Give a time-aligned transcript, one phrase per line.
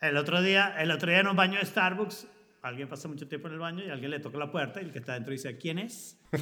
[0.00, 2.26] El otro día, el otro día en un baño de Starbucks,
[2.62, 4.92] alguien pasa mucho tiempo en el baño y alguien le toca la puerta y el
[4.92, 6.16] que está dentro dice, ¿quién es?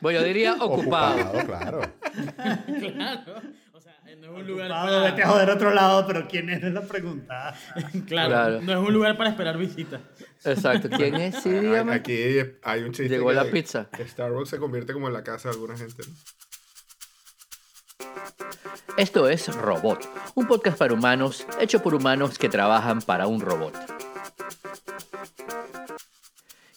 [0.00, 1.20] Bueno, yo diría ocupado.
[1.20, 1.80] Ocupado, claro.
[2.80, 3.34] Claro.
[3.72, 5.28] O sea, no es un lugar Ocupado, vete a para...
[5.28, 6.62] joder a otro lado, pero ¿quién es?
[6.62, 7.54] Es la pregunta.
[8.06, 8.60] Claro, Claro.
[8.62, 10.00] no es un lugar para esperar visitas.
[10.44, 10.88] Exacto.
[10.90, 11.36] ¿Quién es?
[11.36, 11.92] Sí, dígame.
[11.94, 12.18] Aquí
[12.62, 13.08] hay un chiste.
[13.08, 13.88] Llegó la pizza.
[13.98, 16.02] Starbucks se convierte como en la casa de alguna gente.
[16.06, 16.14] ¿no?
[18.96, 23.74] Esto es Robot, un podcast para humanos hecho por humanos que trabajan para un robot.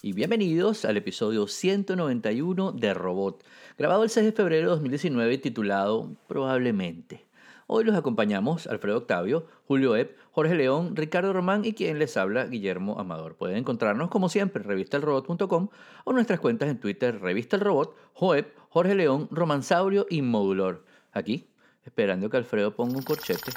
[0.02, 3.42] Y bienvenidos al episodio 191 de Robot,
[3.78, 7.24] grabado el 6 de febrero de 2019 y titulado Probablemente.
[7.66, 12.44] Hoy los acompañamos Alfredo Octavio, Julio Epp, Jorge León, Ricardo Román y quien les habla,
[12.44, 13.36] Guillermo Amador.
[13.36, 15.68] Pueden encontrarnos como siempre en revistalrobot.com
[16.04, 20.84] o nuestras cuentas en Twitter, Revista El Robot, Joep, Jorge León, Romansaurio y Modulor.
[21.14, 21.46] Aquí,
[21.84, 23.52] esperando que Alfredo ponga un corchete.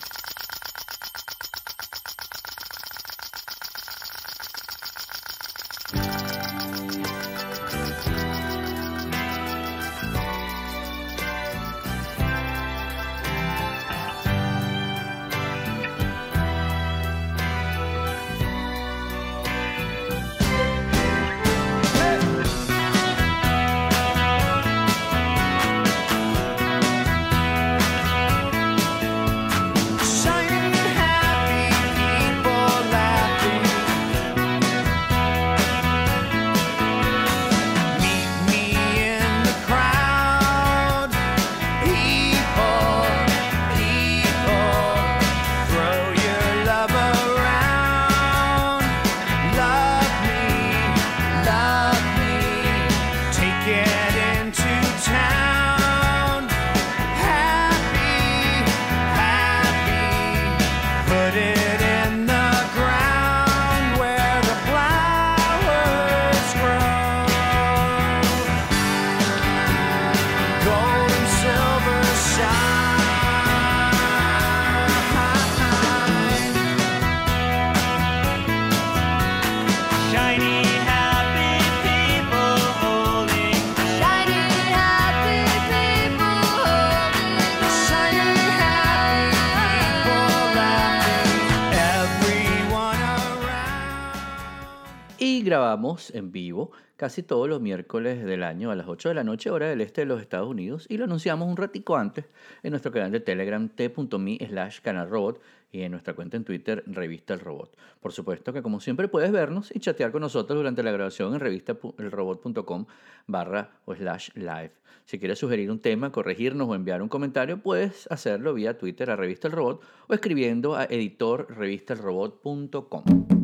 [95.68, 99.50] Grabamos en vivo casi todos los miércoles del año a las 8 de la noche,
[99.50, 102.24] hora del este de los Estados Unidos, y lo anunciamos un ratico antes
[102.64, 107.34] en nuestro canal de Telegram t.me slash canalrobot y en nuestra cuenta en Twitter Revista
[107.34, 107.78] El Robot.
[108.00, 111.42] Por supuesto que como siempre puedes vernos y chatear con nosotros durante la grabación en
[111.42, 112.86] revistaelrobot.com
[113.28, 114.72] barra o slash live.
[115.04, 119.18] Si quieres sugerir un tema, corregirnos o enviar un comentario, puedes hacerlo vía Twitter a
[119.18, 123.37] Revista El Robot o escribiendo a editorrevistaelrobot.com.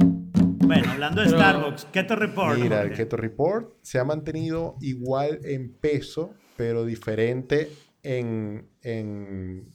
[0.66, 2.58] Bueno, hablando de Pero- Starbucks, Keto Report.
[2.58, 3.04] Mira, el Jorge.
[3.04, 7.70] Keto Report se ha mantenido igual en peso, pero diferente
[8.02, 9.74] en, en,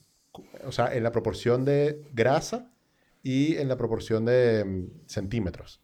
[0.65, 2.71] o sea, en la proporción de grasa
[3.23, 5.81] y en la proporción de mm, centímetros.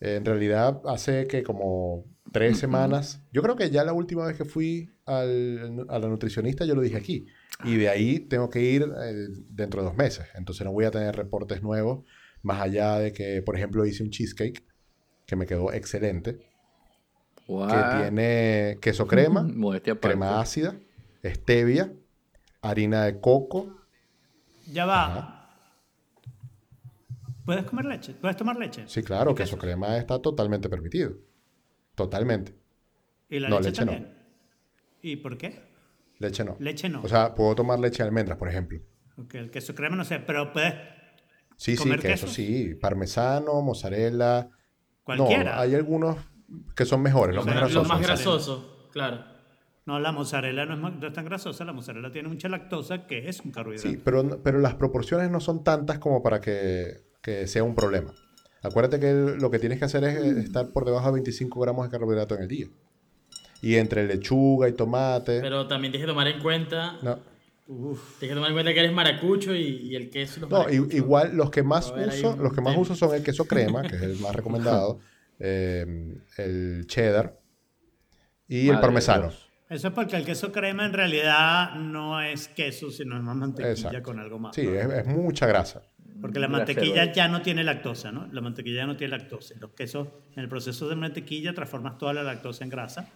[0.00, 4.44] En realidad, hace que como tres semanas, yo creo que ya la última vez que
[4.44, 7.26] fui al, a la nutricionista, yo lo dije aquí.
[7.64, 9.14] Y de ahí tengo que ir eh,
[9.50, 10.26] dentro de dos meses.
[10.34, 12.04] Entonces no voy a tener reportes nuevos,
[12.42, 14.62] más allá de que, por ejemplo, hice un cheesecake
[15.26, 16.38] que me quedó excelente
[17.46, 19.46] que tiene queso crema,
[20.00, 20.76] crema ácida,
[21.24, 21.92] stevia,
[22.60, 23.74] harina de coco.
[24.70, 25.06] Ya va.
[25.06, 25.34] Ajá.
[27.46, 28.12] ¿Puedes comer leche?
[28.12, 28.84] ¿Puedes tomar leche?
[28.86, 31.14] Sí, claro, ¿Y queso crema está totalmente permitido.
[31.94, 32.54] Totalmente.
[33.30, 33.92] ¿Y la No, leche, leche no.
[33.92, 34.14] también?
[35.00, 35.58] ¿Y por qué?
[36.18, 36.56] Leche no.
[36.58, 37.00] Leche no.
[37.02, 38.78] O sea, puedo tomar leche de almendras, por ejemplo.
[39.16, 40.74] Ok, el queso crema no sé, pero puedes
[41.58, 42.34] Sí, sí, ¿Comer queso, queso?
[42.34, 42.74] sí.
[42.80, 44.48] Parmesano, mozzarella.
[45.02, 45.56] cualquiera.
[45.56, 46.16] No, hay algunos
[46.74, 47.88] que son mejores, los O sea, más los grasosos.
[47.88, 48.24] más mozzarella.
[48.24, 49.24] grasoso, claro.
[49.84, 53.06] No, la mozzarella no es, ma- no es tan grasosa, la mozzarella tiene mucha lactosa
[53.06, 53.88] que es un carbohidrato.
[53.88, 58.12] Sí, pero, pero las proporciones no son tantas como para que, que sea un problema.
[58.62, 61.86] Acuérdate que lo que tienes que hacer es eh, estar por debajo de 25 gramos
[61.86, 62.66] de carbohidrato en el día.
[63.62, 65.40] Y entre lechuga y tomate.
[65.40, 67.18] Pero también tienes que tomar en cuenta, no,
[67.68, 69.60] tienes que tomar en cuenta que eres maracucho y,
[69.90, 72.76] y el queso los no, igual los que más ver, uso, un los que más
[72.76, 75.00] uso son el queso crema, que es el más recomendado,
[75.38, 77.38] eh, el cheddar
[78.48, 79.32] y el Madre de parmesano.
[79.68, 83.72] Eso es porque el queso crema en realidad no es queso, sino es más mantequilla
[83.72, 84.02] Exacto.
[84.02, 84.54] con algo más.
[84.56, 84.72] Sí, ¿no?
[84.72, 85.82] es, es mucha grasa.
[86.22, 87.12] Porque la mantequilla Eduardo.
[87.12, 88.26] ya no tiene lactosa, ¿no?
[88.32, 89.54] La mantequilla ya no tiene lactosa.
[89.60, 93.08] Los quesos, en el proceso de mantequilla, transformas toda la lactosa en grasa.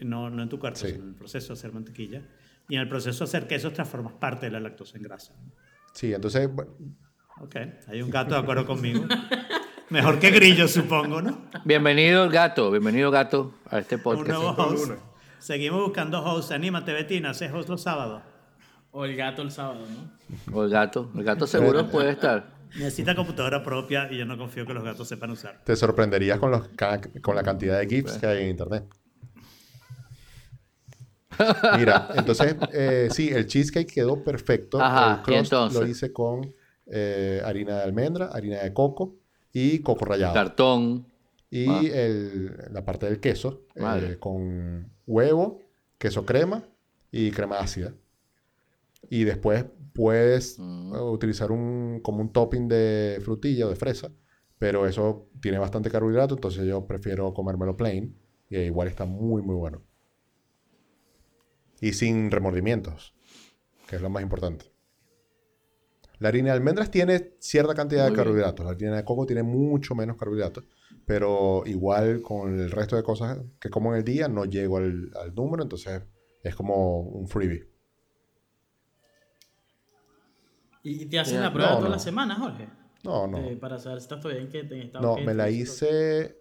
[0.00, 0.88] No, no en tu cuerpo, Sí.
[0.88, 2.22] sino en el proceso de hacer mantequilla.
[2.68, 5.32] Y en el proceso de hacer quesos transformas parte de la lactosa en grasa.
[5.92, 6.72] Sí, entonces, bueno,
[7.38, 7.54] Ok,
[7.88, 9.04] hay un gato de acuerdo conmigo.
[9.90, 11.42] Mejor que grillo, supongo, ¿no?
[11.66, 14.28] Bienvenido el gato, bienvenido gato a este Un podcast.
[14.28, 14.92] nuevo host.
[15.38, 16.50] Seguimos buscando host.
[16.52, 18.22] Anímate, Betina, haces host los sábados.
[18.90, 20.56] O el gato el sábado, ¿no?
[20.56, 22.56] O el gato, el gato seguro puede estar.
[22.74, 25.60] Necesita computadora propia y yo no confío que los gatos sepan usar.
[25.62, 26.68] te sorprenderías con, los,
[27.22, 28.84] con la cantidad de GIFs que hay en internet.
[31.76, 34.80] Mira, entonces, eh, sí, el cheesecake quedó perfecto.
[34.80, 35.80] Ajá, el crust ¿y entonces?
[35.80, 36.52] lo hice con
[36.86, 39.16] eh, harina de almendra, harina de coco
[39.52, 40.34] y coco rallado.
[40.34, 41.06] Cartón.
[41.50, 41.80] Y Ah.
[41.94, 45.60] el- la parte del queso eh, con huevo,
[45.98, 46.62] queso crema
[47.10, 47.92] y crema ácida.
[49.08, 50.92] Y después puedes Mm.
[51.10, 54.10] utilizar un, como un topping de frutilla o de fresa,
[54.58, 58.16] pero eso tiene bastante carbohidrato, entonces yo prefiero comérmelo plain
[58.48, 59.82] y igual está muy, muy bueno.
[61.80, 63.14] Y sin remordimientos,
[63.86, 64.72] que es lo más importante.
[66.18, 68.24] La harina de almendras tiene cierta cantidad Muy de bien.
[68.24, 68.64] carbohidratos.
[68.66, 70.64] La harina de coco tiene mucho menos carbohidratos.
[71.04, 75.10] Pero igual con el resto de cosas que como en el día no llego al,
[75.20, 75.62] al número.
[75.62, 76.02] Entonces
[76.42, 77.68] es como un freebie.
[80.82, 81.94] ¿Y te hacen la prueba no, todas no.
[81.96, 82.68] las semanas, Jorge?
[83.02, 83.38] No, no.
[83.38, 86.40] Eh, para saber si estás todavía en qué en estado No, me la hice...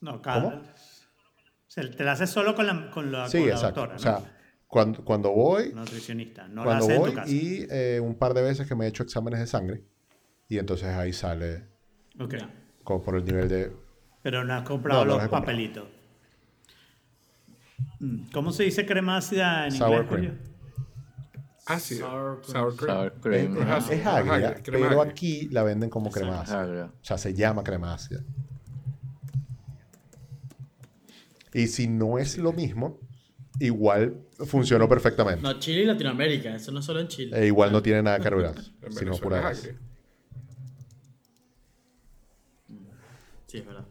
[0.00, 0.42] No, cada.
[0.42, 0.62] ¿Cómo?
[0.62, 3.80] O sea, te la haces solo con la, con la, Sí, con la exacto.
[3.86, 4.20] doctora, O ¿no?
[4.24, 4.38] sea,
[4.72, 6.48] cuando, cuando voy, nutricionista.
[6.48, 7.30] No la cuando haces en voy tu casa.
[7.30, 9.84] y eh, un par de veces que me he hecho exámenes de sangre.
[10.48, 11.66] Y entonces ahí sale
[12.18, 12.36] Ok.
[12.82, 13.70] Como por el nivel de...
[14.22, 15.84] Pero no has comprado No, no los papelitos.
[18.00, 20.08] Mm, ¿Cómo se dice crema ácida en Sour inglés?
[20.08, 20.38] cream.
[21.66, 22.08] Ácido.
[22.08, 22.96] Sour Sour cream.
[22.96, 23.56] Sour cream.
[23.76, 25.12] Es, es- es agria, crema pero agria.
[25.12, 26.62] aquí la venden como crema ácida.
[26.62, 26.84] Agria.
[26.86, 28.22] O sea, se llama crema ácida.
[31.54, 32.98] Y si no es lo mismo,
[33.66, 35.42] igual funcionó perfectamente.
[35.42, 37.38] No, Chile y Latinoamérica, eso no es solo en Chile.
[37.40, 39.68] E igual no tiene nada de carbohidratos, sino pura grasa.
[43.46, 43.84] Sí, es verdad.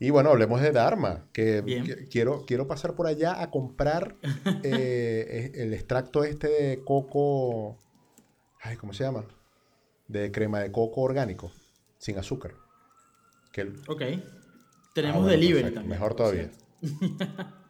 [0.00, 1.62] Y bueno, hablemos de Dharma, que
[2.10, 4.16] quiero, quiero pasar por allá a comprar
[4.64, 7.78] eh, el extracto este de coco,
[8.60, 9.24] ay, ¿cómo se llama?
[10.08, 11.52] De crema de coco orgánico,
[11.98, 12.54] sin azúcar.
[13.52, 14.02] Que el- Ok.
[14.02, 14.20] Ah,
[14.92, 16.00] Tenemos bueno, delivery perfecto, también.
[16.00, 16.50] Mejor todavía.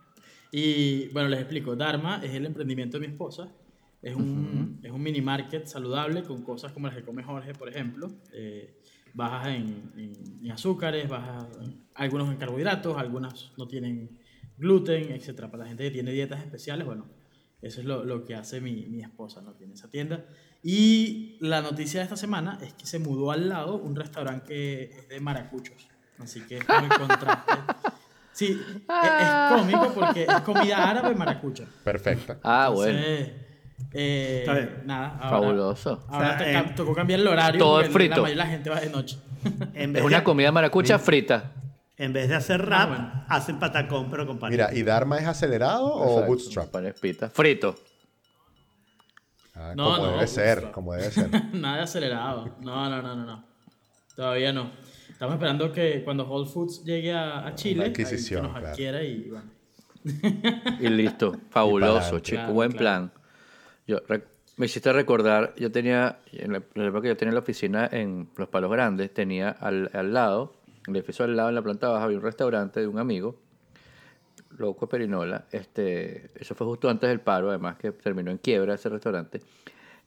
[0.53, 1.75] Y bueno, les explico.
[1.75, 3.49] Dharma es el emprendimiento de mi esposa.
[4.03, 7.69] Es un, es un mini market saludable con cosas como las que come Jorge, por
[7.69, 8.09] ejemplo.
[8.33, 8.79] Eh,
[9.15, 14.19] bajas en, en- en azúcares, bajas en- algunos en carbohidratos, algunas no tienen
[14.59, 15.43] gluten, etc.
[15.51, 17.07] Para la gente que tiene dietas especiales, bueno,
[17.63, 19.55] eso es lo, lo que hace mi, mi esposa, ¿no?
[19.55, 20.27] Tiene esa tienda.
[20.63, 24.83] Y la noticia de esta semana es que se mudó al lado un restaurante que
[24.85, 25.89] es de maracuchos.
[26.19, 27.53] Así que es como el contraste.
[28.33, 31.65] Sí, es, es cómico porque es comida árabe maracucha.
[31.85, 32.39] Perfecta.
[32.43, 32.99] Ah, bueno.
[32.99, 33.33] Entonces,
[33.95, 34.83] eh, Está bien.
[34.87, 36.05] nada, ahora, Fabuloso.
[36.09, 37.59] Ahora O sea, eh, tocó cambiar el horario.
[37.59, 38.17] todo es frito.
[38.17, 39.19] La mayoría de la gente va de noche.
[39.75, 41.53] En Es una de, comida maracucha frita.
[41.99, 43.25] en vez de hacer rap, bueno.
[43.29, 44.51] hacen patacón, pero con pan.
[44.51, 46.69] Mira, ¿y Dharma es acelerado o bootstrap?
[46.71, 47.29] Panes pita.
[47.29, 47.75] Frito.
[49.55, 51.29] Ah, No, como no, debe ser, como debe ser.
[51.55, 52.57] Nada de acelerado.
[52.61, 53.45] No, no, no, no, no.
[54.17, 54.71] Todavía no.
[55.23, 58.69] Estamos esperando que cuando Whole Foods llegue a, a Chile, adquisición, que nos claro.
[58.73, 59.51] adquiera y bueno.
[60.81, 61.37] Y listo.
[61.51, 62.39] Fabuloso, chico.
[62.39, 62.83] Claro, Buen claro.
[62.83, 63.13] plan.
[63.87, 64.25] Yo re-
[64.57, 67.89] me hiciste recordar, yo tenía, en la, en la época que yo tenía la oficina
[67.93, 70.57] en Los Palos Grandes, tenía al, al lado,
[70.89, 73.37] en el edificio al lado, en la planta baja, había un restaurante de un amigo,
[74.59, 75.45] Loco Perinola.
[75.53, 79.41] Este, eso fue justo antes del paro, además que terminó en quiebra ese restaurante.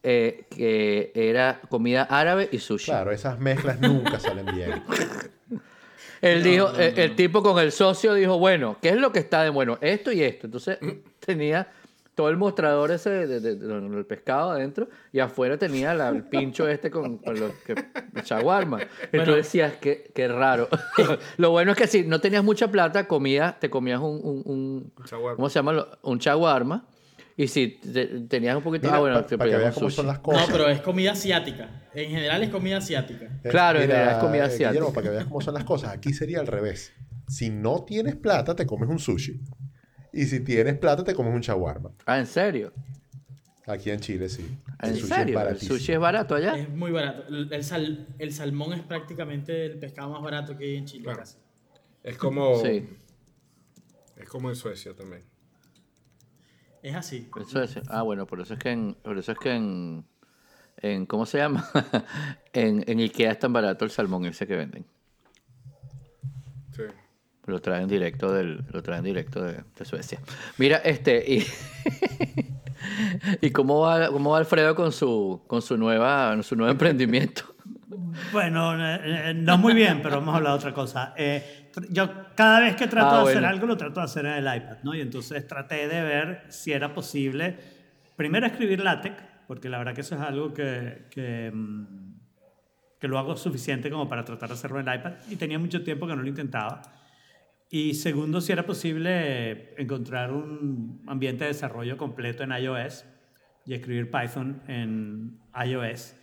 [0.08, 2.86] Eh, que era comida árabe y sushi.
[2.86, 4.84] Claro, esas mezclas nunca salen bien.
[6.22, 9.44] Él dijo, el, el tipo con el socio dijo, bueno, ¿qué es lo que está
[9.44, 9.78] de bueno?
[9.82, 10.48] Esto y esto.
[10.48, 10.78] Entonces
[11.20, 11.68] tenía
[12.16, 16.10] todo el mostrador ese de- de- de- de- del pescado adentro y afuera tenía la-
[16.10, 18.80] el pincho este con, con los que, el shawarma.
[19.12, 20.70] Y tú decías, qué, qué raro.
[21.38, 24.94] lo bueno es que si no tenías mucha plata, comías, te comías un, un, un-
[25.06, 25.36] Shawarma.
[25.36, 25.88] ¿cómo se llama?
[26.04, 26.86] Un shawarma.
[27.38, 29.90] Y si te- tenías un poquito, Mira, ah, bueno, pa- te para que veas cómo
[29.90, 30.48] son las No, cosas.
[30.52, 31.84] pero es comida asiática.
[31.94, 33.26] En general es comida asiática.
[33.44, 34.94] Eh, Claro, en es comida eh, Guillermo, asiática.
[34.94, 36.94] para que veas cómo son las cosas, aquí sería al revés.
[37.28, 39.42] Si no tienes plata, te comes un sushi.
[40.14, 41.92] Y si tienes plata, te comes un shawarma.
[42.06, 42.72] Ah, ¿en serio?
[43.68, 44.48] Aquí en Chile, sí.
[44.82, 45.40] ¿En El sushi es serio?
[45.40, 45.78] ¿El baratísimo.
[45.78, 46.56] sushi es barato allá?
[46.56, 47.28] Es muy barato.
[47.28, 51.04] El, el sal- el salmón es prácticamente el pescado más barato que hay en Chile.
[51.04, 51.20] Claro.
[51.20, 51.38] casi.
[52.04, 52.62] Es como.
[52.64, 52.88] Sí.
[54.16, 55.24] Es como en Suecia también.
[56.86, 57.28] Es así.
[57.42, 60.06] Eso es, ah, bueno, por eso es que en, por eso es que en,
[60.78, 61.68] en ¿cómo se llama?
[62.54, 64.86] en, en Ikea es tan barato el salmón ese que venden.
[66.76, 66.84] Sí.
[67.48, 70.20] Lo traen directo del, lo traen directo de, de Suecia.
[70.60, 71.44] Mira, este, y,
[73.42, 77.56] y cómo va, cómo va Alfredo con su, con su nueva, su nuevo emprendimiento.
[78.32, 79.00] Bueno, eh,
[79.30, 81.16] eh, no muy bien, pero vamos a hablar de otra cosa.
[81.18, 84.34] Eh, yo cada vez que trato Ah, de hacer algo, lo trato de hacer en
[84.34, 84.96] el iPad, ¿no?
[84.96, 87.58] Y entonces traté de ver si era posible,
[88.16, 89.16] primero escribir LaTeX,
[89.48, 92.16] porque la verdad que eso es algo que, que, mm,
[93.00, 95.84] que lo hago suficiente como para tratar de hacerlo en el iPad, y tenía mucho
[95.84, 96.82] tiempo que no lo intentaba.
[97.70, 103.06] Y segundo, si era posible encontrar un ambiente de desarrollo completo en iOS
[103.66, 106.16] y escribir Python en iOS.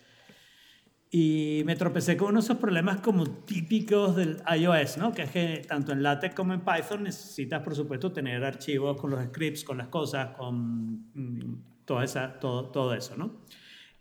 [1.15, 5.13] Y me tropecé con uno de esos problemas como típicos del iOS, ¿no?
[5.13, 9.11] Que es que tanto en LaTeX como en Python necesitas, por supuesto, tener archivos con
[9.11, 13.43] los scripts, con las cosas, con mm, toda esa, todo, todo eso, ¿no?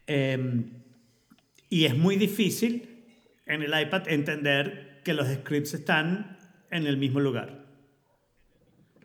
[0.07, 0.71] Em,
[1.69, 3.03] y es muy difícil
[3.45, 6.37] en el iPad entender que los scripts están
[6.69, 7.65] en el mismo lugar.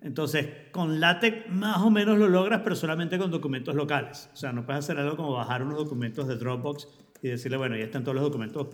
[0.00, 4.30] Entonces, con LaTeX más o menos lo logras, pero solamente con documentos locales.
[4.32, 6.86] O sea, no puedes hacer algo como bajar unos documentos de Dropbox
[7.22, 8.68] y decirle, bueno, ya están todos los documentos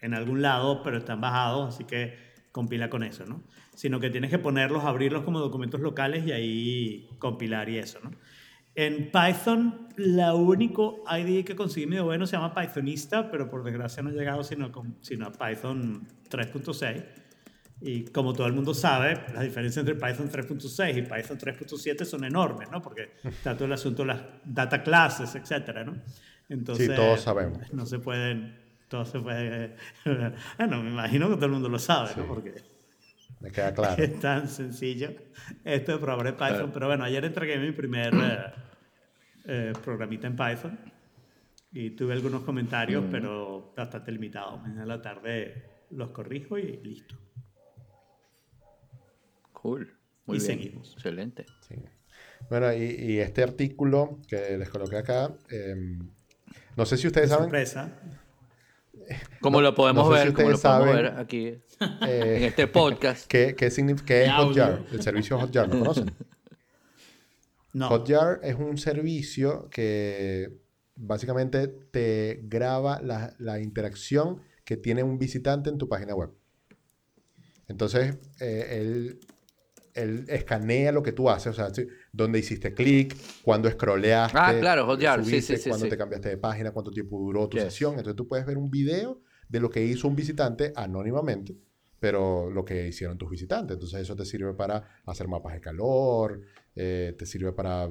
[0.00, 2.16] en algún lado, pero están bajados, así que
[2.52, 3.42] compila con eso, ¿no?
[3.74, 8.10] Sino que tienes que ponerlos, abrirlos como documentos locales y ahí compilar y eso, ¿no?
[8.76, 14.02] En Python, la único IDE que conseguí medio bueno se llama Pythonista, pero por desgracia
[14.02, 17.04] no he llegado sino, con- sino a Python 3.6.
[17.80, 22.24] Y como todo el mundo sabe, las diferencias entre Python 3.6 y Python 3.7 son
[22.24, 22.80] enormes, ¿no?
[22.82, 25.96] Porque está todo el asunto de las data classes, etcétera, ¿no?
[26.48, 27.72] Entonces, Sí, todos sabemos.
[27.72, 28.58] No se pueden,
[28.88, 29.76] todo se puede...
[30.58, 32.22] bueno, me imagino que todo el mundo lo sabe, ¿no?
[32.22, 32.28] Sí.
[32.28, 32.54] Porque
[33.40, 34.02] Me queda claro.
[34.02, 35.10] es tan sencillo
[35.64, 36.70] esto de programar en Python.
[36.72, 38.52] Pero bueno, ayer entregué mi primer eh,
[39.46, 40.78] eh, programita en Python
[41.72, 44.60] y tuve algunos comentarios, pero bastante limitados.
[44.62, 47.16] Mañana a la tarde los corrijo y listo.
[49.52, 49.92] Cool.
[50.26, 50.46] Muy Y bien.
[50.58, 50.92] seguimos.
[50.94, 51.46] Excelente.
[51.66, 51.74] Sí.
[52.48, 56.10] Bueno, y, y este artículo que les coloqué acá, em,
[56.76, 57.92] no sé si ustedes saben, Sorpresa.
[59.40, 61.46] Como lo podemos no sé si ver, como lo ustedes podemos saben, ver aquí
[62.08, 63.26] eh, en este podcast.
[63.26, 64.32] ¿qué, qué, significa, qué es.
[64.32, 64.82] Hotjar?
[64.90, 66.10] El servicio Hotjar, ¿lo conocen?
[67.72, 67.88] No.
[67.88, 70.60] Hotjar es un servicio que
[70.94, 76.30] básicamente te graba la, la interacción que tiene un visitante en tu página web.
[77.66, 79.20] Entonces, eh, él,
[79.94, 84.54] él escanea lo que tú haces, o sea, sí, dónde hiciste clic, cuándo scrolleaste, Ah,
[84.60, 85.90] claro, subiste, sí, sí, cuándo sí.
[85.90, 87.64] te cambiaste de página, cuánto tiempo duró tu Yes.
[87.64, 87.92] sesión.
[87.94, 91.56] Entonces tú puedes ver un video de lo que hizo un visitante anónimamente,
[91.98, 93.74] pero lo que hicieron tus visitantes.
[93.74, 96.40] Entonces eso te sirve para hacer mapas de calor,
[96.76, 97.90] eh, te sirve para eh,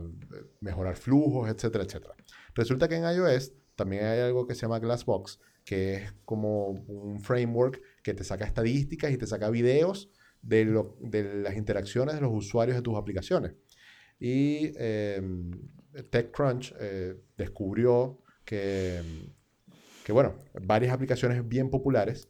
[0.61, 2.15] mejorar flujos, etcétera, etcétera.
[2.55, 7.19] Resulta que en iOS también hay algo que se llama Glassbox, que es como un
[7.19, 10.09] framework que te saca estadísticas y te saca videos
[10.41, 13.53] de, lo- de las interacciones de los usuarios de tus aplicaciones.
[14.19, 15.21] Y eh,
[16.09, 19.01] TechCrunch eh, descubrió que,
[20.05, 22.29] que, bueno, varias aplicaciones bien populares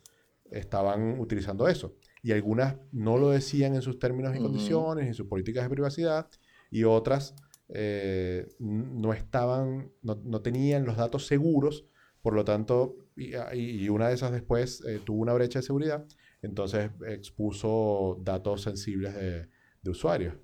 [0.52, 1.96] estaban utilizando eso.
[2.22, 6.30] Y algunas no lo decían en sus términos y condiciones, en sus políticas de privacidad,
[6.72, 7.36] y otras
[7.70, 11.86] eh, no estaban, no, no tenían los datos seguros,
[12.22, 16.06] por lo tanto, y, y una de esas después eh, tuvo una brecha de seguridad,
[16.42, 19.50] entonces expuso datos sensibles de,
[19.82, 20.36] de usuarios.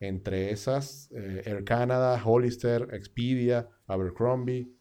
[0.00, 4.72] Entre esas, eh, Air Canada, Hollister, Expedia, Abercrombie,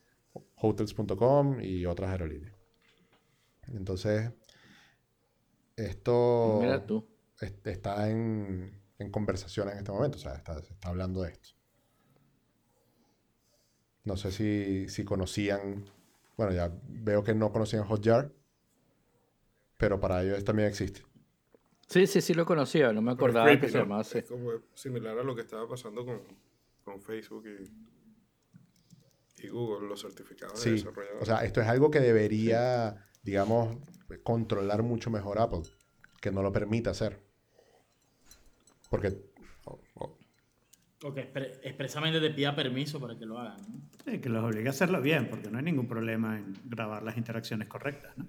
[0.55, 2.55] Hotels.com y otras aerolíneas.
[3.67, 4.31] Entonces,
[5.75, 7.07] esto Mira tú.
[7.41, 11.31] est- está en, en conversación en este momento, o sea, está- se está hablando de
[11.31, 11.49] esto.
[14.05, 15.85] No sé si, si conocían,
[16.35, 18.31] bueno, ya veo que no conocían Hotjar,
[19.77, 21.01] pero para ellos también existe.
[21.87, 22.91] Sí, sí, sí lo conocía.
[22.93, 24.17] No me acordaba creepy, que se llamaba así.
[24.19, 26.21] Es como similar a lo que estaba pasando con,
[26.83, 31.21] con Facebook y, y Google, los certificados de Sí, desarrollador.
[31.21, 33.77] o sea, esto es algo que debería, digamos,
[34.23, 35.61] controlar mucho mejor Apple,
[36.21, 37.21] que no lo permita hacer.
[38.89, 39.13] Porque,
[39.65, 40.17] o-
[41.13, 43.57] que expre- expresamente te pida permiso para que lo hagan.
[43.69, 43.81] ¿no?
[44.11, 47.15] Sí, que los obligue a hacerlo bien, porque no hay ningún problema en grabar las
[47.17, 48.25] interacciones correctas, ¿no?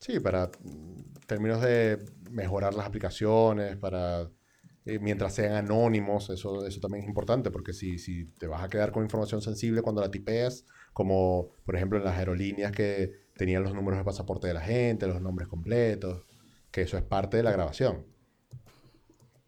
[0.00, 4.28] Sí, para mm, términos de mejorar las aplicaciones, para
[4.86, 8.68] eh, mientras sean anónimos, eso, eso también es importante, porque si, si te vas a
[8.68, 13.62] quedar con información sensible cuando la tipeas, como por ejemplo en las aerolíneas que tenían
[13.62, 16.24] los números de pasaporte de la gente, los nombres completos,
[16.72, 18.06] que eso es parte de la grabación.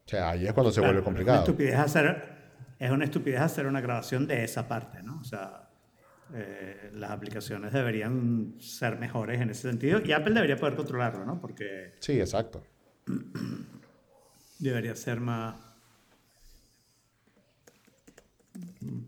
[0.05, 1.39] O sea, ahí es cuando se Claro, vuelve Es una complicado.
[1.41, 2.25] estupidez hacer,
[2.79, 5.19] es una estupidez hacer una grabación de esa parte, ¿no?
[5.21, 5.71] O sea,
[6.35, 11.41] eh, las aplicaciones deberían ser mejores en ese sentido y Apple debería poder controlarlo, ¿no?
[11.41, 12.62] Porque Sí, exacto.
[14.59, 15.57] debería ser más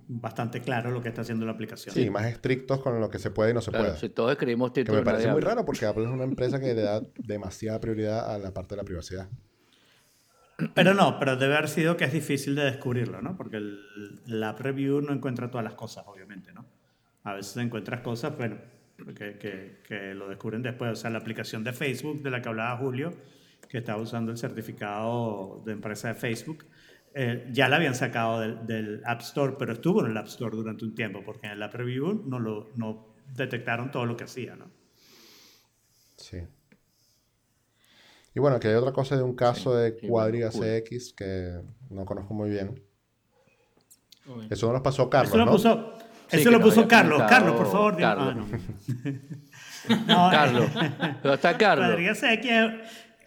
[0.07, 1.95] bastante claro lo que está haciendo la aplicación.
[1.95, 3.99] Sí, más estrictos con lo que se puede y no se Claro, puede.
[3.99, 5.01] si todos escribimos Que títulos.
[5.01, 8.39] me parece muy raro porque Apple es una empresa que le da demasiada prioridad a
[8.39, 9.29] la parte de la privacidad.
[10.75, 13.37] Pero no, pero debe haber sido que es difícil de descubrirlo, ¿no?
[13.37, 13.81] Porque el,
[14.27, 16.64] la app review no encuentra todas las cosas, obviamente, ¿no?
[17.25, 18.57] A veces encuentras cosas, bueno,
[19.17, 20.93] que, que, que lo descubren después.
[20.93, 23.13] O sea, la aplicación de Facebook de la que hablaba Julio,
[23.69, 26.67] que estaba usando el certificado de empresa de Facebook,
[27.15, 30.57] eh, ya la habían sacado del, del App Store, pero estuvo en el App Store
[30.57, 34.25] durante un tiempo, porque en el App Review no, lo, no detectaron todo lo que
[34.25, 34.71] hacía, ¿no?
[36.17, 36.39] Sí.
[38.35, 40.33] Y bueno, que hay otra cosa de un caso de cool.
[40.51, 42.83] CX que no conozco muy bien.
[44.51, 45.53] Eso nos pasó Carlos, Eso lo ¿no?
[45.53, 45.93] puso,
[46.29, 47.23] Sí, eso que lo puso Carlos.
[47.29, 47.97] Carlos, por favor.
[47.97, 48.35] Carlos.
[48.37, 48.47] Ah,
[49.05, 49.15] no.
[50.07, 50.67] No, Carlos.
[51.23, 51.87] Pero está Carlos.
[51.89, 52.73] Cuadriga CX es-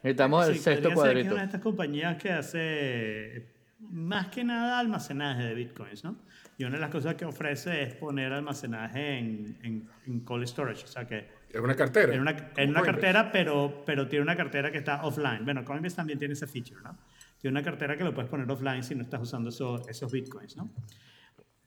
[0.03, 1.31] Necesitamos el sí, sexto Cuadriga CX es cuadrito.
[1.33, 3.47] una de estas compañías que hace
[3.79, 6.15] más que nada almacenaje de bitcoins, ¿no?
[6.57, 10.83] Y una de las cosas que ofrece es poner almacenaje en, en, en cold storage,
[10.85, 12.13] o sea que Es una cartera.
[12.15, 15.43] en una, en una cartera, pero, pero tiene una cartera que está offline.
[15.45, 16.97] Bueno, Coinbase también tiene ese feature, ¿no?
[17.39, 20.57] Tiene una cartera que lo puedes poner offline si no estás usando eso- esos bitcoins,
[20.57, 20.71] ¿no?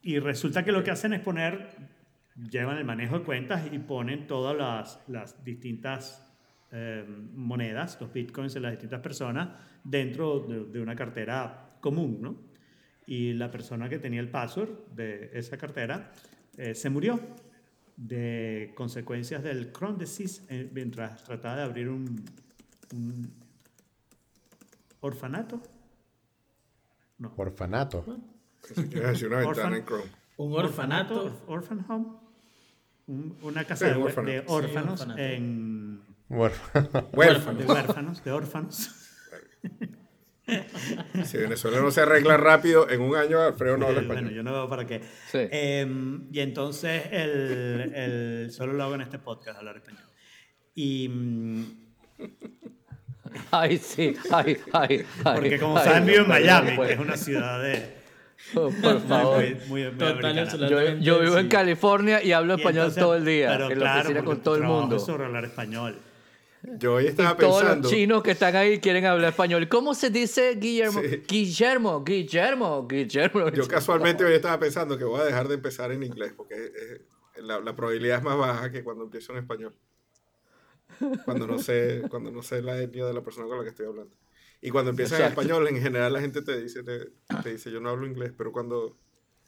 [0.01, 1.69] Y resulta que lo que hacen es poner,
[2.49, 6.27] llevan el manejo de cuentas y ponen todas las, las distintas
[6.71, 9.49] eh, monedas, los bitcoins de las distintas personas,
[9.83, 12.35] dentro de, de una cartera común, ¿no?
[13.05, 16.11] Y la persona que tenía el password de esa cartera
[16.57, 17.19] eh, se murió
[17.97, 22.23] de consecuencias del Crohn disease eh, mientras trataba de abrir un,
[22.93, 23.33] un
[25.01, 25.61] orfanato.
[27.17, 27.33] No.
[27.35, 28.05] Orfanato.
[28.75, 30.03] Decir una ventana Orphan- en Chrome.
[30.37, 31.25] Un orfanato.
[31.25, 32.05] orf- Orphan home.
[33.07, 34.31] Un- una casa Sí, de, orfanato.
[34.31, 35.21] de Sí, órfanos orfanato.
[35.21, 37.09] en Huérfano.
[37.13, 37.59] Huérfano.
[37.59, 38.91] de huérfanos, de órfanos.
[41.23, 44.35] Si Venezuela no se arregla rápido, en un año Alfredo no habla Eh, bueno, español.
[44.35, 45.01] yo no veo para qué.
[45.31, 45.37] Sí.
[45.49, 50.03] Em, y entonces el, el- solo lo hago en este podcast hablar español.
[50.75, 51.63] Y mm,
[53.51, 54.13] Ay, sí.
[54.31, 55.35] Ay, ay, ay.
[55.35, 58.00] porque como ay, saben vivo en Miami, que es una ciudad de
[58.53, 59.37] Por favor.
[59.43, 60.69] muy, muy, muy Total.
[60.69, 61.49] Yo, yo vivo en sí.
[61.49, 63.49] California y hablo Y español entonces- todo el día.
[63.51, 64.95] Pero en la claro, oficina con todo el mundo.
[64.97, 65.97] es sobre hablar español.
[66.77, 67.83] Yo hoy estaba Todos pensando.
[67.89, 69.67] los chinos que están ahí quieren hablar español.
[69.67, 71.01] ¿Cómo se dice Guillermo?
[71.01, 71.23] Sí.
[71.27, 73.49] Guillermo, Guillermo, Guillermo.
[73.49, 77.01] Yo casualmente hoy estaba pensando que voy a dejar de empezar en inglés porque eh,
[77.41, 79.73] la, la probabilidad es más baja que cuando empiezo en español.
[81.25, 83.87] Cuando no sé, cuando no sé la etnia de la persona con la que estoy
[83.87, 84.13] hablando.
[84.61, 85.41] Y cuando empiezas en Exacto.
[85.41, 87.07] español, en general la gente te dice, te,
[87.41, 88.95] te dice, yo no hablo inglés, pero cuando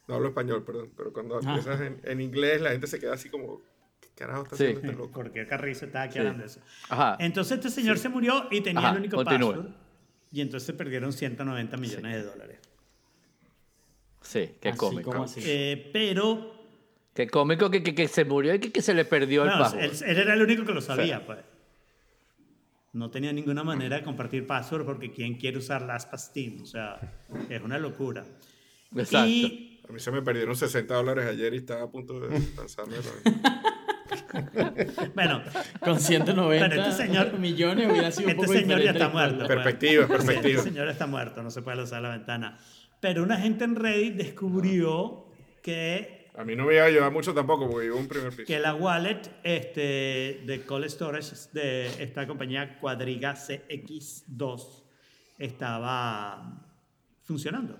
[0.07, 3.29] no hablo español, perdón, pero cuando empiezas en, en inglés la gente se queda así
[3.29, 3.61] como,
[4.01, 4.63] ¿qué carajo está Sí.
[4.63, 5.11] haciendo este loco?
[5.13, 6.19] Porque Carrizo estaba aquí Sí.
[6.19, 6.59] hablando de eso.
[6.89, 7.15] Ajá.
[7.19, 9.51] Entonces este señor se murió y tenía Ajá, el único continúe.
[9.53, 9.71] password.
[10.31, 12.57] Y entonces perdieron 190 millones de dólares.
[14.21, 15.11] Sí, qué Así cómico.
[15.11, 15.41] como así.
[15.43, 16.53] Eh, pero
[17.13, 19.83] Qué cómico que, que, que se murió y que, que se le perdió el password.
[19.83, 21.37] él, él era el único que lo sabía, pues.
[22.93, 26.99] No tenía ninguna manera de compartir password porque ¿quién quiere usar LastPass O sea,
[27.49, 28.23] es una locura.
[28.95, 29.27] Exacto.
[29.27, 32.95] Y A mí se me perdieron 60 dólares ayer y estaba a punto de lanzarme.
[35.15, 35.41] bueno,
[35.79, 39.43] Con 190 Pero este señor- millones hubiera sido un este poco señor ya está muerto.
[39.43, 39.47] historia.
[39.47, 39.63] pues.
[39.63, 40.59] Perspectiva, perspectiva.
[40.59, 42.57] Este señor está muerto, no se puede lanzar la ventana.
[42.99, 45.25] Pero una gente en Reddit descubrió
[45.61, 48.47] que A mí no me iba a llevar mucho tampoco porque vivo en primer piso.
[48.47, 54.83] que la wallet este, de Cold Storage de esta compañía Quadriga CX2
[55.37, 56.67] estaba
[57.21, 57.79] funcionando.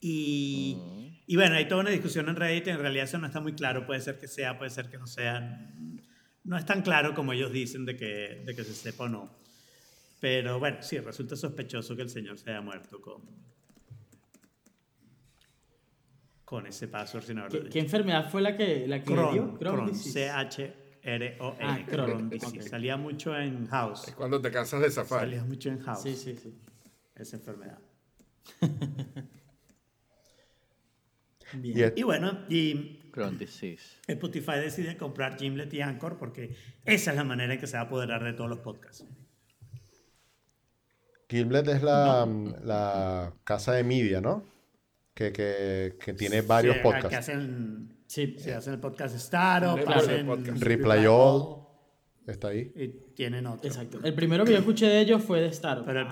[0.00, 3.54] Y, y bueno, hay toda una discusión en Reddit, en realidad eso no está muy
[3.54, 5.72] claro, puede ser que sea, puede ser que no sea.
[6.44, 9.36] No es tan claro como ellos dicen de que, de que se sepa o no.
[10.20, 13.22] Pero bueno, sí, resulta sospechoso que el señor se haya muerto con,
[16.48, 17.72] con ese password sin haberlo ¿Qué, dicho.
[17.74, 19.58] qué enfermedad fue la que, la que le dio?
[19.58, 19.94] Crohn.
[19.94, 21.36] C-H-R-O-N.
[21.60, 22.30] Ah, Crohn.
[22.62, 24.08] Salía mucho en House.
[24.08, 25.20] Es cuando te cansas de zafar.
[25.20, 26.00] Salía mucho en House.
[26.00, 26.58] Sí, sí, sí.
[27.14, 27.78] Esa enfermedad.
[31.52, 31.92] Bien.
[31.94, 33.98] Y bueno, y Crohn disease.
[34.06, 36.56] Spotify decide comprar Gimlet y Anchor porque
[36.86, 39.04] esa es la manera en que se va a apoderar de todos los podcasts.
[41.28, 42.26] Gimlet es la,
[42.64, 44.56] la casa de media, ¿no?
[45.18, 47.16] Que, que, que tiene varios Sí, Que podcasts.
[47.18, 48.36] hacen, Sí.
[48.38, 50.62] se hacen el podcast Startup, de hacen podcast.
[50.62, 51.56] Reply All.
[52.24, 52.70] Está ahí.
[52.76, 53.66] Y tienen otro.
[53.66, 53.98] Exacto.
[54.04, 55.84] El primero que yo escuché de ellos fue de Startup.
[55.84, 56.06] Pero-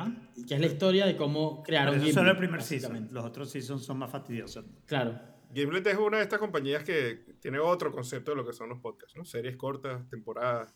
[0.49, 3.09] que es la historia de cómo crearon Pero eso es Gimlet, solo el primer season.
[3.13, 4.65] Los otros seasons son más fastidiosos.
[4.87, 5.17] Claro.
[5.55, 8.81] Gimlet es una de estas compañías que tiene otro concepto de lo que son los
[8.81, 9.25] podcasts, ¿no?
[9.25, 10.75] Series cortas, temporadas.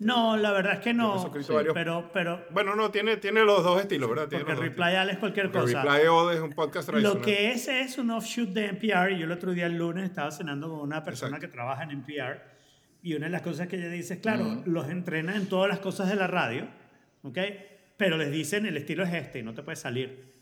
[0.00, 1.32] No, la verdad es que no.
[1.42, 4.28] sí, varios- pero, pero Bueno, no, tiene, tiene los dos estilos, ¿verdad?
[4.28, 5.66] Tiene porque Reply All es cualquier estilos.
[5.72, 5.82] cosa.
[5.82, 7.18] Reply All es un podcast tradicional.
[7.18, 9.12] Lo que es es un offshoot de NPR.
[9.12, 11.46] y Yo el otro día, el lunes, estaba cenando con una persona Exacto.
[11.48, 12.40] que trabaja en NPR.
[13.02, 15.78] Y una de las cosas que ella dice es, claro, los entrena en todas las
[15.78, 16.66] cosas de la radio,
[17.22, 17.38] ¿ok?
[17.96, 20.32] Pero les dicen, el estilo es este y no te puedes salir.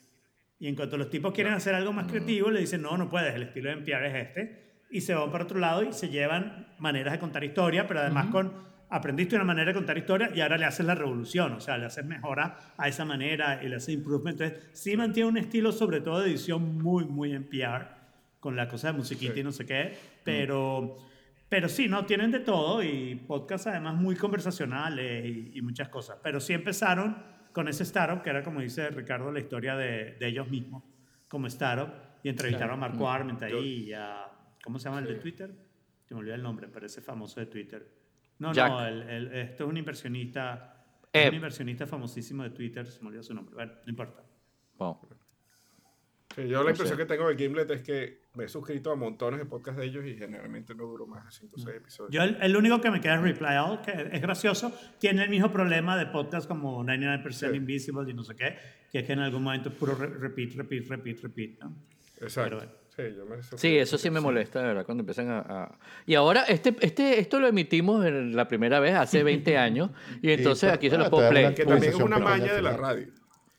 [0.58, 3.34] Y en cuanto los tipos quieren hacer algo más creativo, le dicen, no, no puedes,
[3.34, 4.66] el estilo de NPR es este.
[4.90, 8.26] Y se van para otro lado y se llevan maneras de contar historia, pero además
[8.28, 8.52] con,
[8.88, 11.86] aprendiste una manera de contar historia y ahora le haces la revolución, o sea, le
[11.86, 14.40] haces mejora a esa manera y le haces improvement.
[14.40, 17.88] Entonces, sí mantiene un estilo, sobre todo de edición, muy, muy NPR,
[18.40, 20.96] con la cosa de musiquita y no sé qué, pero...
[21.48, 26.18] Pero sí, no, tienen de todo y podcasts además muy conversacionales y, y muchas cosas.
[26.20, 27.22] Pero sí empezaron
[27.52, 30.82] con ese startup, que era como dice Ricardo, la historia de, de ellos mismos
[31.28, 31.92] como startup.
[32.22, 34.26] Y entrevistaron a Marco Arment ahí y a...
[34.64, 35.54] ¿Cómo se llama el de Twitter?
[36.04, 37.86] Se me olvidó el nombre, pero ese famoso de Twitter.
[38.38, 38.68] No, Jack.
[38.70, 40.72] no, el, el- esto es un inversionista...
[41.12, 41.28] Eh.
[41.30, 43.54] un inversionista famosísimo de Twitter, se me olvidó su nombre.
[43.54, 44.22] Bueno, no importa.
[44.76, 45.00] Bueno,
[46.34, 47.02] Sí, yo la No impresión sé.
[47.02, 50.04] que tengo de Gimlet es que me he suscrito a montones de podcasts de ellos
[50.04, 52.12] y generalmente no duro más de 5 o 6 episodios.
[52.12, 54.70] Yo el, el único que me queda es Reply All, que es gracioso.
[54.98, 57.46] Tiene el mismo problema de podcast como 99% Sí.
[57.56, 58.58] Invisible y no sé qué,
[58.92, 61.58] que es que en algún momento es puro re- repeat, repeat, repeat, repeat.
[61.60, 61.74] ¿no?
[62.20, 62.58] Exacto.
[62.58, 63.58] pero- Sí, yo me he suscrito.
[63.58, 65.40] Sí, eso sí me molesta, de verdad, cuando empiezan a...
[65.40, 69.90] a- Y ahora, este, este, esto lo emitimos en la primera vez, hace 20 años,
[70.22, 71.54] y entonces aquí se ah, los puedo play.
[71.54, 73.08] Que también es una maña de la radio.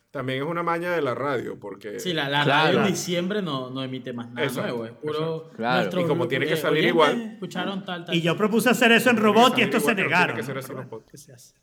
[0.10, 2.00] También es una maña de la radio, porque...
[2.00, 2.64] Sí, la, la Claro.
[2.78, 4.86] radio en diciembre no, no emite más nada Exacto, nuevo.
[4.86, 5.52] Es puro.
[5.56, 6.02] Claro.
[6.02, 7.32] Y como tiene que de salir oyentes igual.
[7.34, 8.16] Escucharon tal, tal.
[8.16, 10.36] Y yo propuse hacer eso en robot y estos se Igual, negaron.
[10.38, 11.12] Tiene que así los Pero, podcasts.
[11.12, 11.54] ¿qué se hace?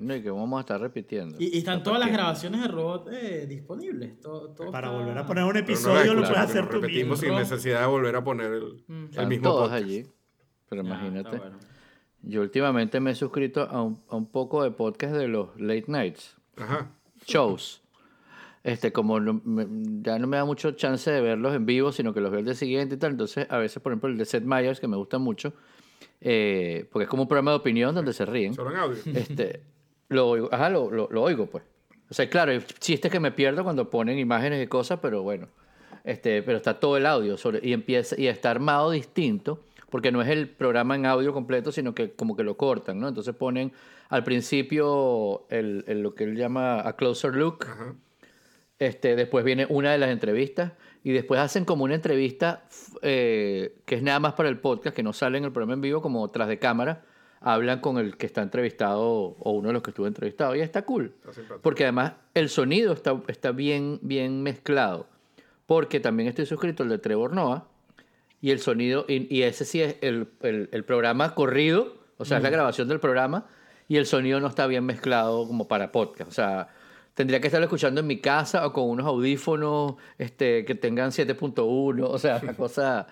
[0.00, 1.36] No, y que vamos a estar repitiendo.
[1.40, 4.20] Y, y están todas ¿para las grabaciones de robot eh, disponibles.
[4.20, 7.20] Todo, todo Para está- volver a poner un no episodio lo puedes hacer tú repetimos
[7.20, 7.36] mismo.
[7.38, 9.84] sin necesidad de volver a poner el, el Están mismo todos podcast.
[9.84, 10.06] allí.
[10.68, 11.36] Pero imagínate.
[11.38, 11.56] bueno.
[12.22, 15.84] Yo últimamente me he suscrito a un, a un poco de podcast de los late
[15.86, 16.90] nights, Ajá.
[17.26, 17.80] shows.
[18.64, 19.66] Este, como no- me-
[20.02, 22.44] ya no me da mucho chance de verlos en vivo, sino que los veo el
[22.44, 23.12] día siguiente y tal.
[23.12, 25.52] Entonces, a veces, por ejemplo, el de Seth Meyers, que me gusta mucho,
[26.20, 28.52] eh, porque es como un programa de opinión donde se ríen.
[28.52, 28.98] Solo en audio.
[29.14, 29.62] Este,
[30.08, 31.64] lo oigo, ajá, lo, lo, lo oigo, pues.
[32.10, 35.48] O sea, claro, hay chistes que me pierdo cuando ponen imágenes y cosas, pero bueno.
[36.04, 40.22] Este, pero está todo el audio sobre, y empieza y está armado distinto, porque no
[40.22, 43.08] es el programa en audio completo, sino que como que lo cortan, ¿no?
[43.08, 43.72] Entonces ponen
[44.08, 47.94] al principio el, el- lo que él llama a closer look, Ajá.
[48.78, 50.72] este, después viene una de las entrevistas
[51.04, 52.64] y después hacen como una entrevista
[53.02, 55.80] eh, que es nada más para el podcast, que no sale en el programa en
[55.82, 57.04] vivo, como tras de cámara,
[57.40, 60.82] hablan con el que está entrevistado o uno de los que estuvo entrevistado y está
[60.82, 61.14] cool.
[61.28, 61.56] Está.
[61.62, 65.06] Porque además el sonido está, está bien, bien mezclado.
[65.66, 67.66] Porque también estoy suscrito al de Trevor Noah
[68.40, 72.38] y el sonido, y, y ese sí es el, el- el programa corrido, o sea,
[72.38, 73.46] es la grabación del programa
[73.88, 76.30] y el sonido no está bien mezclado como para podcast.
[76.30, 76.68] O sea,
[77.14, 82.04] tendría que estarlo escuchando en mi casa o con unos audífonos este, que tengan 7.1,
[82.08, 83.06] o sea, la cosa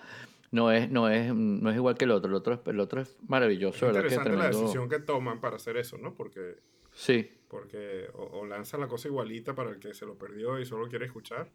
[0.51, 2.29] no es, no, es, no es igual que el otro.
[2.29, 4.01] El otro es, el otro es maravilloso, Es ¿verdad?
[4.01, 6.13] Que es interesante la decisión que toman para hacer eso, ¿no?
[6.13, 6.55] Porque,
[6.93, 7.29] Sí.
[7.47, 10.87] porque o, o lanzan la cosa igualita para el que se lo perdió y solo
[10.87, 11.49] quiere escuchar,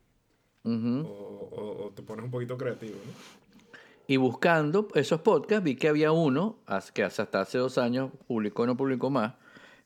[0.65, 3.13] o, o- o te pones un poquito creativo, ¿no?
[4.09, 6.59] Y buscando esos podcasts, vi que había uno,
[6.93, 9.35] que hasta hace dos años publicó, no publicó más,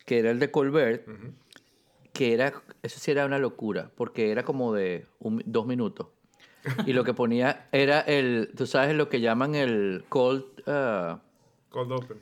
[0.05, 1.07] que era el de Colbert,
[2.13, 6.09] que era, eso sí era una locura, porque era como de un- dos minutos.
[6.87, 11.21] Y lo que ponía era el, tú sabes lo que llaman el cold, ah,
[11.71, 12.19] Cold Open.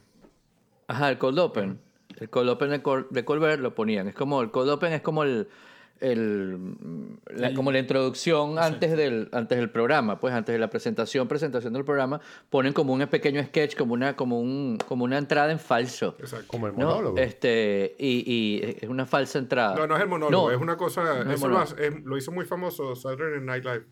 [0.88, 1.78] ajá, el cold open.
[2.18, 4.08] El cold open de, Col- de Colbert lo ponían.
[4.08, 5.48] Es como, el cold open es como el,
[6.00, 6.76] el,
[7.34, 11.72] la, como la introducción antes del, antes del programa, pues antes de la presentación, presentación
[11.72, 15.58] del programa, ponen como un pequeño sketch, como una, como un, como una entrada en
[15.58, 16.16] falso.
[16.18, 16.46] Exacto.
[16.48, 16.86] Como el ¿no?
[16.86, 17.18] monólogo.
[17.18, 19.74] Este, y, y es una falsa entrada.
[19.76, 20.54] No, no es el monólogo, No.
[20.54, 21.02] es una cosa.
[21.02, 23.84] No es el eso lo, hace- es- lo hizo muy famoso Saturday Night Live.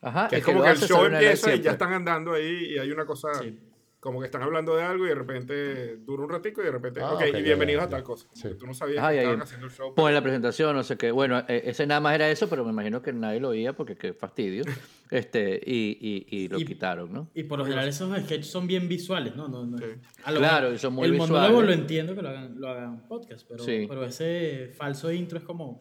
[0.00, 2.90] Ajá, Que es como que el show empieza y ya están andando ahí y hay
[2.90, 3.28] una cosa.
[3.34, 3.58] Sí.
[4.00, 7.00] Como que están hablando de algo y de repente dura un ratico y de repente.
[7.02, 8.28] Ah, ok, ok, y ya, bienvenidos ya, a tal cosa.
[8.32, 8.50] Sí.
[8.56, 9.92] Tú no sabías Ajá, que ahí estaban haciendo el show.
[9.92, 11.10] Pone la presentación, no sé qué.
[11.10, 13.96] Bueno, eh, ese nada más era eso, pero me imagino que nadie lo oía porque
[13.96, 14.62] qué fastidio.
[15.10, 17.30] Este, y, y, y lo Y- quitaron, ¿no?
[17.32, 19.48] Y por lo general esos sketches son bien visuales, ¿no?
[19.48, 19.84] no, no- Sí.
[20.22, 21.32] Claro, son muy El visuales.
[21.34, 23.86] monólogo lo entiendo que lo hagan, lo hagan podcast, pero, Sí.
[23.88, 25.80] pero ese falso intro es como...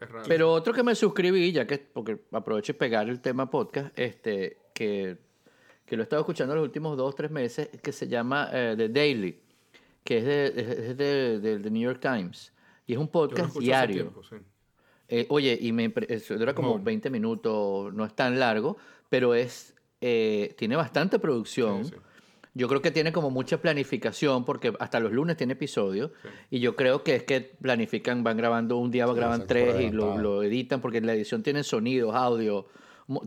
[0.00, 0.24] Es raro.
[0.28, 4.58] Pero otro que me suscribí, ya que porque aprovecho y pegar el tema podcast, este,
[4.72, 5.16] que,
[5.86, 8.74] que lo he estado escuchando los últimos dos o tres meses, que se llama eh,
[8.76, 9.40] The Daily,
[10.02, 10.46] que es de,
[10.90, 12.52] es- de, de- de New York Times.
[12.86, 13.94] Y es un podcast diario.
[14.02, 14.36] tiempo, sí.
[15.08, 16.84] Eh, oye, y me eso dura como Móvil.
[16.84, 18.76] 20 minutos, no es tan largo,
[19.08, 21.84] pero es eh, tiene bastante producción.
[21.84, 22.00] Sí, sí.
[22.56, 26.12] Yo creo que tiene como mucha planificación porque hasta los lunes tiene episodio
[26.50, 29.90] y yo creo que es que planifican, van grabando un día, Sí, graban tres y
[29.90, 32.66] lo, editan porque en la edición tienen sonidos, audio.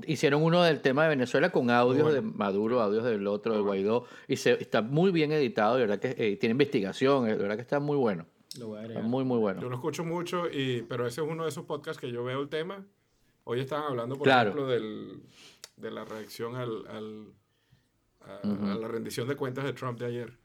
[0.07, 4.05] Hicieron uno del tema de Venezuela con audios de Maduro, audios del otro, de Guaidó
[4.29, 7.61] y se, está muy bien editado, de verdad que eh, tiene investigación, de verdad que
[7.61, 8.25] está muy bueno,
[8.57, 9.03] Lo voy a está agregar.
[9.09, 9.61] muy muy bueno.
[9.61, 12.41] Yo lo escucho mucho, y, pero ese es uno de esos podcasts que yo veo
[12.41, 12.85] el tema.
[13.43, 14.49] Hoy estaban hablando, por Claro.
[14.51, 15.21] ejemplo, del,
[15.75, 17.27] de la reacción al, al-
[18.27, 18.39] a,
[18.73, 20.37] a la rendición de cuentas de Trump de ayer.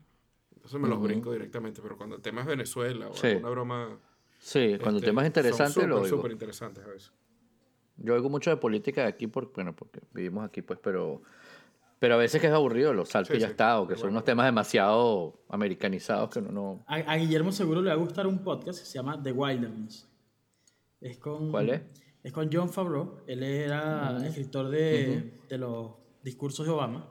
[0.54, 3.28] Entonces me los brinco directamente, pero cuando el tema es Venezuela o Sí.
[3.28, 3.98] alguna broma...
[4.38, 6.16] Sí, cuando este, temas son interesantes lo súper, oigo.
[6.16, 7.12] súper interesantes a veces.
[7.96, 11.22] Yo oigo mucho de política de aquí, por, bueno, porque vivimos aquí, pues, pero,
[11.98, 13.96] pero a veces que es aburrido, lo salto Sí, y ya sí, está, o que
[13.96, 16.84] son unos temas demasiado americanizados que uno no...
[16.86, 20.08] A, a Guillermo seguro le va a gustar un podcast que se llama The Wilderness.
[21.00, 21.82] Es con, ¿Cuál es?
[22.22, 23.18] Es con John Favreau.
[23.26, 25.92] Él era escritor de, de los
[26.22, 27.08] discursos de Obama.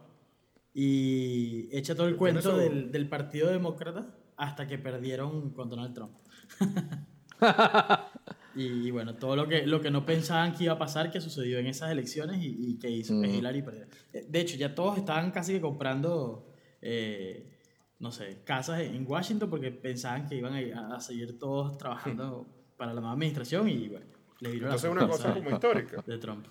[0.74, 6.14] Y echa todo el cuento del, del Partido Demócrata hasta que perdieron con Donald Trump.
[8.56, 11.22] y, y bueno, todo lo que, lo que no pensaban que iba a pasar, que
[11.22, 13.88] sucedió en esas elecciones y, y que hizo que Hillary perdiera.
[14.14, 16.48] Eh, De hecho, ya todos estaban casi que comprando,
[16.82, 17.50] eh,
[18.00, 22.94] no sé, casas en Washington porque pensaban que iban a, a seguir todos trabajando para
[22.94, 24.06] la nueva administración y bueno,
[24.40, 26.04] les vino la Entonces es una cosa como histórica.
[26.06, 26.48] de Trump.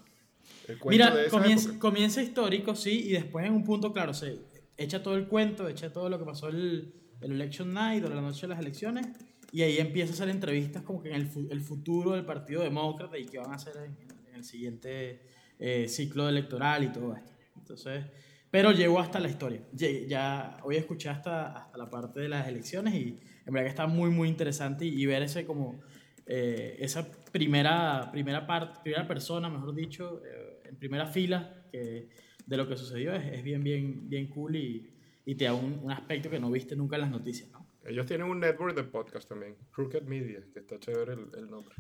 [0.69, 1.81] El cuento Mira, de esa comienza, época.
[1.81, 4.39] comienza histórico, sí, y después en un punto, claro, se
[4.77, 8.21] echa todo el cuento, echa todo lo que pasó el, el Election Night o la
[8.21, 9.07] noche de las elecciones,
[9.53, 13.19] y ahí empieza a hacer entrevistas como que en el, el futuro del Partido Demócrata
[13.19, 13.97] y qué van a hacer en,
[14.29, 15.23] en el siguiente
[15.59, 17.33] eh, ciclo electoral y todo esto.
[17.57, 18.05] Entonces,
[18.51, 19.61] pero llegó hasta la historia.
[19.77, 23.71] Lle- Ya hoy escuché hasta, hasta la parte de las elecciones y en verdad que
[23.71, 25.81] está muy, muy interesante y, y ver ese como
[26.27, 32.09] eh, esa primera, primera parte, primera persona, mejor dicho, eh, en primera fila que,
[32.47, 35.81] de lo que sucedió es, es bien, bien, bien cool y, y te da un,
[35.83, 37.67] un aspecto que no viste nunca en las noticias, ¿no?
[37.85, 41.75] Ellos tienen un network de podcast también, Crooked Media, que está chévere el, el nombre,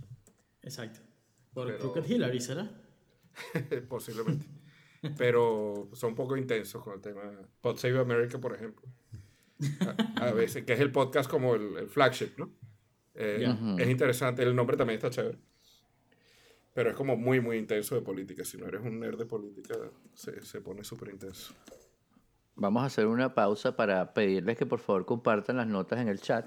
[0.62, 1.00] Exacto.
[1.52, 2.70] Por Pero- Crooked Hillary, ¿será?
[3.88, 4.46] posiblemente.
[5.16, 7.22] Pero son un poco intensos con el tema.
[7.60, 8.86] Pod Save America, por ejemplo.
[10.16, 12.50] A, a veces, que es el podcast como el, el flagship, ¿no?
[13.14, 13.82] Eh, Ya.
[13.82, 15.38] Es interesante, el nombre también está chévere.
[16.72, 18.44] Pero es como muy, muy intenso de política.
[18.44, 19.74] Si no eres un nerd de política,
[20.14, 21.52] se, se pone súper intenso.
[22.54, 26.20] Vamos a hacer una pausa para pedirles que por favor compartan las notas en el
[26.20, 26.46] chat.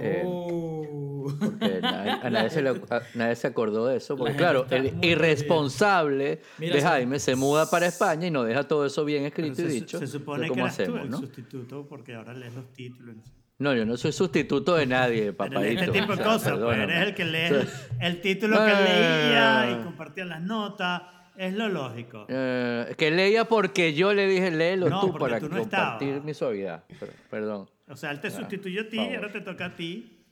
[0.00, 1.26] Eh, Oh.
[1.60, 5.04] que nadie- a nadie se, le- a- nadie se acordó de eso, porque claro, el
[5.04, 9.56] irresponsable Mira, de Jaime se muda para España y nos deja todo eso bien escrito
[9.56, 9.98] se, y dicho.
[9.98, 11.18] se supone que ¿Cómo eras tú hacemos, el no?
[11.18, 13.16] sustituto porque ahora lees los títulos.
[13.58, 15.82] No, yo no soy sustituto de nadie, papadito.
[15.82, 16.84] este tipo o de cosas, pues, perdóname.
[16.94, 17.68] eres el que lee el,
[18.00, 18.84] el título que Eh.
[18.84, 21.02] leía y compartía las notas.
[21.36, 22.26] Es lo lógico.
[22.28, 26.24] Eh, que leía porque yo le dije, léelo No, tú para tú no compartir estabas.
[26.24, 26.84] mi suavidad.
[26.98, 27.70] Pero- perdón.
[27.88, 30.24] O sea, él te sustituyó a ti y ahora te toca a ti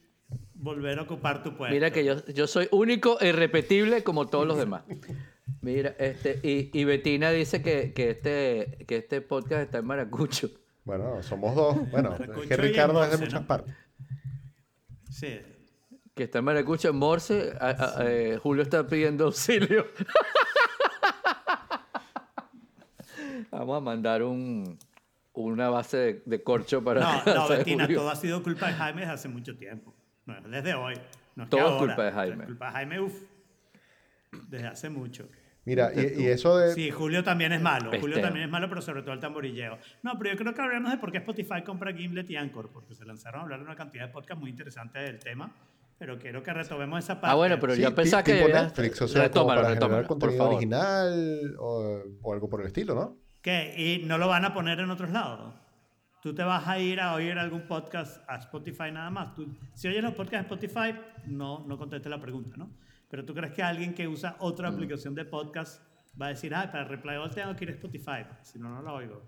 [0.54, 1.72] volver a ocupar tu puesto.
[1.72, 4.82] Mira que yo, yo soy único e irrepetible como todos los demás.
[5.62, 10.50] Mira, este, y, y Betina dice que, que, este, que este podcast está en Maracucho.
[10.86, 11.90] Bueno, somos dos.
[11.90, 13.46] Bueno, es que Ricardo es de muchas ¿no?
[13.46, 13.74] partes.
[15.10, 15.38] Sí.
[16.14, 17.52] Que está en Maracucho, en Morse.
[17.60, 17.66] a-
[17.98, 19.86] a- eh, Julio está pidiendo auxilio.
[23.50, 24.78] Vamos a mandar un,
[25.34, 28.00] una base de, de corcho para No, no, Bettina, Julio.
[28.00, 29.94] todo ha sido culpa de Jaime desde hace mucho tiempo.
[30.26, 30.94] No, desde hoy.
[31.34, 32.42] No es que Todo es culpa de Jaime.
[32.44, 33.14] Es culpa de Jaime, uff.
[34.48, 35.28] Desde hace mucho.
[35.66, 36.72] Mira, y, y eso de...
[36.72, 37.90] Sí, Julio también es malo.
[37.90, 38.22] Julio Pesteo.
[38.22, 39.78] también es malo, pero sobre todo el tamborilleo.
[40.02, 42.94] No, pero yo creo que hablamos de por qué Spotify compra Gimlet y Anchor, porque
[42.94, 45.52] se lanzaron a hablar de una cantidad de podcasts muy interesantes del tema.
[45.98, 47.32] Pero quiero que retomemos esa parte.
[47.32, 48.34] Ah, bueno, pero Sí, yo pensaba que...
[48.34, 52.60] tipo Netflix, o sea, como retómalo, para retómalo, generar contenido original o, o algo por
[52.60, 53.16] el estilo, ¿no?
[53.42, 53.74] ¿Qué?
[53.76, 55.54] ¿Y no lo van a poner en otros lados?
[56.22, 59.34] Tú te vas a ir a oír algún podcast a Spotify nada más.
[59.34, 62.70] Tú, si oyes los podcasts de Spotify, no, no contestes la pregunta, ¿no?
[63.08, 64.74] Pero tú crees que alguien que usa otra Mm.
[64.74, 65.82] aplicación de podcast
[66.20, 68.82] va a decir, ah, para Reply All tengo que ir a Spotify, si no, no
[68.82, 69.22] lo oigo.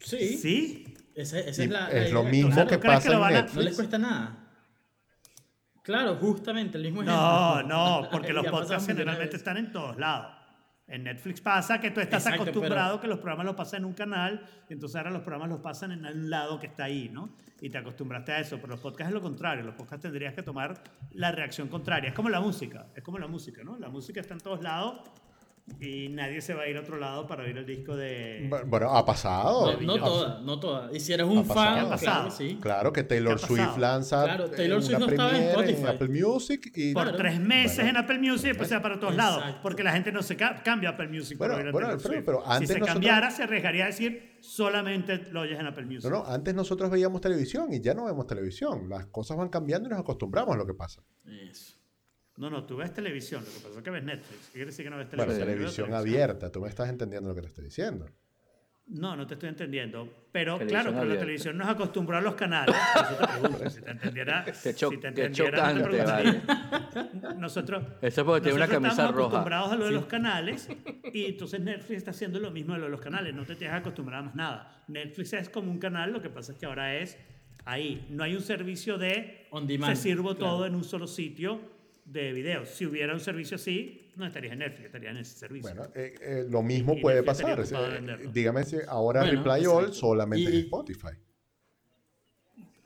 [0.00, 0.36] Sí.
[0.38, 0.94] ¿Sí?
[1.14, 2.30] Ese- esa es, la, la es lo idea.
[2.32, 3.56] mismo O sea, ¿tú que pasa lo en van a- Netflix.
[3.56, 4.36] No les cuesta nada.
[5.82, 7.76] Claro, justamente el mismo No, ejemplo.
[7.76, 10.36] no, porque los podcasts generalmente están en todos lados.
[10.90, 13.92] En Netflix pasa que tú estás Exacto, acostumbrado que los programas los pasan en un
[13.92, 17.30] canal y entonces ahora los programas los pasan en un lado que está ahí, ¿no?
[17.60, 20.42] Y te acostumbraste a eso, pero los podcasts es lo contrario, los podcasts tendrías que
[20.42, 22.08] tomar la reacción contraria.
[22.08, 23.78] Es como la música, es como la música, ¿no?
[23.78, 25.08] La música está en todos lados
[25.78, 28.50] y nadie se va a ir a otro lado para oír el disco de...
[28.66, 29.72] Bueno, ha pasado.
[29.80, 30.90] No, no Ha- toda, no toda.
[30.96, 32.24] Y si eres un fan, Ha claro pasado.
[32.26, 32.58] que sí.
[32.60, 35.34] Claro que Taylor ¿Qué ha Swift lanza Claro, eh, Taylor Swift una no estaba en
[35.36, 35.94] premiere en Spotify.
[35.94, 37.18] Apple Music y Por Claro.
[37.18, 37.90] tres meses Bueno.
[37.90, 39.38] en Apple Music y después se va para todos lados.
[39.38, 39.60] Exacto.
[39.62, 41.86] Porque la gente no se ca- cambia a Apple Music Bueno, para oír a bueno,
[41.88, 42.24] Taylor Swift.
[42.24, 45.84] pero antes si se nosotros- cambiara, se arriesgaría a decir solamente lo oyes en Apple
[45.86, 46.04] Music.
[46.10, 48.88] No, no, antes nosotros veíamos televisión y ya no vemos televisión.
[48.88, 51.02] Las cosas van cambiando y nos acostumbramos a lo que pasa.
[51.50, 51.79] Eso.
[52.40, 53.44] No, no, tú ves televisión.
[53.44, 54.46] Lo que pasa es que ves Netflix.
[54.46, 55.46] ¿Qué quiere decir que no ves Bueno, televisión?
[55.46, 58.06] Veo televisión abierta, tú me estás entendiendo lo que te estoy diciendo.
[58.86, 60.26] No, no te estoy entendiendo.
[60.32, 62.74] Pero Televisión claro, pero la televisión nos acostumbró a los canales.
[62.74, 64.44] Por eso te pregunto, si te entendiera.
[64.74, 66.42] Cho- si te entendiera, no te preguntaría.
[67.36, 67.84] Nosotros.
[68.00, 69.26] Eso es porque tiene una camisa estamos roja.
[69.28, 70.68] acostumbrados a lo de los canales
[71.12, 73.34] y entonces Netflix está haciendo lo mismo de lo de los canales.
[73.34, 74.82] No te tienes que acostumbrar a más nada.
[74.88, 77.16] Netflix es como un canal, lo que pasa es que ahora es
[77.66, 78.06] ahí.
[78.10, 79.46] No hay un servicio de.
[79.50, 80.54] On demand, Se sirvo claro.
[80.56, 81.60] todo en un solo sitio
[82.10, 82.68] de videos.
[82.68, 85.70] Si hubiera un servicio así, no estarías en Netflix, estarías en ese servicio.
[85.74, 87.96] Bueno, eh, eh, lo mismo Y puede Netflix estaría pasar.
[87.96, 91.08] en Eh, dígame si ahora Bueno, Reply All solamente en Y- Spotify.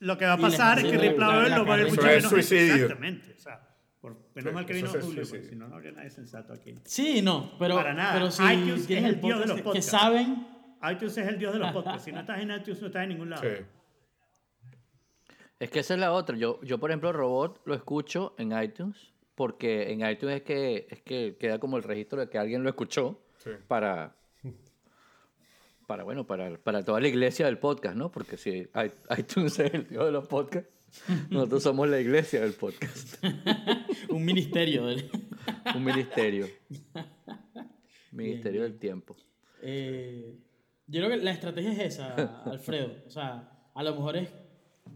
[0.01, 2.25] Lo que va a pasar es que Reply All lo va a ver mucho menos
[2.31, 2.75] suicidio.
[2.75, 3.35] Exactamente.
[3.37, 3.69] O sea,
[4.01, 5.31] por, menos Sí, mal que vino Julio, suicidio.
[5.31, 6.75] porque si no, no habría nadie sensato aquí.
[6.85, 8.13] Sí, no, pero, Para nada.
[8.13, 9.91] pero si iTunes es el el dios de los que podcasts.
[9.91, 10.47] saben,
[10.93, 12.05] iTunes es el dios de los podcasts.
[12.05, 13.43] Si no estás en iTunes, no estás en ningún lado.
[13.43, 13.65] Sí.
[15.61, 16.37] Es que esa es la otra.
[16.37, 21.03] Yo, yo por ejemplo, Robot lo escucho en iTunes porque en iTunes es que, es
[21.03, 23.51] que queda como el registro de que alguien lo escuchó Sí.
[23.68, 24.16] para,
[25.87, 28.11] para, bueno, para, para toda la iglesia del podcast, ¿no?
[28.11, 28.68] Porque si
[29.18, 30.70] iTunes es el dios de los podcasts,
[31.29, 33.23] nosotros somos la iglesia del podcast.
[34.09, 34.87] un ministerio.
[34.87, 35.11] del-
[35.75, 36.47] Un ministerio.
[38.12, 39.16] Ministerio del tiempo.
[39.62, 40.37] Eh,
[40.87, 42.92] yo creo que la estrategia es esa, Alfredo.
[43.07, 44.31] O sea, a lo mejor es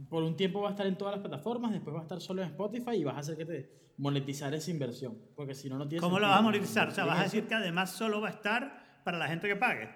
[0.08, 2.42] por un tiempo va a estar en todas las plataformas, después va a estar solo
[2.42, 5.18] en Spotify y vas a hacer que te monetizar esa inversión.
[5.36, 6.88] Porque si no, no tiene ¿Cómo lo vas a monetizar?
[6.88, 9.46] O sea, vas a Tienes- decir que además solo va a estar para la gente
[9.48, 9.88] que pague.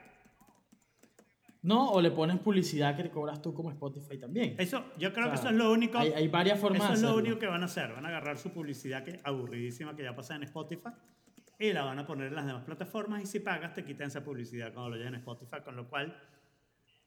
[1.62, 4.56] No, o le pones publicidad que cobras tú como Spotify también.
[4.58, 5.96] Eso, yo creo O que eso es lo único.
[5.98, 7.92] Hay, hay varias formas Eso de es lo único que van a hacer.
[7.92, 10.88] Van a agarrar su publicidad que aburridísima que ya pasa en Spotify
[11.60, 14.24] y la van a poner en las demás plataformas y si pagas te quitan esa
[14.24, 16.18] publicidad cuando lo lleven en Spotify, con lo cual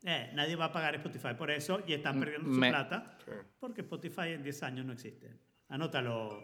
[0.03, 3.31] eh, nadie va a pagar Spotify por eso y están perdiendo su Me- plata Sí.
[3.59, 5.33] porque Spotify en 10 años no existe.
[5.67, 6.41] Anótalo,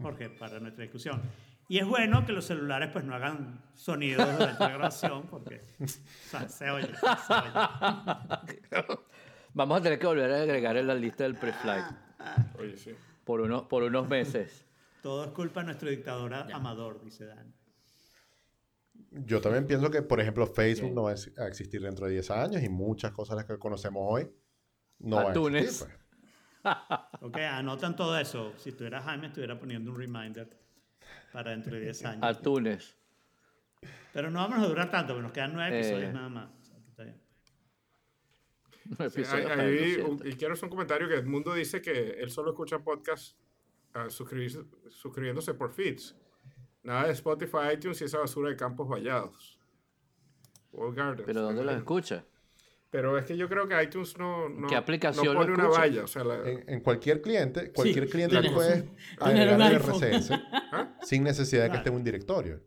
[0.00, 1.20] Jorge, para nuestra discusión.
[1.68, 5.86] Y es bueno que los celulares pues no hagan sonidos durante la grabación porque o
[6.30, 6.88] sea, se oye.
[6.96, 8.98] Se oye.
[9.54, 11.84] Vamos a tener que volver a agregar en la lista del pre-flight
[12.58, 12.92] Oye, sí.
[13.24, 14.64] por, unos por unos meses.
[15.02, 17.52] Todo es culpa de nuestro dictador amador, dice Dan.
[19.10, 22.12] Yo también pienso que, por ejemplo, Facebook no va a ex- a existir dentro de
[22.12, 24.28] 10 años y muchas cosas las que conocemos hoy
[24.98, 25.97] no van a existir.
[27.20, 28.52] Ok, anotan todo eso.
[28.58, 30.48] Si estuviera Jaime, estuviera poniendo un reminder
[31.32, 32.22] para dentro de 10 años.
[32.24, 32.96] Atunes.
[34.12, 35.80] Pero no vamos a durar tanto, porque nos quedan nueve Eh.
[35.80, 36.50] episodios nada más.
[36.60, 37.20] O sea, que está bien.
[38.98, 40.08] Un Sí, hay- hay 200.
[40.22, 43.36] un- y quiero hacer un comentario que el mundo dice que él solo escucha podcast
[43.94, 46.14] ah, suscribirse- suscribiéndose por feeds.
[46.82, 49.58] Nada de Spotify, iTunes y esa basura de campos vallados.
[50.72, 51.26] Gardens.
[51.26, 52.24] Pero ¿dónde los escucha?
[52.90, 56.04] Pero es que yo creo que iTunes no, no, ¿Qué aplicación no pone una valla.
[56.04, 58.88] O sea, la- En, en cualquier cliente, cualquier cliente tienes- puede
[59.20, 59.78] agregar un el.
[59.78, 60.30] RSS
[60.72, 60.96] ¿Ah?
[61.02, 61.78] sin necesidad de que Claro.
[61.80, 62.62] esté en un directorio.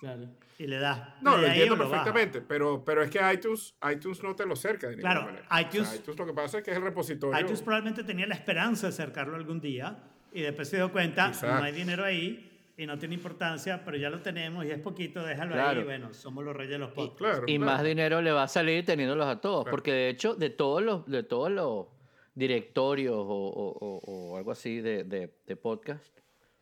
[0.00, 0.28] Claro.
[0.58, 0.98] Y le das.
[1.20, 4.56] No, play lo entiendo lo perfectamente, pero, pero es que iTunes, iTunes no te lo
[4.56, 5.44] cerca de ninguna Claro, manera.
[5.46, 7.38] O sea, iTunes- iTunes lo que pasa es que es el repositorio.
[7.38, 9.98] iTunes probablemente tenía la esperanza de acercarlo algún día
[10.32, 11.54] y después se dio cuenta, Exacto.
[11.58, 15.24] no hay dinero ahí y no tiene importancia, pero ya lo tenemos y es poquito,
[15.24, 15.80] déjalo Claro.
[15.80, 15.84] ahí.
[15.84, 17.18] Bueno, somos los reyes de los podcasts.
[17.18, 17.72] Claro, Y claro.
[17.72, 19.64] más dinero le va a salir teniéndolos a todos.
[19.64, 19.70] Claro.
[19.76, 21.86] Porque de hecho, de todos los, de todos los
[22.34, 24.00] directorios o, o- o-
[24.32, 26.18] o algo así de, de, de podcast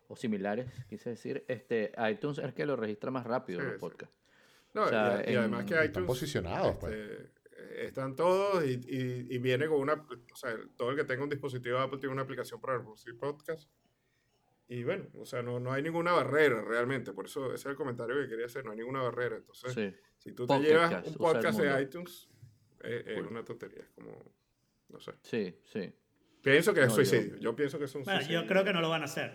[0.07, 3.75] o similares, quise decir, este, iTunes es el que lo registra más rápido Sí, los
[3.75, 3.81] sí.
[3.81, 4.17] podcasts.
[4.73, 6.07] No, O sea, y, y en- además que están iTunes.
[6.07, 6.93] posicionados, pues.
[6.95, 7.23] este,
[7.57, 9.95] eh, están todos y, y- y viene con una.
[9.95, 13.69] O sea, todo el que tenga un dispositivo Apple tiene una aplicación para reproducir podcast.
[14.69, 17.13] Y bueno, o sea, no, no hay ninguna barrera realmente.
[17.13, 18.65] Por eso ese es el comentario que quería hacer.
[18.65, 19.37] No hay ninguna barrera.
[19.37, 19.95] Entonces, Sí.
[20.19, 22.29] si tú te llevas Cast, un podcast de iTunes,
[22.83, 23.83] eh, es una tontería.
[23.83, 24.33] Es como.
[24.89, 25.13] No sé.
[25.23, 25.93] Sí, sí.
[26.43, 27.37] Pienso que es No, yo- suicidio.
[27.39, 28.43] Yo, pienso que es un Bueno, suicidio.
[28.43, 29.33] yo creo que no lo van a hacer.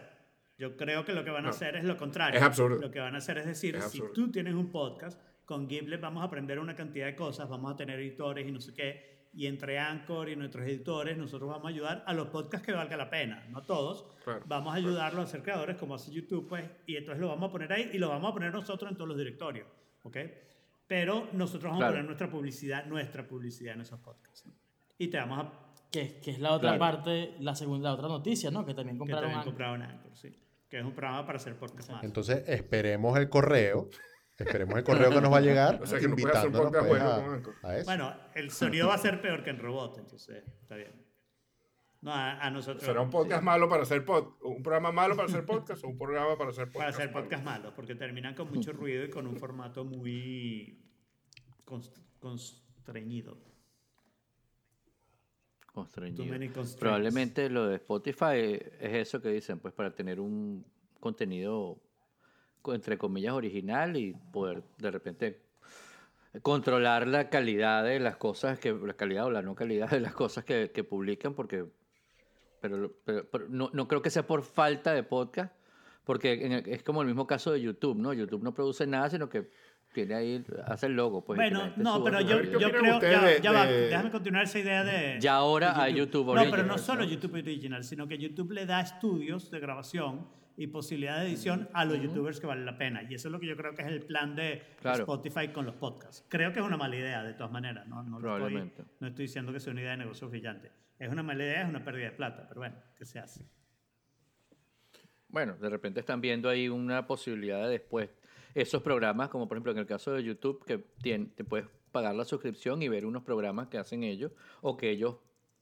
[0.58, 1.50] Yo creo que lo que van a No.
[1.50, 2.38] hacer es lo contrario.
[2.38, 2.80] Es absurdo.
[2.80, 6.00] Lo que van a hacer es decir, Es si tú tienes un podcast, con Gimlet
[6.02, 9.19] vamos a aprender una cantidad de cosas, vamos a tener editores y no sé qué,
[9.32, 12.98] y entre Anchor y nuestros editores nosotros vamos a ayudar a los podcasts que valga
[12.98, 14.06] la pena, no todos.
[14.24, 17.50] Claro, vamos a ayudarlos a ser creadores como hace YouTube, pues, y entonces lo vamos
[17.50, 19.68] a poner ahí y lo vamos a poner nosotros en todos los directorios,
[20.04, 20.18] ¿ok?
[20.88, 21.92] Pero nosotros vamos Claro.
[21.92, 24.48] a poner nuestra publicidad, nuestra publicidad en esos podcasts.
[24.48, 24.54] ¿no?
[24.98, 25.52] Y te vamos a
[25.92, 26.80] Que, que es la otra Claro.
[26.80, 28.64] parte, la segunda, la otra noticia, ¿no?
[28.66, 29.54] Que también que compraron también Anchor.
[29.54, 30.36] compraron Anchor, sí.
[30.70, 32.04] Que es un programa para hacer podcast más.
[32.04, 33.90] Entonces, esperemos el correo
[34.40, 36.88] Esperemos el correo que nos va a llegar O sea, que no puedes hacer podcast
[36.88, 37.56] pues, bueno a- con Anchor.
[37.64, 37.86] a eso.
[37.86, 40.92] Bueno, el sonido va a ser peor que en robot, entonces está bien.
[42.02, 42.84] No, a, a nosotros.
[42.84, 45.98] ¿Será un podcast malo para hacer pod un programa malo para hacer podcast o un
[45.98, 46.78] programa para hacer podcast?
[46.78, 47.24] Para hacer malo?
[47.26, 50.82] podcast malos, porque terminan con mucho ruido y con un formato muy
[51.66, 53.38] const- constreñido.
[55.74, 56.36] Constreñido.
[56.80, 60.66] Probablemente lo de Spotify es eso que dicen, pues para tener un
[61.00, 61.89] contenido co-
[62.74, 65.42] entre comillas original y poder de repente
[66.42, 70.14] controlar la calidad de las cosas que la calidad o la no calidad de las
[70.14, 71.66] cosas que, que publican porque
[72.62, 75.54] pero, pero- pero no, no creo que sea por falta de podcast
[76.04, 79.10] porque en el- es como el mismo caso de YouTube no YouTube no produce nada
[79.10, 79.50] sino que
[79.92, 83.02] tiene ahí hace el logo pues Bueno, no, pero yo, A ver, ¿qué yo creo.
[83.02, 85.20] Ya, de- ya va, de- déjame continuar esa idea de.
[85.20, 87.04] Ya ahora de hay YouTube No, pero Original, no solo.
[87.06, 90.28] YouTube Original, sino que YouTube le da estudios de grabación
[90.60, 93.02] y posibilidad de edición a los YouTubers que vale la pena.
[93.10, 95.00] Y eso es lo que yo creo que es el plan de Claro.
[95.00, 96.26] Spotify con los podcasts.
[96.28, 97.88] Creo que es una mala idea, de todas maneras.
[97.88, 98.84] No, no, estoy, Probablemente.
[99.00, 100.70] no estoy diciendo que sea una idea de negocio brillante.
[101.00, 103.46] Es una mala idea, es una pérdida de plata, pero bueno, ¿qué se hace?
[105.30, 108.10] Bueno, de repente están viendo ahí una posibilidad de después
[108.54, 110.78] esos programas, como por ejemplo en el caso de YouTube, que
[111.36, 115.16] te puedes pagar la suscripción y ver unos programas que hacen ellos o que ellos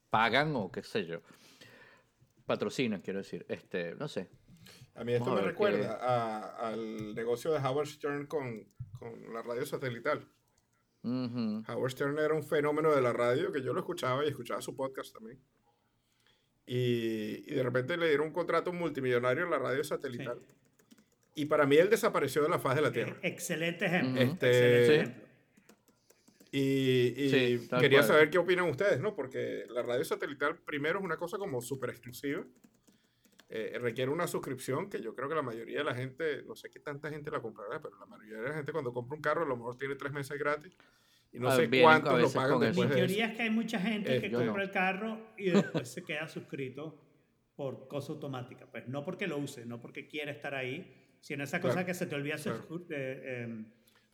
[0.09, 1.21] pagan o qué sé yo.
[2.47, 3.45] Patrocinan, quiero decir.
[3.49, 4.29] Este, no sé.
[4.97, 8.65] A mí esto a me recuerda a- al negocio de Howard Stern con,
[8.99, 10.27] con la radio satelital.
[11.03, 11.63] Ujú.
[11.67, 14.75] Howard Stern era un fenómeno de la radio que yo lo escuchaba y escuchaba su
[14.75, 15.39] podcast también.
[16.65, 20.41] Y, y de repente le dieron un contrato multimillonario en la radio satelital.
[21.35, 23.15] Y para mí él desapareció de la faz de la Tierra.
[23.21, 24.19] Excelente ejemplo.
[24.21, 24.93] Este- excelente Sí.
[25.01, 25.27] ejemplo.
[26.51, 28.07] Y, y Sí, quería cual.
[28.07, 29.15] saber qué opinan ustedes, ¿no?
[29.15, 32.43] Porque la radio satelital primero es una cosa como súper exclusiva.
[33.49, 36.69] Eh, requiere una suscripción que yo creo que la mayoría de la gente, no sé
[36.69, 39.43] qué tanta gente la comprará, pero la mayoría de la gente cuando compra un carro
[39.43, 40.75] a lo mejor tiene tres meses gratis
[41.31, 42.59] y no Ah, sé a cuántos lo pagan.
[42.59, 43.05] Mi después de eso.
[43.05, 44.61] teoría es que hay mucha gente Eh, que compra no.
[44.61, 47.01] el carro y después se queda suscrito
[47.55, 48.65] por cosa automática.
[48.69, 51.93] Pues no porque lo use, no porque quiere estar ahí, sino esa cosa Claro, que
[51.93, 52.65] se te olvida claro.
[52.89, 53.65] eh, eh,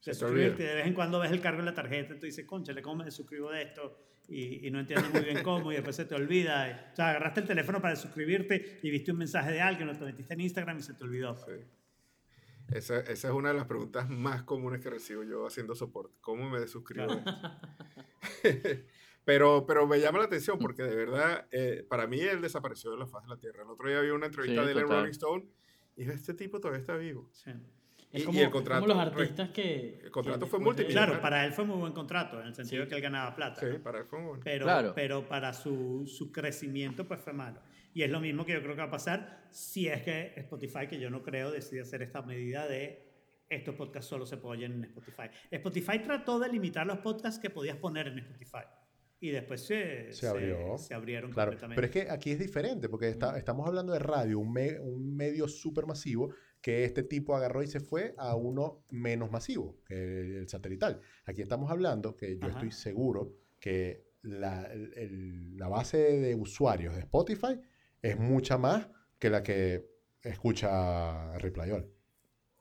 [0.04, 0.64] Se de te suscribirte.
[0.64, 3.06] De vez en cuando ves el cargo en la tarjeta y tú dices, concha, ¿cómo
[3.06, 3.98] me suscribo de esto?
[4.28, 6.90] Y, y no entiendes muy bien cómo y después se te olvida.
[6.92, 10.04] O sea, agarraste el teléfono para suscribirte y viste un mensaje de alguien, lo te
[10.04, 11.38] metiste en Instagram y se te olvidó.
[11.38, 11.54] Sí.
[12.70, 16.18] Esa, esa es una de las preguntas más comunes que recibo yo haciendo soporte.
[16.20, 17.08] ¿Cómo me desuscribo?
[17.08, 18.86] de esto?
[19.24, 22.98] pero, pero me llama la atención porque de verdad, eh, para mí él desapareció de
[22.98, 23.64] la faz de la Tierra.
[23.64, 24.98] El otro día vi una entrevista Sí, de él en total.
[25.00, 25.46] Rolling Stone
[25.96, 27.30] y dije, este tipo todavía está vivo.
[27.32, 27.52] Sí.
[28.14, 28.82] Y, Es y como, el es contrato.
[28.86, 30.00] como los artistas que.
[30.04, 31.14] el contrato que fue multimillonario.
[31.16, 33.60] Claro, para él fue muy buen contrato, en el sentido de que él ganaba plata.
[33.60, 34.44] Sí, para él fue muy bueno.
[34.46, 34.94] pero, Claro.
[34.96, 37.60] pero para su, su crecimiento pues fue malo.
[37.96, 40.88] Y es lo mismo que yo creo que va a pasar si es que Spotify,
[40.88, 43.04] que yo no creo, decide hacer esta medida de
[43.50, 45.30] estos podcasts solo se pueden oír en Spotify.
[45.52, 48.64] Spotify trató de limitar los podcasts que podías poner en Spotify.
[49.20, 50.78] Y después se, Se abrió.
[50.78, 51.76] se abrieron Claro, completamente.
[51.82, 55.16] pero es que aquí es diferente, porque está- estamos hablando de radio, un, me- un
[55.16, 56.34] medio súper masivo,
[56.64, 61.02] que este tipo agarró y se fue a uno menos masivo, que el satelital.
[61.26, 62.54] Aquí estamos hablando que yo Ajá.
[62.54, 67.60] estoy seguro que la, el- la base de usuarios de Spotify
[68.02, 68.88] es mucha más
[69.20, 69.86] que la que
[70.22, 71.92] escucha Replayol.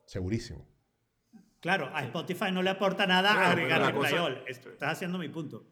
[0.04, 0.66] Segurísimo.
[1.60, 4.44] Claro, a Spotify no le aporta nada Claro, agregar cosa- Replayol.
[4.48, 5.64] Estás haciendo mi punto.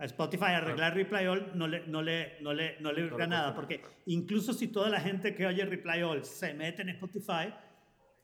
[0.00, 3.82] A Spotify arreglar Replayol no le, no le, no le, no le No nada, porque
[4.06, 7.52] incluso si toda la gente que oye Replayol se mete en Spotify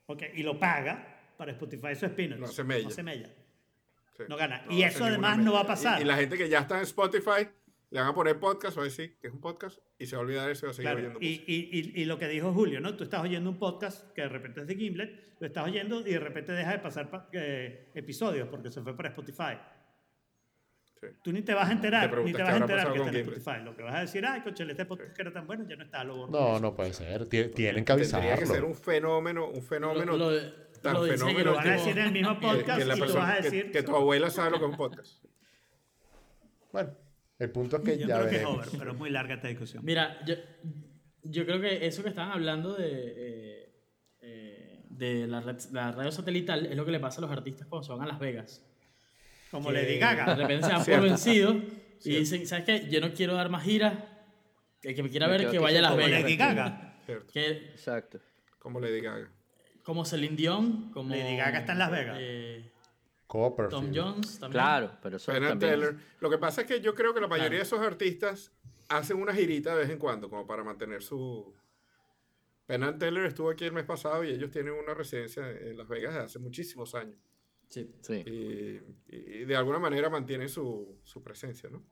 [0.07, 2.41] okay, y lo paga, para Spotify eso es peanuts.
[2.41, 2.85] No hace mella.
[2.85, 3.29] No se mella.
[4.17, 4.23] Sí.
[4.29, 4.63] No gana.
[4.65, 6.01] No y eso además no va a pasar.
[6.01, 7.47] Y, y la gente que ya está en Spotify
[7.91, 10.25] le van a poner podcast, a decir que es un podcast y se va a
[10.25, 12.53] olvidar eso y va a seguir Claro, oyendo y, y, y, y lo que dijo
[12.53, 12.97] Julio, ¿no?
[12.97, 16.13] Tú estás oyendo un podcast que de repente es de Gimlet, lo estás oyendo y
[16.13, 19.59] de repente deja de pasar pa- eh, episodios porque se fue para Spotify.
[21.11, 21.17] Sí.
[21.23, 23.17] Tú ni te vas a Te enterar, ni te vas a enterar que está en.
[23.17, 23.65] Spotify.
[23.65, 25.85] Lo que vas a decir, ay, coche, este podcast que era tan bueno, ya no
[25.85, 26.33] está, lo borro.
[26.33, 27.29] No, no puede ser.
[27.29, 28.67] Tie- Tienen que Tendría que ser avisarlo.
[28.69, 30.53] un fenómeno, un fenómeno Lo, lo,
[30.83, 32.99] tan lo fenómeno que Lo van a decir en el mismo podcast que la y
[32.99, 33.71] tú persona- vas a decir...
[33.73, 35.25] que tu abuela sabe lo que es un podcast.
[36.73, 36.91] Bueno,
[37.39, 39.49] el punto es que Yo ya creo que es over, pero es muy larga esta
[39.49, 39.85] discusión.
[39.85, 40.35] Mira, yo,
[41.23, 42.87] yo creo que eso que estaban hablando de,
[43.17, 43.73] eh,
[44.21, 47.67] eh, de la, red- la radio satelital es lo que le pasa a los artistas
[47.67, 48.63] cuando se van a Las Vegas.
[49.51, 50.35] Como Que Lady De Gaga.
[50.35, 51.57] repente se dan por vencidos
[52.05, 52.89] y dicen, ¿sabes qué?
[52.91, 53.95] Yo no quiero dar más giras.
[54.83, 56.23] El que me quiera Me ver, que vaya a Las Como Vegas.
[56.23, 56.99] Lady Gaga.
[57.05, 57.33] ¿cierto?
[57.33, 58.21] Que, Exacto.
[58.59, 59.31] Como Lady Gaga.
[59.83, 61.11] como Celine Dion, como...
[61.11, 62.17] Lady Gaga está en Las Vegas.
[62.21, 62.71] eh,
[63.29, 63.71] Copperfield.
[63.71, 64.53] Tom Jones también.
[64.63, 65.59] Claro, pero eso también...
[65.59, 65.97] Teller.
[66.21, 67.57] Lo que pasa es que yo creo que la mayoría Claro.
[67.59, 68.53] de esos artistas
[68.89, 71.53] hacen una girita de vez en cuando, como para mantener su.
[72.67, 75.89] Penn and Teller estuvo aquí el mes pasado y ellos tienen una residencia en Las
[75.89, 77.17] Vegas desde hace muchísimos años.
[77.69, 77.91] Sí.
[78.01, 78.23] Sí.
[78.27, 81.83] y, y de alguna manera mantienen su, su presencia, ¿no?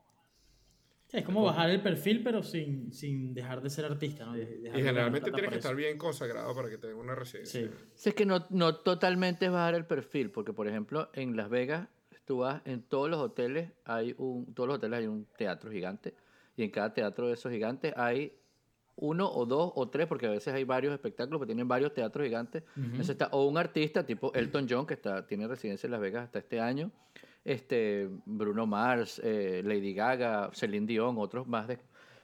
[1.06, 4.38] Sí, es como bajar el perfil, pero sin, sin dejar de ser artista, ¿no?
[4.38, 7.60] Y generalmente tienes que estar bien consagrado para que te den una residencia.
[7.60, 7.70] Sí.
[7.94, 11.50] Sí, es que no, no totalmente es bajar el perfil, porque por ejemplo en Las
[11.50, 11.88] Vegas
[12.24, 16.14] tú vas en todos los hoteles hay un todos los hoteles hay un teatro gigante
[16.56, 18.32] y en cada teatro de esos gigantes hay
[18.96, 22.24] uno o dos o tres porque a veces hay varios espectáculos que tienen varios teatros
[22.24, 22.62] gigantes.
[22.76, 26.24] Entonces está o un artista tipo Elton John que está tiene residencia en Las Vegas
[26.24, 26.90] hasta este año.
[27.44, 31.78] Este Bruno Mars eh, Lady Gaga Celine Dion otros más de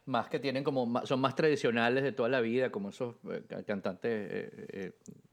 [0.06, 3.62] más que tienen como son más tradicionales de toda la vida como esos eh, ca-
[3.64, 4.92] cantantes eh,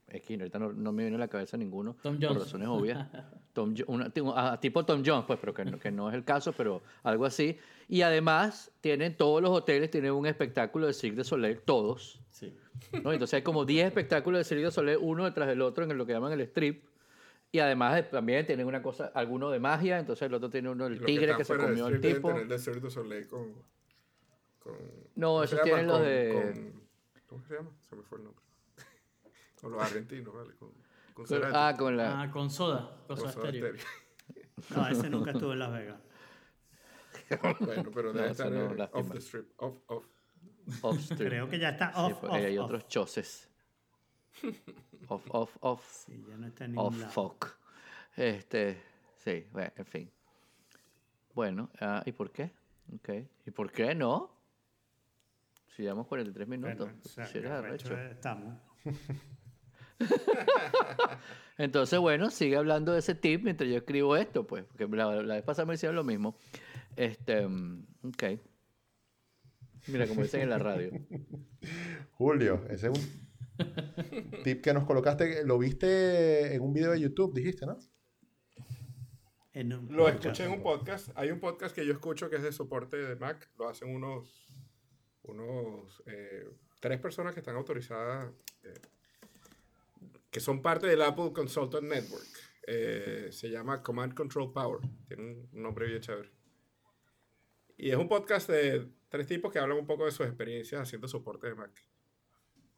[0.10, 2.44] eh, X, ahorita no, no me viene a la cabeza ninguno Tom por Jones.
[2.44, 3.08] razones obvias
[3.54, 6.54] Tom, una- tipo- tipo Tom Jones pues pero que no, que no es el caso
[6.54, 11.24] pero algo así y además tienen todos los hoteles tienen un espectáculo de Cirque du
[11.24, 12.56] Soleil todos Sí.
[13.04, 13.12] ¿no?
[13.12, 16.06] Entonces hay como 10 espectáculos de Cirque du Soleil, uno detrás del otro en lo
[16.06, 16.84] que llaman el strip.
[17.52, 20.84] Y además eh, también tienen una cosa, alguno de magia, entonces el otro tiene uno
[20.88, 22.28] del tigre que se comió deben tipo.
[22.28, 23.54] tener el Desert du Soleil con,
[24.60, 24.74] con...
[25.16, 25.66] No, ¿cómo esos se llama?
[25.66, 26.88] tienen los de- con-
[27.26, 27.70] ¿Cómo se llama?
[27.90, 28.44] Se me fue el nombre.
[29.62, 30.54] Con los argentinos, ¿vale?
[30.56, 30.72] Con,
[31.14, 32.22] con Ah, con la...
[32.22, 33.52] Ah, con soda, con con soda.
[34.76, 36.00] No, ese nunca estuvo en Las Vegas.
[37.60, 39.52] Bueno, pero debe No, eso estar no, eh, off the strip.
[39.58, 40.06] Off, off.
[40.82, 41.28] off strip.
[41.30, 42.66] Creo que ya está Sí, off, porque off, hay off.
[42.66, 43.50] otros choces.
[45.10, 46.06] Off, off, off.
[46.06, 47.12] Sí, ya no está en ningún Off lado.
[47.12, 47.48] fuck.
[48.16, 48.82] Este,
[49.18, 50.12] sí, bueno, en fin.
[51.34, 52.52] Bueno, ah, ¿y por qué?
[52.94, 53.10] Ok.
[53.46, 54.32] ¿Y por qué no?
[55.76, 56.78] Si llevamos 43 minutos.
[56.78, 58.56] Bueno, o sea, estamos.
[61.58, 65.36] Entonces, bueno, sigue hablando de ese tip mientras yo escribo esto, pues, porque la, la
[65.36, 66.38] vez pasada me hicieron lo mismo.
[66.96, 68.24] Este, mm, ok.
[69.88, 70.92] Mira, como dicen en la radio.
[72.12, 73.28] Julio, ese es un
[74.44, 75.46] tip que nos colocaste.
[75.46, 77.78] Lo viste en un video de YouTube, dijiste, ¿no?
[79.54, 80.26] En un Lo podcast.
[80.26, 81.10] escuché en un podcast.
[81.16, 83.50] Hay un podcast que yo escucho que es de soporte de Mac.
[83.58, 84.46] Lo hacen unos,
[85.24, 86.48] unos eh,
[86.80, 88.32] tres personas que están autorizadas,
[88.64, 88.74] eh,
[90.30, 92.28] que son parte del Apple Consultant Network.
[92.66, 94.82] Eh, se llama Command Control Power.
[95.08, 96.30] Tiene un, nombre bien chévere.
[97.78, 101.08] Y es un podcast de tres tipos que hablan un poco de sus experiencias haciendo
[101.08, 101.72] soporte de Mac.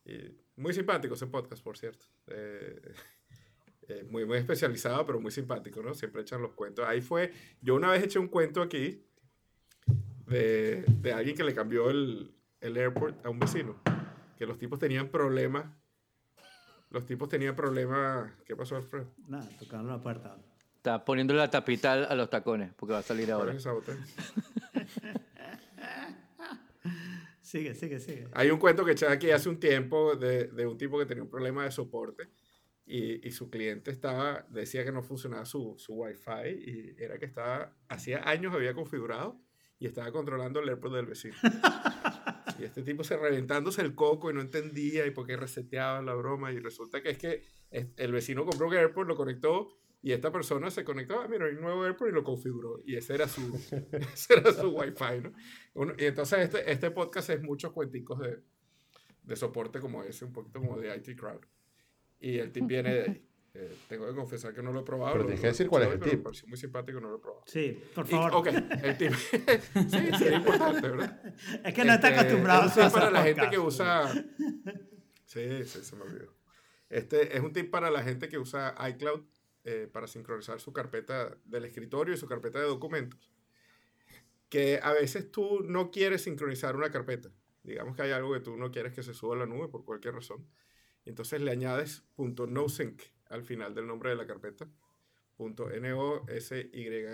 [0.06, 2.06] Y muy simpático ese podcast, por cierto.
[2.28, 2.94] Eh,
[3.88, 5.94] eh, muy, muy especializado, pero muy simpático, ¿no?
[5.94, 6.86] Siempre echan los cuentos.
[6.88, 9.04] Ahí fue, yo una vez eché un cuento aquí
[10.28, 12.32] de, de alguien que le cambió el,
[12.62, 13.82] el airport a un vecino,
[14.38, 15.66] que los tipos tenían problemas.
[16.90, 18.32] Los tipos tenían problemas.
[18.46, 19.12] ¿Qué pasó, Alfredo?
[19.28, 20.36] Nada, tocando la puerta.
[20.78, 23.54] Está poniéndole la tapita al- a los tacones, porque va a salir ¿Cuál ahora.
[27.42, 28.28] Sigue, sigue, sigue.
[28.34, 31.24] Hay un cuento que eché aquí hace un tiempo de, de un tipo que tenía
[31.24, 32.30] un problema de soporte
[32.86, 37.26] y, y su cliente estaba, decía que no funcionaba su, su wifi y era que
[37.26, 39.42] estaba, hacía años había configurado
[39.80, 41.36] y estaba controlando el AirPod del vecino.
[42.60, 46.14] Y este tipo se reventándose el coco y no entendía y por qué reseteaba la
[46.14, 50.32] broma y resulta que es que el vecino compró un AirPod, lo conectó y esta
[50.32, 53.28] persona se conectó, ah, mira, hay un nuevo AirPod y lo configuró y ese era
[53.28, 53.42] su,
[54.14, 55.34] ese era su wifi, ¿no?
[55.74, 58.40] Uno- y entonces este, este podcast es muchos cuenticos de,
[59.24, 61.42] de soporte como ese, un poquito como de IT Crowd.
[62.22, 63.29] Y el tip viene de ahí.
[63.56, 65.14] Eh, tengo que confesar que no lo he probado.
[65.14, 66.14] Pero tienes que decir cuál es el tip.
[66.14, 67.44] Me pareció muy simpático y no lo he probado.
[67.48, 68.32] Sí, por Y- favor.
[68.36, 68.48] ok,
[68.84, 69.12] el tip.
[69.34, 71.36] sí, sí, es importante, ¿verdad?
[71.66, 73.60] Es que no está Este, acostumbrado es un tip a hacer para la gente que
[73.60, 74.26] usa.
[75.26, 76.34] Sí, sí, se me olvidó.
[76.90, 79.22] Este es un tip para la gente que usa iCloud
[79.64, 83.30] eh, para sincronizar su carpeta del escritorio y su carpeta de documentos.
[84.50, 87.30] Que a veces tú no quieres sincronizar una carpeta.
[87.62, 89.86] Digamos que hay algo que tú no quieres que se suba a la nube por
[89.86, 90.48] cualquier razón.
[91.06, 94.68] Entonces le añades .nosync al final del nombre de la carpeta.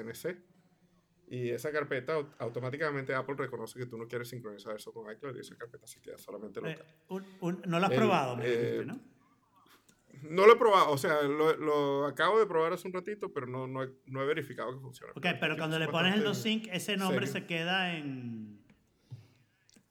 [0.06, 0.38] .nosync.
[1.28, 5.36] Y esa carpeta au- automáticamente Apple reconoce que tú no quieres sincronizar eso con iCloud
[5.36, 6.86] y esa carpeta se queda solamente Eh, local.
[7.10, 9.00] un- un- no lo has El- probado, me eh, ¿no?
[10.22, 13.48] No lo he probado, o sea, lo, lo acabo de probar hace un ratito, pero
[13.48, 15.12] no, no, he, no he verificado que funciona.
[15.16, 17.42] Ok, pero cuando le pones el bastante no sync, ese nombre serio.
[17.42, 18.64] se queda en,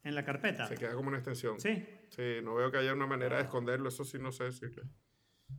[0.05, 0.67] en la carpeta.
[0.67, 1.61] Se queda como una extensión.
[1.61, 1.85] Sí.
[2.11, 4.85] Sí, no veo que haya una manera de esconderlo, eso sí no sé decirle.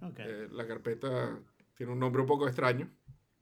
[0.02, 0.20] Ok.
[0.20, 1.39] Eh, la carpeta
[1.76, 2.89] tiene un nombre un poco extraño.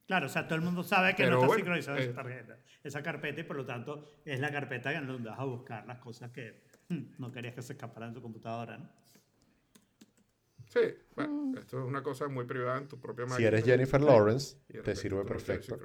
[0.06, 2.04] Claro, o sea, todo el mundo sabe que Pero no está bueno, sincronizada eh.
[2.04, 5.46] esa tarjeta, esa carpeta y por lo tanto es la carpeta en donde vas a
[5.46, 8.90] buscar las cosas que hmm, no querías que se escaparan de tu computadora, ¿no?
[10.66, 10.80] Sí,
[11.16, 13.38] bueno, esto es una cosa muy privada en tu propia máquina.
[13.38, 15.78] Si eres Jennifer Lawrence, te sirve perfecto.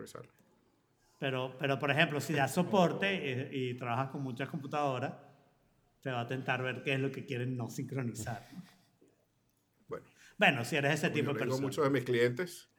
[1.19, 5.13] Pero, pero por ejemplo, si das soporte y, y trabajas con muchas computadoras,
[6.01, 8.47] te va a tentar ver qué es lo que quieren no sincronizar.
[10.39, 11.63] Bueno, si eres ese tipo yo de persona.
[11.63, 12.71] muchos de mis clientes,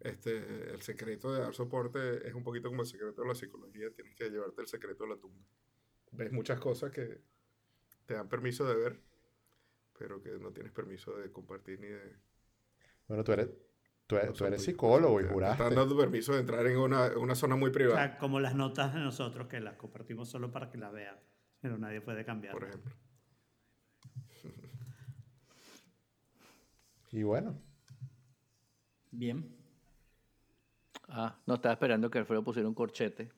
[0.00, 3.90] este, el secreto de dar soporte es un poquito como el secreto de la psicología,
[3.94, 5.44] tienes que llevarte el secreto de la tumba.
[6.12, 7.20] Ves muchas cosas que
[8.06, 9.00] te dan permiso de ver,
[9.98, 12.16] pero que no tienes permiso de compartir ni de...
[13.08, 13.48] Bueno, tú eres,
[14.06, 15.62] tú eres, no tú eres psicólogo y te- te juraste.
[15.62, 18.54] Están dando permiso de entrar en una, una zona muy O privada, sea, como las
[18.54, 21.18] notas de nosotros que las compartimos solo para que las vean,
[21.60, 22.54] pero nadie puede cambiar.
[22.54, 22.94] por ejemplo.
[27.14, 27.56] Y bueno,
[29.12, 29.48] Bien.
[31.08, 33.30] Ah, no estaba esperando que Alfredo pusiera un corchete.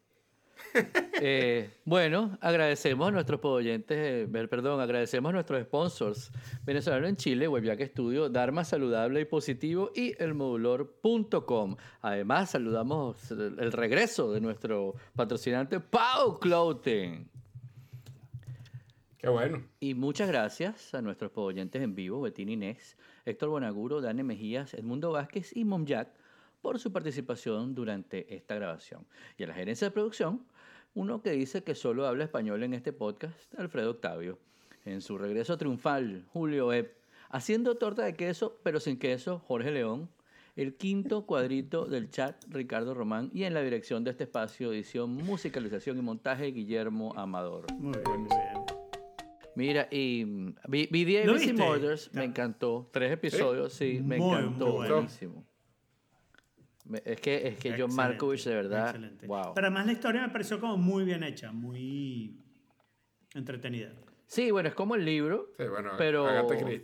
[1.19, 6.31] Eh, bueno, agradecemos a nuestros oyentes, eh, perdón, agradecemos a nuestros sponsors,
[6.63, 11.77] Venezolano en Chile, Webjack Studio, Dharma Saludable y Positivo y elmodulor.com.
[12.03, 17.31] Además, saludamos el regreso de nuestro patrocinante Pau Clothing.
[19.19, 19.63] Qué bueno.
[19.81, 25.13] Y muchas gracias a nuestros oyentes en vivo, Betín Inés, Héctor Bonaguro, Dani Mejías, Edmundo
[25.13, 26.09] Vázquez y Momjack
[26.61, 29.07] por su participación durante esta grabación.
[29.39, 30.45] Y a la gerencia de producción,
[30.95, 34.39] uno que dice que solo habla español en este podcast, Alfredo Octavio.
[34.85, 36.97] En su regreso triunfal, Julio Epp,
[37.29, 40.09] haciendo torta de queso, pero sin queso, Jorge León.
[40.57, 43.31] El quinto cuadrito del chat, Ricardo Román.
[43.35, 47.67] Y en la dirección de este espacio, edición, musicalización y montaje, Guillermo Amador.
[47.75, 48.56] Muy bien, muy bien.
[49.57, 51.53] Mira, y mm, vi, vi The ¿Lo ABC viste?
[51.63, 52.89] Murders, me encantó.
[52.93, 54.67] Tres episodios, sí, me Muy, encantó.
[54.67, 55.45] muy buenísimo.
[57.05, 59.27] Es que, es que John Excelente, Markovich, de verdad, excelente.
[59.27, 59.53] wow.
[59.55, 62.39] Pero además la historia me pareció como muy bien hecha, muy
[63.35, 63.93] entretenida.
[64.29, 66.25] Sí, bueno, es como el libro, Sí, bueno, pero...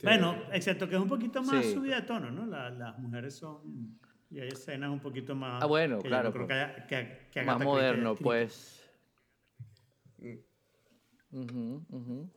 [0.02, 1.74] Bueno, excepto que es un poquito más Sí.
[1.74, 2.46] subida de tono, ¿no?
[2.46, 3.98] La- las mujeres son...
[4.30, 5.62] Y hay escenas un poquito más...
[5.62, 8.82] Ah, bueno, que claro, no creo que, haya- que- que más moderno, pues.
[11.32, 12.30] Ujú, ujú.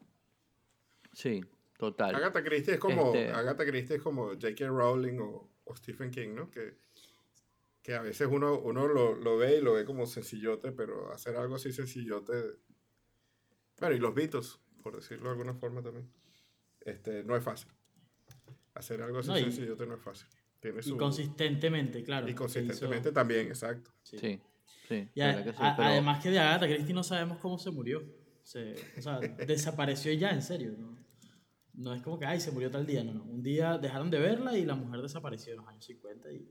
[1.15, 1.43] Sí,
[1.77, 2.13] total.
[2.13, 4.67] Agatha Christie es como, Este- Agatha Christie es como J.K.
[4.67, 6.51] Rowling o, o Stephen King, ¿no?
[6.51, 6.75] Que,
[7.81, 11.35] que a veces uno, uno lo, lo ve y lo ve como sencillote, pero hacer
[11.37, 12.33] algo así sencillote.
[13.79, 16.09] Bueno, y los Beatles, por decirlo de alguna forma también.
[16.81, 17.71] Este, no es fácil.
[18.73, 20.27] Hacer algo así No, y- sencillote no es fácil.
[20.59, 22.27] Tiene Y su, consistentemente, claro.
[22.27, 23.91] y consistentemente hizo- también, exacto.
[24.03, 24.17] Sí,
[24.87, 27.37] sí, Y la a- que sí, a- pero- Además que de Agatha Christie no sabemos
[27.37, 28.03] cómo se murió.
[28.43, 30.73] Se, o sea, desapareció ya, en serio.
[30.77, 30.95] ¿no?
[31.77, 33.03] No es como que, ay, se murió tal día.
[33.03, 33.23] No, no.
[33.23, 36.49] Un día dejaron de verla y la mujer desapareció en los años 50 y,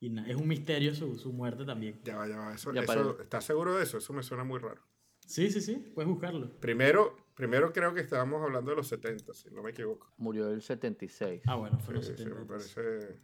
[0.00, 2.00] y na- es un misterio su, su muerte también.
[2.04, 2.54] Ya va, ya va.
[2.54, 3.98] Eso, Ya eso- ¿Estás seguro de eso?
[3.98, 4.82] Eso me suena muy raro.
[5.26, 6.58] Sí, sí, sí, puedes buscarlo.
[6.58, 10.10] Primero, primero creo que estábamos hablando de los 70, si no me equivoco.
[10.16, 11.42] Murió el 76.
[11.46, 12.40] Ah, bueno, fue en los Sí, sí, 70.
[12.40, 13.20] me parece.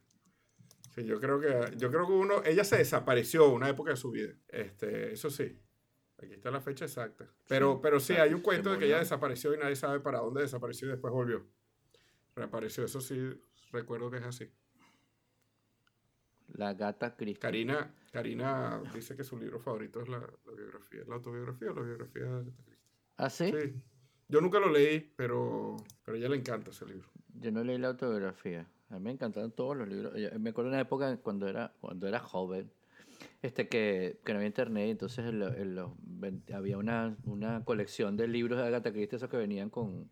[0.94, 4.10] Sí, yo creo que yo creo que uno, ella se desapareció una época de su
[4.10, 4.32] vida.
[4.48, 5.58] Este, eso sí.
[6.22, 7.28] Aquí está la fecha exacta.
[7.48, 10.42] Pero, pero sí, hay un cuento de que ella desapareció y nadie sabe para dónde
[10.42, 11.44] desapareció y después volvió.
[12.36, 13.30] Reapareció, eso sí,
[13.72, 14.50] recuerdo que es así.
[16.52, 17.40] La gata Christie.
[17.40, 21.82] Karina, Karina dice que su libro favorito es la, la biografía, la autobiografía o la
[21.82, 22.88] biografía de Agatha Christie.
[23.16, 23.50] ¿Ah, sí?
[23.50, 23.74] Sí.
[24.28, 27.08] Yo nunca lo leí, pero, pero a ella le encanta ese libro.
[27.40, 28.68] Yo no leí la autobiografía.
[28.90, 30.14] A mí me encantaban todos los libros.
[30.38, 32.70] Me acuerdo de una época cuando era, cuando era joven,
[33.44, 35.92] este que, que no había internet, entonces en lo- en los
[36.54, 40.10] había una, una colección de libros de Agatha Christie, esos que venían con,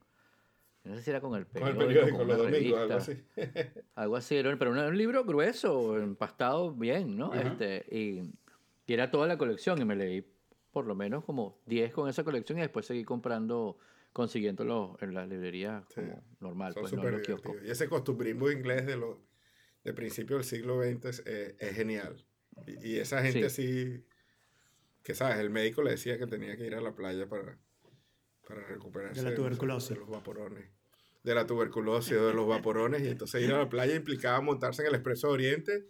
[0.84, 3.24] no sé si era con el Con el periódico, periódico, con los domingos, algo así.
[3.94, 7.32] algo así, era- pero un libro grueso, empastado bien, ¿no?
[7.32, 8.20] Este, y,
[8.86, 10.26] y era toda la colección y me leí
[10.70, 13.78] por lo menos como 10 con esa colección y después seguí comprando,
[14.12, 16.02] consiguiéndolo en las librerías Sí.
[16.02, 17.28] como normal, Son pues no en los.
[17.64, 19.16] Y ese costumbrismo inglés de los
[19.84, 22.24] de principio del siglo XX es, eh, es genial.
[22.66, 24.04] Y, y esa gente así,
[25.02, 27.58] que sabes, el médico le decía que tenía que ir a la playa para,
[28.46, 29.90] para recuperarse De la tuberculosis.
[29.90, 30.64] de los vaporones.
[31.24, 33.02] De la tuberculosis o de los vaporones.
[33.02, 35.86] Y entonces ir a la playa implicaba montarse en el Expreso Oriente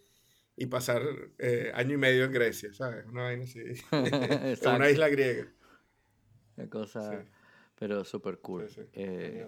[0.56, 1.02] y pasar
[1.38, 3.06] eh, año y medio en Grecia, ¿sabes?
[3.06, 3.60] Una vaina así.
[4.76, 5.50] una isla griega.
[6.56, 7.28] Una cosa, Sí.
[7.78, 8.68] pero súper cool.
[8.68, 8.88] Sí, sí.
[8.92, 9.46] Eh.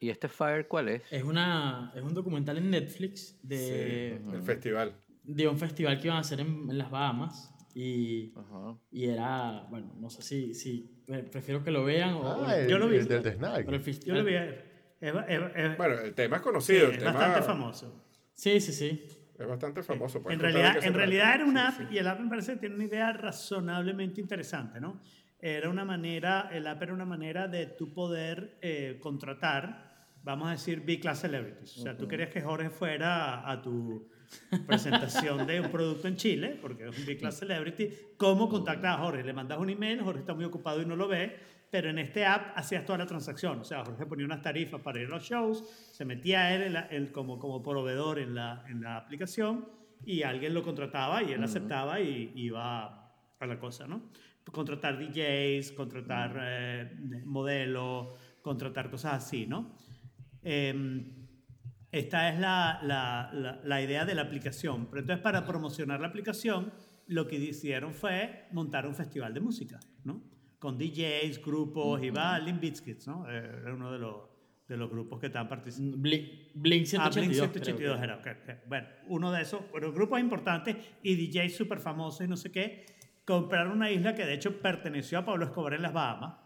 [0.00, 1.02] ¿Y este Fire cuál es?
[1.10, 4.94] Es, una, es un documental en Netflix de, Sí, el festival.
[5.28, 7.54] De un festival que iban a hacer en, en las Bahamas.
[7.74, 8.76] Y, Ajá.
[8.90, 12.20] y era, bueno, no sé si, si prefiero que lo vean o...
[12.22, 12.96] o- Ah, el, Yo lo vi.
[12.96, 13.64] el del Snag.
[13.64, 14.18] pero el Yo festival...
[14.18, 14.34] lo vi.
[14.34, 16.86] Es, es- es- Bueno, el tema es sí, conocido.
[16.86, 18.04] el es tema bastante famoso.
[18.34, 19.06] Sí, sí, sí.
[19.38, 20.20] Es bastante famoso.
[20.20, 21.94] ¿puedes En de realidad, en realidad era una app Sí, sí.
[21.94, 25.00] y el app me parece que tiene una idea razonablemente interesante, ¿no?
[25.38, 30.52] Era una manera, el app era una manera de tú poder eh, contratar, vamos a
[30.52, 31.78] decir, B-Class Celebrities.
[31.78, 34.08] O sea, tú querías que Jorge fuera a, a tu,
[34.66, 39.02] presentación de un producto en Chile, porque es un Big Class Celebrity, ¿cómo contactas a
[39.02, 39.22] Jorge?
[39.24, 41.36] Le mandas un email, Jorge está muy ocupado y no lo ve,
[41.70, 43.60] pero en este app hacías toda la transacción.
[43.60, 46.72] O sea, Jorge ponía unas tarifas para ir a los shows, se metía él, en
[46.74, 49.68] la- él como, como proveedor en la, en la aplicación
[50.04, 54.10] y alguien lo contrataba y él aceptaba y iba a la cosa, ¿no?
[54.50, 58.08] Contratar DJs, contratar eh, modelos,
[58.40, 59.74] contratar cosas así, ¿no?
[60.42, 61.17] Em,
[61.92, 64.86] esta es la, la- la- la idea de la aplicación.
[64.86, 66.72] Pero entonces, para promocionar la aplicación,
[67.06, 70.22] lo que hicieron fue montar un festival de música, ¿no?
[70.58, 73.24] Con DJs, grupos, iba Limp Bizkit, ¿no?
[73.30, 74.16] Eh, Era uno de los,
[74.68, 75.96] de los grupos que estaban participando.
[75.96, 77.14] Blink, Blink Ah, 182.
[77.14, 78.04] Blink creo 182 que.
[78.04, 78.68] era, ok, ok.
[78.68, 82.84] Bueno, uno de esos, bueno, grupos importantes y DJs súper famosos y no sé qué,
[83.28, 86.36] compraron una isla que de hecho perteneció a Pablo Escobar en las Bahamas,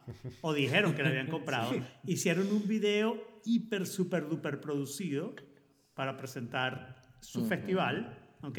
[0.40, 1.70] o dijeron que la habían comprado,
[2.04, 5.32] hicieron un video hiper, súper, duper producido
[5.94, 8.58] para presentar su festival, ¿ok?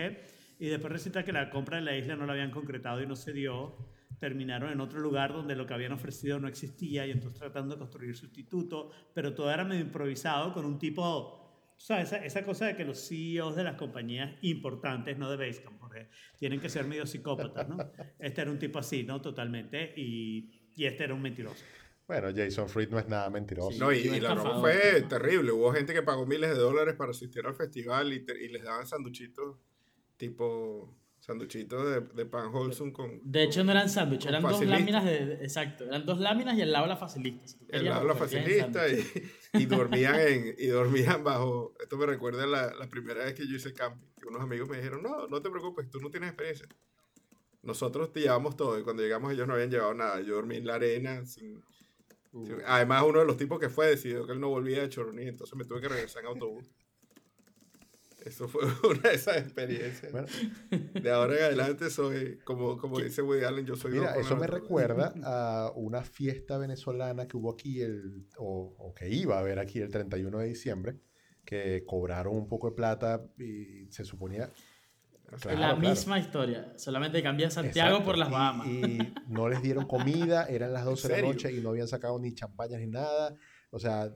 [0.57, 3.17] Y después resulta que la compra de la isla no la habían concretado y no
[3.17, 3.76] se dio.
[4.19, 7.80] Terminaron en otro lugar donde lo que habían ofrecido no existía y entonces tratando de
[7.80, 11.42] construir sustituto, pero todo era medio improvisado con un tipo
[11.84, 15.36] o sea, esa, esa cosa de que los CEOs de las compañías importantes, no de
[15.36, 16.07] Basecamp, porque
[16.38, 17.75] tienen que ser medio psicópatas, ¿no?
[18.19, 19.21] Este era un tipo así, ¿no?
[19.21, 19.93] Totalmente.
[19.97, 21.61] Y, y este era un mentiroso.
[22.07, 23.77] Bueno, Jason Fried no es nada mentiroso.
[23.77, 25.51] No, y, la broma fue terrible.
[25.51, 28.63] Hubo gente que pagó miles de dólares para asistir al festival y, te- y les
[28.63, 29.57] daban sanduchitos,
[30.15, 30.95] tipo
[31.26, 33.21] sanduchitos de, de pan wholesome con...
[33.24, 36.61] De hecho, no eran sándwiches, eran dos láminas de, de- Exacto, eran dos láminas y
[36.63, 37.47] al lado la facilista.
[37.47, 41.74] Si El lado la facilista y, y dormían en, y dormían bajo.
[41.80, 44.05] Esto me recuerda la, la primera vez que yo hice camping.
[44.19, 46.67] Que unos amigos me dijeron, no, no te preocupes, tú no tienes experiencia.
[47.61, 50.19] Nosotros te llevamos todo y cuando llegamos ellos no habían llevado nada.
[50.19, 51.26] Yo dormí en la arena.
[51.26, 51.63] Sin,
[52.32, 55.24] sin- Además, uno de los tipos que fue decidió que él no volvía de Choroní,
[55.28, 56.69] entonces me tuve que regresar en autobús.
[58.26, 60.11] Eso fue una de esas experiencias.
[60.11, 60.28] Bueno,
[60.69, 64.47] De ahora en adelante soy, como, como dice Woody Allen, yo soy Mira, eso me
[64.47, 69.59] recuerda a una fiesta venezolana que hubo aquí, el, o, o que iba a haber
[69.59, 70.99] aquí el 31 de diciembre,
[71.43, 74.49] que cobraron un poco de plata y se suponía...
[75.41, 75.78] Claro, la claro.
[75.89, 78.67] misma historia, solamente cambia Santiago Exacto, por las y- Bahamas.
[78.67, 82.19] Y, no les dieron comida, eran las 12 de la noche y no habían sacado
[82.19, 83.36] ni champañas ni nada.
[83.71, 84.13] O sea,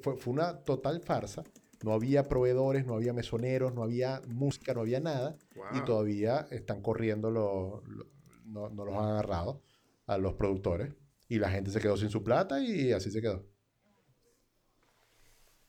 [0.00, 1.44] fue, fue una total farsa.
[1.82, 5.36] No había proveedores, no había mesoneros, no había música, no había nada.
[5.72, 8.06] Y todavía están corriendo, los, los-
[8.44, 9.62] no, no los han agarrado
[10.06, 10.92] a los productores.
[11.28, 13.46] Y la gente se quedó sin su plata y así se quedó.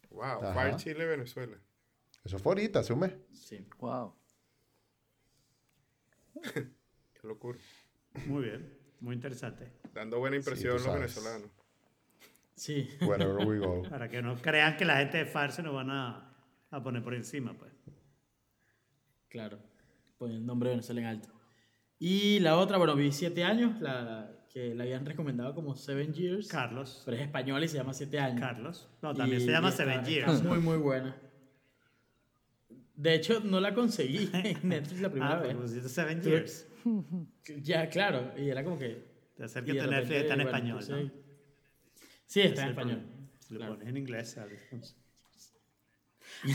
[0.09, 0.53] Wow, Ajá.
[0.53, 1.57] Fire Chile, Venezuela.
[2.23, 3.13] Eso fue ahorita, hace un mes.
[3.33, 3.65] Sí.
[3.79, 4.13] Wow.
[6.53, 7.59] Qué locura.
[8.25, 9.71] Muy bien, muy interesante.
[9.93, 10.99] Dando buena impresión los sabes.
[11.15, 11.51] venezolanos.
[12.61, 12.87] Sí.
[13.01, 13.81] Wherever we go.
[13.89, 16.31] Para que no crean que la gente de FAR se nos van a,
[16.69, 17.71] a poner por encima, pues.
[19.29, 19.57] Claro,
[20.19, 21.29] pone el nombre de Venezuela en alto.
[21.97, 26.49] Y la otra, bueno, vi siete años, la que la habían recomendado como Seven Years.
[26.49, 27.01] Carlos.
[27.03, 28.39] Pero es española y se llama Siete años.
[28.39, 28.89] Carlos.
[29.01, 30.43] No, también Y- se llama está- Seven está Years.
[30.43, 31.15] muy, muy buena.
[32.95, 35.47] De hecho, no la conseguí en Netflix la primera Ah, vez.
[35.47, 36.67] pero pusiste Seven Years.
[37.63, 38.33] Ya, claro.
[38.37, 39.09] Y era como que.
[39.35, 41.20] Te y acerca de a Netflix está en bueno, español, puse- ¿no?
[42.31, 43.01] Sí, está en español.
[43.49, 43.73] lo Claro.
[43.73, 44.61] pones en inglés, ¿sabes?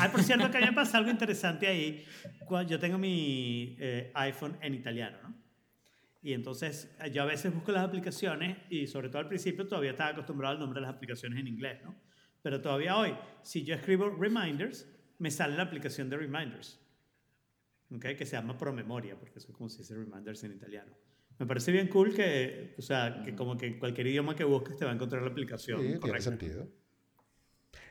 [0.00, 2.02] Ah, por cierto, que a mí me pasa algo interesante ahí.
[2.46, 5.34] Cuando yo tengo mi eh, iPhone en italiano, ¿no?
[6.22, 9.90] Y entonces eh, yo a veces busco las aplicaciones y sobre todo al principio todavía
[9.90, 11.94] estaba acostumbrado al nombre de las aplicaciones en inglés, ¿no?
[12.40, 16.80] Pero todavía hoy, si yo escribo Reminders, me sale la aplicación de Reminders,
[17.90, 18.06] ¿ok?
[18.16, 20.92] Que se llama Promemoria, porque eso es como se dice Reminders en italiano.
[21.38, 24.76] Me parece bien cool que, o sea, que como que en cualquier idioma que busques
[24.76, 26.22] te va a encontrar la aplicación Sí, tiene correcta.
[26.30, 26.68] sentido.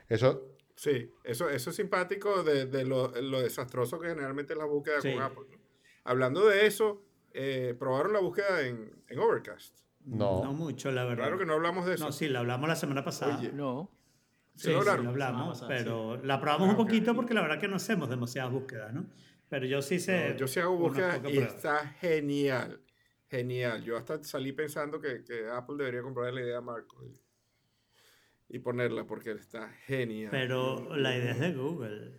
[0.08, 4.66] Eso, Sí, eso, eso es simpático de, de lo, lo desastroso que generalmente es la
[4.66, 5.12] búsqueda Sí.
[5.14, 5.44] con Apple.
[5.50, 5.56] ¿no?
[6.04, 9.78] Hablando de eso, eh, probaron la búsqueda en, en Overcast.
[10.04, 10.42] no.
[10.44, 11.24] No mucho, la verdad.
[11.24, 12.04] Claro que no hablamos de eso.
[12.04, 13.38] No, sí, la hablamos la semana pasada.
[13.38, 13.90] Oye, No.
[14.54, 17.58] sí, lo sí, lo hablamos, pasada, pero la probamos Ah, un poquito porque la verdad
[17.58, 19.06] que no hacemos demasiadas búsquedas, ¿no?
[19.48, 20.30] Pero yo sí sé.
[20.30, 22.80] No, yo sí hago una búsqueda poca y está genial.
[23.36, 23.84] Genial.
[23.84, 28.58] Yo hasta salí pensando que, que Apple debería comprar la idea a Marco y, y
[28.60, 30.30] ponerla porque está genial.
[30.30, 32.12] Pero la idea es de Google.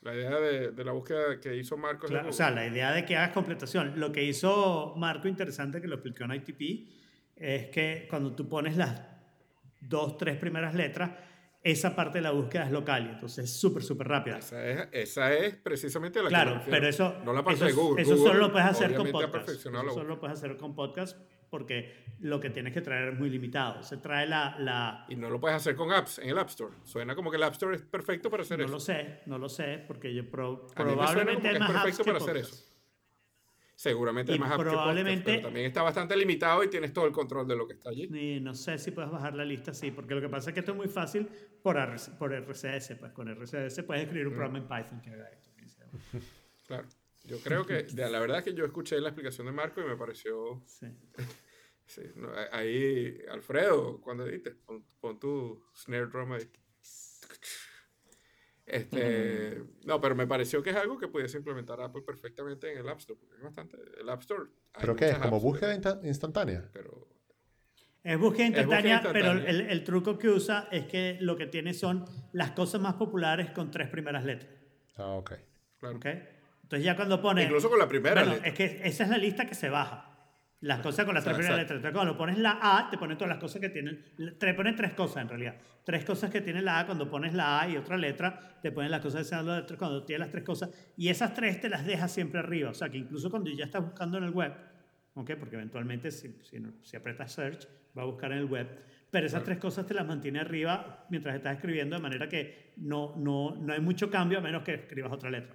[0.00, 2.92] La idea de, de la búsqueda que hizo Marco de Claro, o sea, la idea
[2.92, 4.00] de que hagas completación.
[4.00, 6.88] Lo que hizo Marco interesante, que lo explicó en ITP,
[7.36, 9.00] es que cuando tú pones las
[9.80, 11.12] dos, tres primeras letras,
[11.70, 14.38] esa parte de la búsqueda es local y entonces es súper, súper rápida.
[14.38, 16.70] Esa es, esa es precisamente la que Claro, refiero.
[16.78, 18.02] pero eso, No la parte eso, de Google.
[18.02, 19.48] eso Google solo lo puedes hacer con podcast.
[19.48, 21.16] Eso solo lo puedes hacer con podcast
[21.50, 23.82] porque lo que tienes que traer es muy limitado.
[23.82, 24.56] Se trae la...
[24.58, 26.74] la Y no lo puedes hacer con apps en el App Store.
[26.84, 28.72] Suena como que el App Store es perfecto para hacer no eso.
[28.74, 32.04] lo sé, no lo sé, porque yo pro- probablemente que hay es más apps que
[32.04, 32.52] para hacer podcasts.
[32.64, 32.67] eso.
[33.78, 37.46] Seguramente Y más podcast, probablemente- pero también está bastante limitado y tienes todo el control
[37.46, 38.08] de lo que está allí.
[38.40, 40.72] No sé si puedes bajar la lista, sí, porque lo que pasa es que esto
[40.72, 41.28] es muy fácil
[41.62, 41.76] por,
[42.18, 42.96] por RCS.
[42.96, 44.30] Pues con RCS puedes escribir Mm.
[44.30, 45.48] un programa en Python que haga esto.
[46.66, 46.88] Claro.
[47.24, 49.96] Yo creo que, la verdad es que yo escuché la explicación de Marco y me
[49.96, 50.86] pareció Sí.
[51.86, 54.26] Sí, no, ahí, Alfredo, cuando
[54.66, 56.50] pon, pon tu snare drum ahí.
[58.68, 62.88] Este, no, pero me pareció que es algo que pudiese implementar Apple perfectamente en el
[62.88, 64.44] App Store, porque es bastante, el App Store.
[64.78, 65.18] ¿Pero qué es?
[65.18, 66.68] ¿Como apps, búsqueda pero- insta- instantánea?
[66.72, 67.08] Pero,
[68.04, 69.32] Es búsqueda instantánea, instantánea.
[69.34, 72.94] pero el, el truco que usa es que lo que tiene son las cosas más
[72.94, 74.50] populares con tres primeras letras.
[74.96, 75.32] Ah, ok.
[75.78, 75.96] claro.
[75.96, 76.06] ¿ok?
[76.64, 77.46] Entonces ya cuando pones...
[77.46, 78.48] Incluso con la primera Bueno, letra.
[78.48, 80.07] es que esa es la lista que se baja.
[80.60, 81.76] Las cosas con las tres primeras letras.
[81.76, 84.04] Entonces cuando pones la A, te pone todas las cosas que tienen...
[84.38, 85.56] Te ponen tres cosas en realidad.
[85.84, 86.86] Tres cosas que tiene la A.
[86.86, 89.78] Cuando pones la A y otra letra, te ponen las cosas que sean las letras.
[89.78, 90.70] Cuando tienes las tres cosas.
[90.96, 92.70] Y esas tres te las dejas siempre arriba.
[92.70, 94.52] O sea que incluso cuando ya estás buscando en el web,
[95.14, 95.30] ¿ok?
[95.38, 98.66] Porque eventualmente si, si, no- si aprietas search, va a buscar en el web.
[99.10, 103.14] Pero esas tres cosas te las mantiene arriba mientras estás escribiendo, de manera que no,
[103.16, 105.54] no, no hay mucho cambio a menos que escribas otra letra.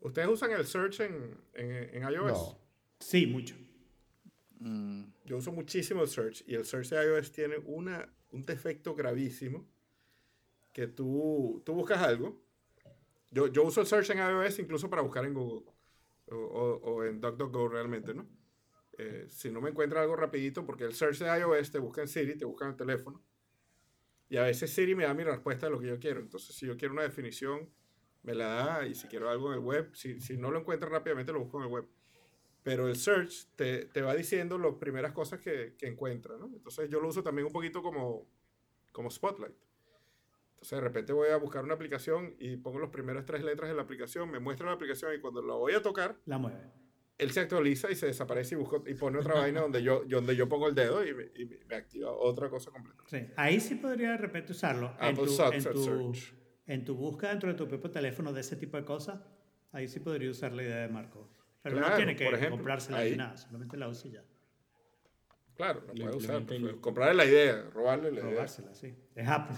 [0.00, 2.32] ¿Ustedes usan el search en, en, en iOS?
[2.32, 2.65] No.
[2.98, 3.54] Sí, mucho.
[5.24, 9.66] Yo uso muchísimo el search y el search de iOS tiene una, un defecto gravísimo
[10.72, 12.42] que tú, tú buscas algo.
[13.30, 15.70] Yo, yo uso el search en iOS incluso para buscar en Google
[16.28, 18.26] o, en DuckDuckGo realmente, ¿no?
[18.98, 22.08] Eh, si no me encuentro algo rapidito, porque el search de iOS te busca en
[22.08, 23.22] Siri, te busca en el teléfono.
[24.28, 26.20] Y a veces Siri me da mi respuesta de lo que yo quiero.
[26.20, 27.70] Entonces, si yo quiero una definición,
[28.22, 28.86] me la da.
[28.86, 31.58] Y si quiero algo en el web, si, si no lo encuentro rápidamente, lo busco
[31.58, 31.86] en el web
[32.66, 36.46] pero el search te, te va diciendo las primeras cosas que, que encuentra, ¿no?
[36.46, 38.26] Entonces yo lo uso también un poquito como,
[38.90, 39.54] como Spotlight.
[40.54, 43.76] Entonces de repente voy a buscar una aplicación y pongo las primeras tres letras de
[43.76, 46.58] la aplicación, me muestra la aplicación y cuando la voy a tocar, La mueve.
[47.18, 50.34] él se actualiza y se desaparece y, busco, y pone otra vaina donde yo, donde
[50.34, 53.00] yo pongo el dedo y me, y me- activa otra cosa completa.
[53.06, 53.28] Sí.
[53.36, 54.86] Ahí sí podría de repente usarlo.
[54.98, 56.34] En Apple tu, Success en, tu, Search.
[56.66, 59.20] en tu búsqueda dentro de tu propio teléfono de ese tipo de cosas,
[59.70, 61.30] ahí sí podría usar la idea de Marco.
[61.70, 63.10] Pero no Claro, tiene que ejemplo, comprársela ahí.
[63.12, 64.24] ni nada, simplemente la usa y ya.
[65.56, 66.42] Claro, la Lo puede usar.
[66.42, 68.30] y pues, comprarle la idea, robarle la idea.
[68.30, 68.94] Robársela, sí.
[69.14, 69.56] Es Apple.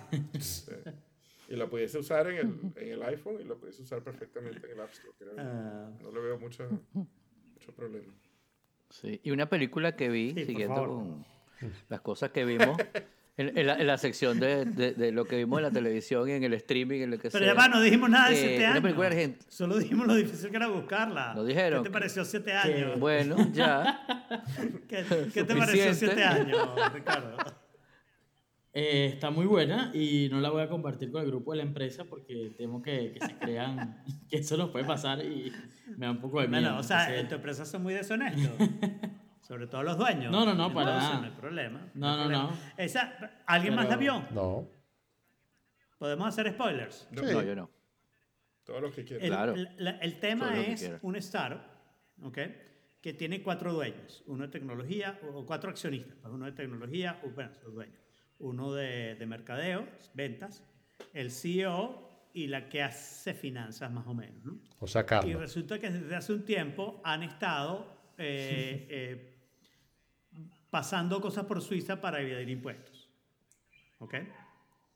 [1.48, 4.72] Y la pudiese usar en el, en el iPhone y la pudiese usar perfectamente en
[4.72, 5.14] el App Store.
[5.18, 5.32] creo.
[5.38, 8.12] Ah, No le veo mucho, mucho problema.
[8.90, 11.26] Sí, y una película que vi, Sí, siguiendo con
[11.88, 12.76] las cosas que vimos,
[13.38, 16.28] en, en la, en la sección de, de- de lo que vimos en la televisión
[16.28, 17.54] y en el streaming, en lo que Pero sea.
[17.54, 18.82] ya va, no dijimos nada de Eh, siete años.
[18.82, 21.32] película argent- Solo dijimos lo difícil que era buscarla.
[21.34, 21.82] Lo dijeron.
[21.82, 23.00] ¿Qué te pareció siete años?
[23.00, 24.04] Bueno, ya.
[24.88, 27.36] ¿Qué, qué te pareció siete años, Ricardo?
[28.74, 31.62] Eh, está muy buena y no la voy a compartir con el grupo de la
[31.64, 35.50] empresa porque temo que, que se crean que eso nos puede pasar y
[35.96, 36.62] me da un poco de miedo.
[36.62, 38.52] Bueno, o sea, en tu empresa son muy deshonestos.
[39.48, 40.30] Sobre todo los dueños.
[40.30, 41.18] No, no, no, para nada.
[41.20, 41.88] No hay problema.
[41.94, 42.52] No, no, no.
[42.76, 44.22] Esa, ¿Alguien más la vio?
[44.30, 44.68] No.
[45.98, 47.08] ¿Podemos hacer spoilers?
[47.10, 47.32] No, Sí.
[47.34, 47.70] No, yo no.
[48.64, 49.24] Todo lo que quieras.
[49.24, 49.54] El, Claro.
[49.54, 51.62] el- la- el tema es un startup,
[52.22, 52.38] ¿ok?
[53.00, 54.22] Que tiene cuatro dueños.
[54.26, 56.14] Uno de tecnología, o cuatro accionistas.
[56.20, 57.98] pues, Uno de tecnología, o, bueno, los dueños.
[58.40, 60.62] Uno de, de mercadeo, ventas,
[61.14, 64.60] el CEO y la que hace finanzas más o menos, ¿no?
[64.78, 65.40] O sea, Y Carlos.
[65.40, 69.37] resulta que desde hace un tiempo han estado eh, eh,
[70.70, 73.08] pasando cosas por Suiza para evadir impuestos.
[73.98, 74.14] ¿Ok?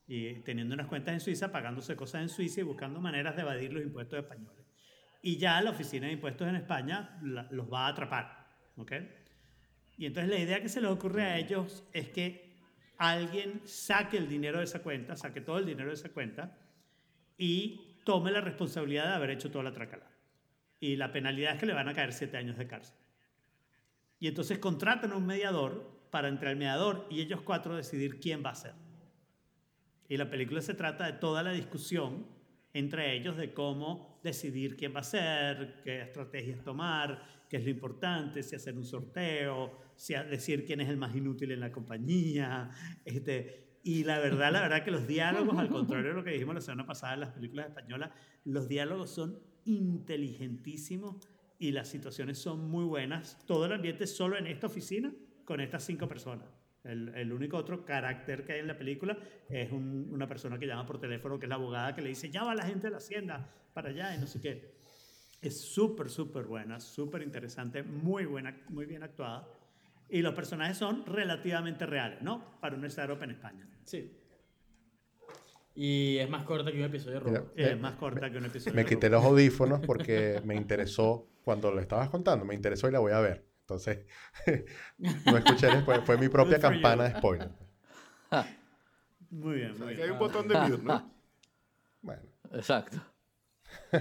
[0.07, 3.73] Y teniendo unas cuentas en Suiza, pagándose cosas en Suiza y buscando maneras de evadir
[3.73, 4.65] los impuestos españoles.
[5.21, 8.47] Y ya la Oficina de Impuestos en España los va a atrapar.
[8.75, 8.91] ¿Ok?
[9.97, 12.53] Y entonces la idea que se les ocurre a ellos es que
[12.97, 16.57] alguien saque el dinero de esa cuenta, saque todo el dinero de esa cuenta
[17.37, 20.11] y tome la responsabilidad de haber hecho toda la tracala.
[20.79, 22.97] Y la penalidad es que le van a caer siete años de cárcel.
[24.23, 28.41] Y entonces contratan a un mediador para entre el mediador y ellos cuatro decidir quién
[28.41, 28.73] va a ser.
[30.07, 32.25] Y la película se trata de toda la discusión
[32.71, 37.69] entre ellos de cómo decidir quién va a ser, qué estrategias tomar, qué es lo
[37.71, 42.69] importante, si hacer un sorteo, si decir quién es el más inútil en la compañía.
[43.03, 46.55] Este, y la verdad, la verdad que los diálogos, al contrario de lo que dijimos
[46.55, 48.11] la semana pasada en las películas españolas,
[48.45, 51.17] los diálogos son inteligentísimos
[51.59, 53.37] y las situaciones son muy buenas.
[53.45, 55.13] Todo el ambiente solo en esta oficina
[55.45, 56.47] con estas cinco personas.
[56.83, 59.17] El, el único otro carácter que hay en la película
[59.49, 62.29] es un- una persona que llama por teléfono, que es la abogada, que le dice,
[62.29, 64.73] ya va la gente de la hacienda para allá y no sé qué.
[65.41, 69.47] Es súper, súper buena, súper interesante, muy buena, muy bien actuada.
[70.09, 72.59] Y los personajes son relativamente reales, ¿no?
[72.59, 73.67] Para un startup en España.
[73.85, 74.11] Sí.
[75.75, 77.53] Y es más corta que un episodio de Mira, Robot.
[77.57, 78.75] Es me- más corta que un episodio.
[78.75, 82.91] Me de quité los audífonos porque me interesó, cuando lo estabas contando, me interesó y
[82.91, 83.45] la voy a ver.
[83.61, 84.05] Entonces,
[84.97, 87.13] no escuché después, fue mi propia campana you.
[87.13, 87.49] de spoiler.
[89.31, 90.01] Muy bien, muy Aquí bien.
[90.05, 91.11] hay un botón de mute, ¿no?
[92.01, 92.21] Bueno,
[92.51, 92.97] Exacto.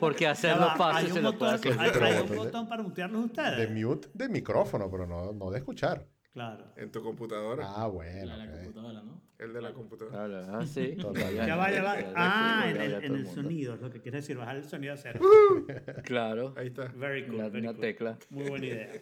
[0.00, 1.80] Porque hacerlo va, fácil hay se un, lo puede botón, hacer.
[1.80, 3.70] hay, hay un botón de- botón para mutearlos de ustedes.
[3.70, 6.06] mute de micrófono, pero no, no de escuchar.
[6.32, 6.64] Claro.
[6.76, 7.66] En tu computadora.
[7.68, 8.24] Ah, bueno.
[8.24, 9.22] La de la computadora, ¿no?
[9.38, 10.16] El de la computadora.
[10.16, 10.96] Claro, ah, sí.
[11.46, 11.96] Ya va, ya va.
[12.16, 14.96] Ah, en el, en el sonido, es lo que quiere decir, bajar el sonido a
[14.96, 15.20] cero.
[16.04, 16.54] Claro.
[16.56, 16.86] Ahí está.
[16.88, 17.80] Very cool, Una, very una cool.
[17.80, 18.18] tecla.
[18.30, 18.92] Muy buena idea.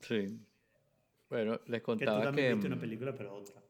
[0.00, 0.38] Sí.
[1.28, 3.60] Bueno, les Que tú contaba también que, viste una mm, película, pero otra.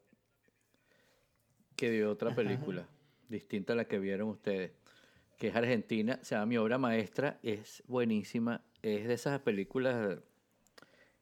[1.75, 2.87] que vi otra película
[3.29, 4.73] distinta a la que vieron ustedes,
[5.39, 10.19] que es argentina, se llama Mi obra maestra, es buenísima, es de esas películas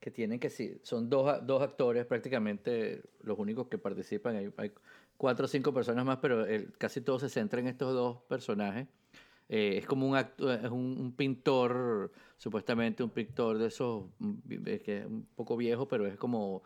[0.04, 4.70] que tienen que sí, son dos, dos actores prácticamente los únicos que participan, hay, hay
[5.16, 8.86] cuatro o cinco personas más, pero el- casi todo se centra en estos dos personajes.
[9.48, 14.34] Eh, es como un, acto, es un, un pintor, supuestamente un pintor de esos, mm,
[14.84, 16.62] que es un poco viejo, pero es como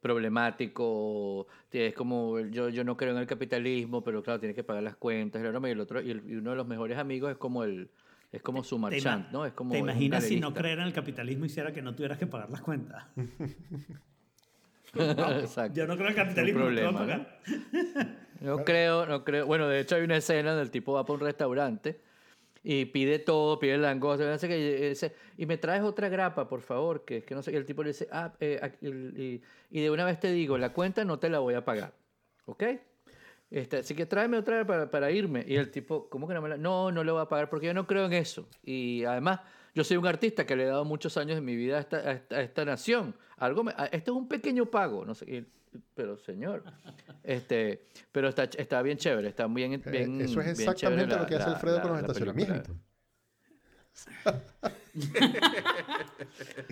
[0.00, 4.84] problemático, es como yo, yo no creo en el capitalismo, pero claro, tiene que pagar
[4.84, 7.64] las cuentas, y el otro, y, el- y uno de los mejores amigos es como
[7.64, 7.90] el,
[8.32, 9.46] es como su ¿Te, ima- marchand, ¿no?
[9.46, 10.60] Es como ¿te imaginas si no galerista.
[10.60, 13.04] creer en el capitalismo hiciera que no tuvieras que pagar las cuentas?
[14.94, 15.74] Exacto.
[15.74, 16.98] Yo no creo en el capitalismo, no problema, ¿no?
[16.98, 17.40] pagar.
[18.40, 19.46] No creo, no creo.
[19.46, 22.00] Bueno, de hecho hay una escena donde el tipo va para un restaurante
[22.62, 27.18] y pide todo, pide langosta, y dice, y me traes otra grapa, por favor, que
[27.18, 30.04] es que no sé, y el tipo le dice, ah, eh, y, y de una
[30.04, 31.92] vez te digo, la cuenta no te la voy a pagar,
[32.46, 32.64] ¿ok?
[33.56, 35.42] Este, así que tráeme otra vez para, para irme.
[35.48, 36.58] Y el tipo, ¿cómo que no me la.?
[36.58, 38.46] No, no le voy a pagar porque yo no creo en eso.
[38.62, 39.40] Y además,
[39.74, 41.96] yo soy un artista que le he dado muchos años de mi vida a esta,
[41.96, 43.14] a esta, a esta nación.
[43.38, 45.24] Algo me- a- este es un pequeño pago, no sé.
[45.30, 45.46] y-
[45.94, 46.64] pero, señor.
[47.22, 49.72] Este, pero está, está bien chévere, está bien.
[49.74, 52.76] Eh, bien Eso es exactamente lo que hace la- Alfredo la- con los estacionamientos.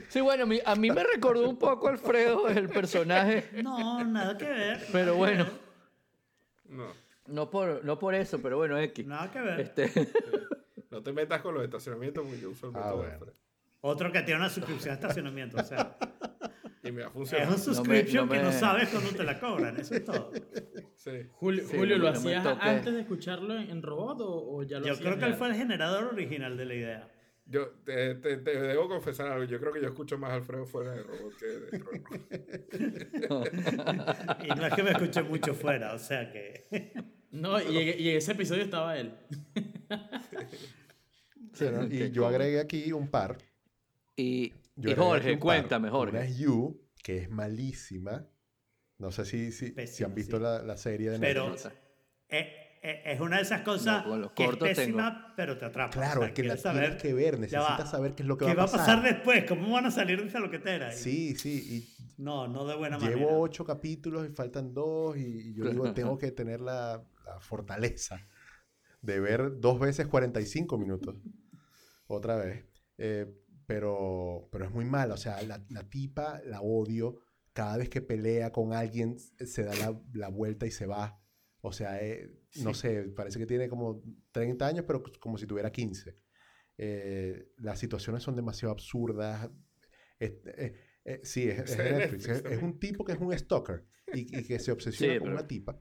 [0.09, 3.51] Sí, bueno, a mí me recordó un poco Alfredo, el personaje.
[3.62, 4.87] No, nada que ver.
[4.93, 5.53] Pero bueno, ver,
[7.27, 7.51] No.
[7.51, 9.07] por, no por eso, pero bueno, X.
[9.07, 9.61] Nada que ver.
[9.61, 9.91] Este,
[10.91, 13.33] No te metas con los estacionamientos porque yo uso el Ah, método de bueno.
[13.81, 15.57] Otro que tiene una suscripción a estacionamiento.
[15.59, 15.97] O sea,
[16.85, 17.53] Y me ha es funcionado.
[17.53, 19.77] un subscription no me- que no sabes cuándo te la cobran.
[19.77, 20.31] Eso es todo.
[20.95, 21.11] Sí.
[21.33, 24.97] Julio, Sí, Julio ¿lo hacías antes de escucharlo en, Robot o, o ya lo Yo
[24.99, 27.09] creo que él fue el generador original de la idea.
[27.47, 29.45] Yo te, te- te debo confesar algo.
[29.45, 31.99] Yo creo que yo escucho más a Alfredo fuera de robot que dentro de
[33.29, 33.49] robot.
[34.45, 36.67] Y no es que me escuché mucho fuera, o sea que.
[37.35, 39.13] No, y, en- y en ese episodio estaba él.
[41.53, 41.85] Sí, ¿no?
[41.87, 43.39] Y yo agregué aquí un par.
[44.17, 45.41] y, y Jorge, un par.
[45.41, 46.25] cuéntame, Una Jorge.
[46.25, 48.27] es You, que es malísima.
[48.99, 50.43] No sé si, si, si han visto sí.
[50.43, 51.67] la, la serie de Pero Netflix.
[51.67, 52.64] eh, eh,
[53.05, 55.91] es una de esas cosas No, que es pésima, pero te atrapa.
[55.93, 58.37] Claro, O sea, es que la saber- tienes que ver, necesitas saber qué es lo
[58.37, 59.03] que va a ¿Qué pasar.
[59.03, 59.45] después?
[59.45, 60.93] ¿Cómo van a salir de esa loquetera?
[60.95, 61.91] Y- Sí, sí.
[62.18, 63.37] No, no de buena Y llevo manera.
[63.39, 65.16] ocho capítulos y faltan dos.
[65.16, 65.20] Y,
[65.51, 68.20] y yo digo, tengo que tener la, la fortaleza
[69.03, 71.16] de ver dos veces 45 minutos.
[72.07, 72.64] Otra vez.
[72.99, 73.26] Eh,
[73.66, 75.14] pero, pero es muy mala.
[75.14, 77.16] O sea, la, la tipa la odio.
[77.53, 81.18] Cada vez que pelea con alguien se da la, la vuelta y se va.
[81.62, 82.30] O sea, eh,
[82.63, 84.03] no sé, parece que tiene como
[84.33, 86.17] 30 años, pero como si tuviera 15.
[86.77, 89.51] Eh, las situaciones son demasiado absurdas.
[90.19, 90.75] Es- eh,
[91.05, 91.79] eh, sí, es, es
[92.23, 92.63] Netflix.
[92.63, 95.47] Un tipo que es un stalker y, y que se obsesiona Sí, con pero- una
[95.47, 95.81] tipa.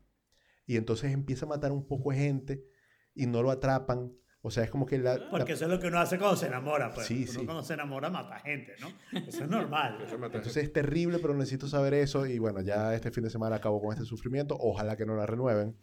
[0.65, 2.63] Y entonces empieza a matar un poco de gente
[3.13, 4.13] y no lo atrapan.
[4.45, 5.29] O sea, es como que la...
[5.29, 6.93] Porque la- eso es lo que uno hace cuando se enamora.
[6.93, 7.07] Pues.
[7.07, 7.45] Sí, uno sí.
[7.45, 8.89] cuando se enamora mata gente, ¿no?
[9.27, 10.01] Eso es normal.
[10.05, 12.25] Eso mata Entonces es terrible, pero necesito saber eso.
[12.25, 14.55] Y bueno, ya este fin de semana acabo con este sufrimiento.
[14.59, 15.77] Ojalá que no la renueven.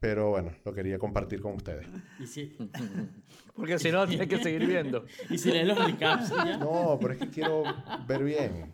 [0.00, 1.86] Pero bueno, lo quería compartir con ustedes.
[2.18, 2.56] Y si,
[3.54, 5.04] Porque si no, tienes que seguir viendo.
[5.28, 6.56] y si lees los recaps ya.
[6.56, 7.62] No, pero es que quiero
[8.08, 8.72] ver bien.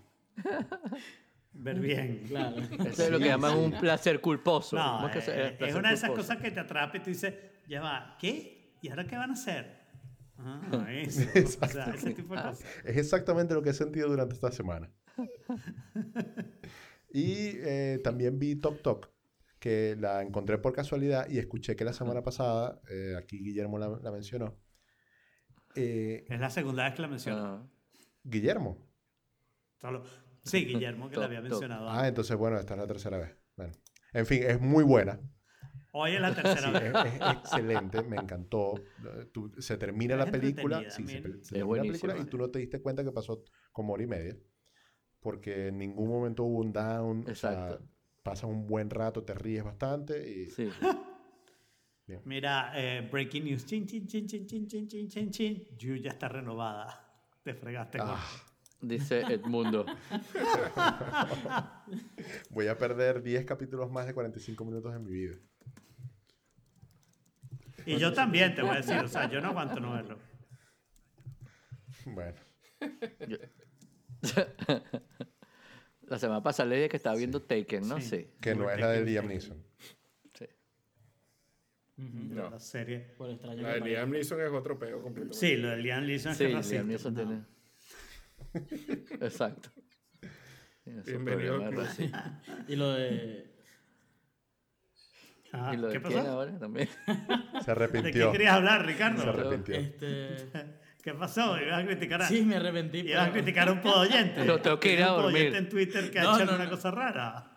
[1.52, 2.22] Ver bien.
[2.28, 2.56] Claro.
[2.58, 4.76] Eso es lo que llaman un placer culposo.
[4.76, 6.28] No, ¿Cómo es que se- eh, es una de esas culposo?
[6.28, 7.34] cosas que te atrapa y tú dices,
[7.66, 8.76] ya va, ¿qué?
[8.82, 9.74] ¿Y ahora qué van a hacer?
[10.38, 10.60] Ah,
[10.92, 11.22] eso.
[11.62, 12.64] o sea, ese tipo de cosas.
[12.84, 14.90] Es exactamente lo que he sentido durante esta semana.
[17.08, 19.08] Y eh, también vi Tok Tok,
[19.66, 23.88] que la encontré por casualidad y escuché que la semana pasada, eh, aquí Guillermo la,
[24.00, 24.56] la mencionó.
[25.74, 27.44] Eh, Es la segunda vez que la menciono.
[27.44, 27.66] Ah,
[28.22, 28.78] Guillermo.
[29.80, 30.04] Solo-
[30.44, 31.90] Sí, Guillermo, que la había mencionado.
[31.90, 33.36] Ah, entonces bueno, esta es la tercera vez.
[33.56, 33.72] Bueno.
[34.12, 35.18] En fin, es muy buena.
[35.90, 37.14] Hoy es la Sí, tercera es, vez.
[37.14, 38.74] es excelente, me encantó.
[39.32, 42.38] Tú- se termina Es la película, sí, se, se Es termina la película y tú
[42.38, 43.42] no te diste cuenta que pasó
[43.72, 44.36] como hora y media.
[45.18, 47.84] Porque en ningún momento hubo un down, o sea, Exacto.
[48.26, 50.68] Pasas un buen rato, te ríes bastante y Sí.
[52.24, 53.66] Mira, eh, breaking news.
[53.66, 55.68] Chin, chin, chin, chin, chin, chin, chin, chin, chin.
[55.76, 57.04] Yu ya está renovada.
[57.42, 57.98] Te fregaste.
[58.00, 58.24] Ah,
[58.80, 59.84] Dice Edmundo.
[62.50, 65.36] voy a perder 10 capítulos más de 45 minutos en mi vida.
[67.86, 68.98] Y yo también te voy a decir.
[68.98, 70.18] O sea, yo no aguanto no verlo.
[72.04, 72.36] Bueno,
[76.06, 78.00] La semana pasada le dije que estaba viendo Taken, ¿no?
[78.00, 78.06] Sí.
[78.08, 78.30] Sí.
[78.40, 79.62] que no es la de Liam Neeson.
[80.38, 80.46] sí.
[81.96, 82.98] De La serie.
[83.16, 83.86] Por extraño La que de.
[83.86, 85.36] Liam Neeson es otro peo completamente.
[85.38, 87.20] Sí, lo de Liam Neeson es Sí, racista, Liam Neeson no.
[87.20, 87.44] tiene.
[89.26, 89.70] Exacto.
[90.84, 92.10] Bienvenido de.
[92.68, 93.52] Y lo de.
[95.52, 96.28] Ah, ¿Y lo de ¿Qué quién pasó?
[96.30, 96.88] ahora también?
[97.06, 98.32] Se ¿De qué arrepintió.
[98.32, 99.22] querías hablar, Se Ricardo?
[99.22, 99.74] arrepintió.
[99.76, 100.36] Este.
[101.06, 101.56] ¿Qué pasó?
[101.56, 102.98] ¿Ibas a criticar a, Sí, me arrepentí.
[102.98, 104.40] ibas a pero- criticar a un podoyente?
[104.40, 105.32] Pero tengo que ir ¿Tienes a un dormir.
[105.44, 106.70] podoyente en Twitter que ha No, hecho no, alguna no.
[106.70, 107.52] cosa rara?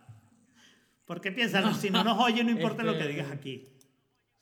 [1.06, 1.76] ¿Por qué piensas?
[1.82, 3.68] Si no nos oye, no importa lo que Este- digas aquí.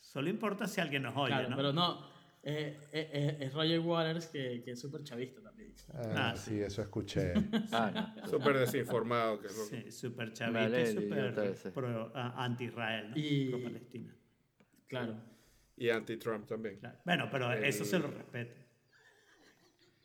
[0.01, 1.55] Solo importa si alguien nos oye, Claro, ¿no?
[1.55, 2.05] pero no.
[2.43, 5.73] eh, eh, eh, es Roger Waters que, que es súper chavista también.
[5.93, 7.31] Ah, Ah, sí, eso escuché.
[7.71, 8.27] Ah, no.
[8.27, 9.39] Súper desinformado.
[9.39, 13.17] Que es lo- Sí, súper chavista vale y súper ah, anti-Israel, ¿no?
[13.17, 14.13] Y- Pro-Palestina.
[14.87, 15.15] Claro.
[15.77, 16.77] Y anti-Trump también.
[16.79, 16.97] Claro.
[17.05, 18.66] Bueno, pero El- eso se lo respeto.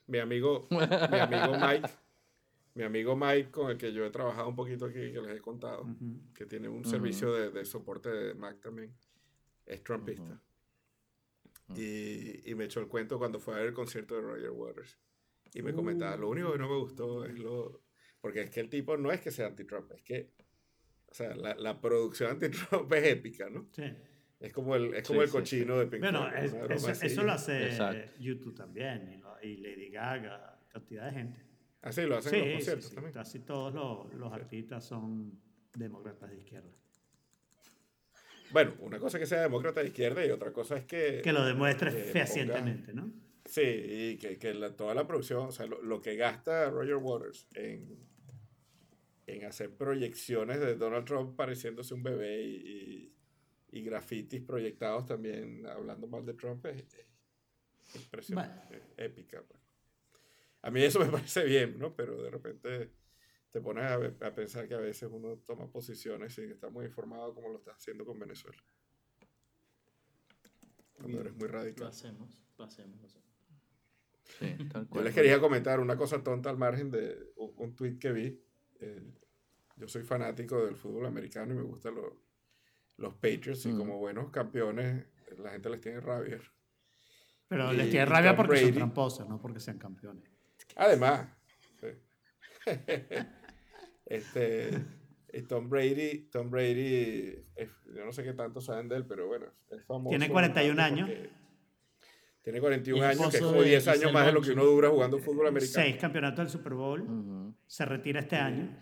[0.07, 1.89] Mi amigo, mi amigo Mike,
[2.75, 5.41] mi amigo Mike, con el que yo he trabajado un poquito aquí, que les he
[5.41, 5.87] contado,
[6.35, 8.95] que tiene un servicio de, de soporte de Mac también,
[9.67, 10.41] es trumpista.
[11.75, 14.99] y, y me echó el cuento cuando fue a ver el concierto de Roger Waters.
[15.55, 17.83] Y me comentaba, lo único que no me gustó es lo...
[18.21, 20.31] Porque es que el tipo no es que sea anti-Trump, es que...
[21.07, 23.69] O sea, la, la producción anti-Trump es épica, ¿no?
[23.73, 23.83] Sí.
[24.41, 27.05] Es como el, es como Sí, el sí, cochino de Pink Bueno, Floyd, es- eso,
[27.07, 28.13] eso lo hace Exacto.
[28.19, 29.09] YouTube también
[29.43, 31.41] y, Lady Gaga, cantidad de gente.
[31.83, 33.15] Así lo hacen Sí, en los sí, conciertos sí, también.
[33.15, 35.39] casi todos los, los artistas son
[35.75, 36.71] demócratas de izquierda.
[38.53, 41.23] Bueno, una cosa es que sea demócrata de izquierda y otra cosa es que...
[41.25, 43.11] Que lo demuestres eh, fehacientemente, ¿no?
[43.47, 46.97] Sí, y que, que la- toda la producción, o sea, lo, lo que gasta Roger
[46.97, 47.99] Waters en,
[49.27, 53.13] en hacer proyecciones de Donald Trump pareciéndose un bebé y,
[53.73, 56.85] y, y grafitis proyectados también hablando mal de Trump es
[57.97, 59.43] impresionante, es épica.
[59.43, 59.61] pues.
[60.63, 61.95] A mí eso me parece bien, ¿no?
[61.95, 62.93] Pero de repente
[63.51, 67.51] te pones a, pensar que a veces uno toma posiciones sin estar muy informado como
[67.51, 68.63] lo está haciendo con Venezuela.
[70.95, 71.89] Cuando eres muy Lo radical.
[71.89, 73.29] hacemos, lo hacemos, lo hacemos.
[74.39, 77.99] Sí, tal Yo les quería comentar una cosa tonta al margen de un, un tweet
[77.99, 78.41] que vi.
[78.81, 79.03] Eh,
[79.77, 82.13] yo soy fanático del fútbol americano y me gustan los,
[82.97, 85.07] los Patriots y como buenos campeones
[85.39, 86.41] la gente les tiene rabia.
[87.53, 90.25] Pero les tiene rabia Tom porque son tramposos, no porque sean campeones.
[90.77, 91.29] Además,
[91.79, 91.89] sí.
[94.07, 94.71] este,
[95.33, 99.27] y Tom Brady, Tom Brady, es- yo no sé qué tanto saben de él, pero
[99.27, 100.09] bueno, es famoso.
[100.11, 101.11] Tiene 41 porque años.
[102.43, 104.65] Tiene 41 Y años, que es como de 10 años más de lo que uno
[104.65, 105.85] dura jugando fútbol americano.
[105.85, 107.55] Seis campeonatos del Super Bowl.
[107.67, 108.75] Se retira este año.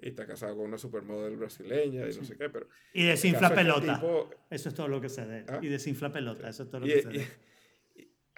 [0.00, 2.68] Y está casado con una supermodel brasileña y no sé qué, pero...
[2.94, 4.00] Y desinfla El caso es que el pelota.
[4.00, 5.44] tipo- Eso es todo lo que se de.
[5.48, 5.58] ¿Ah?
[5.60, 6.48] Y desinfla pelota.
[6.48, 7.26] Eso es todo lo Y, que se de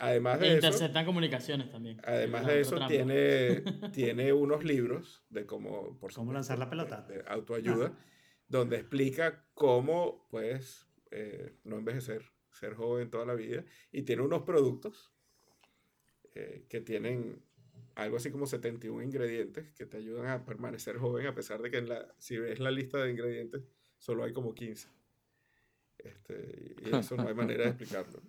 [0.00, 2.00] además E de eso, interceptan comunicaciones también.
[2.04, 2.88] además de eso trampa.
[2.88, 7.02] tiene, tiene unos libros de cómo, por ¿Cómo supuesto, lanzar la pelota?
[7.02, 7.96] de autoayuda,
[8.48, 13.64] donde explica cómo puedes eh, no envejecer, ser joven toda la vida.
[13.92, 15.12] Y tiene unos productos
[16.34, 17.42] eh, que tienen
[17.94, 21.78] algo así como 71 ingredientes que te ayudan a permanecer joven, a pesar de que
[21.78, 23.62] en la, si ves la lista de ingredientes,
[23.98, 24.88] solo hay como 15.
[25.98, 28.22] Este, y eso no hay manera de explicarlo.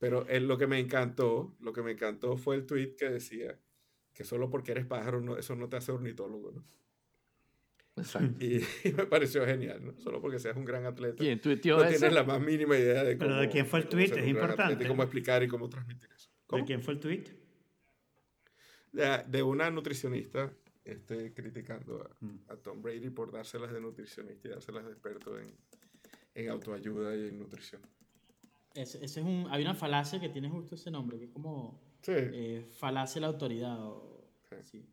[0.00, 3.56] Pero él, lo que me encantó, lo que me encantó fue el tweet que decía
[4.12, 6.64] que solo porque eres pájaro, no, eso no te hace ornitólogo, ¿no?
[7.96, 8.42] Exacto.
[8.44, 8.56] Y,
[8.88, 10.00] y me pareció genial, ¿no?
[10.00, 11.16] Solo porque seas un gran atleta.
[11.18, 11.90] ¿Quién tuiteó no eso?
[11.98, 13.40] tienes la más mínima idea de Pero cómo.
[13.42, 14.04] ¿de quién fue el tweet?
[14.16, 14.62] Es importante.
[14.72, 16.30] atleta Y cómo explicar y cómo transmitir eso.
[16.50, 17.24] ¿De quién fue el tweet?
[18.92, 20.52] De, de una nutricionista
[20.84, 22.40] este, criticando a, Mm.
[22.48, 25.54] a Tom Brady por dárselas de nutricionista y dárselas de experto en,
[26.34, 27.82] en autoayuda y en nutrición.
[28.74, 31.80] Ese, ese es un, hay una falacia que tiene justo ese nombre, que es como
[32.02, 33.78] Sí, eh, falacia de la autoridad.
[33.84, 34.30] O,
[34.62, 34.88] sí.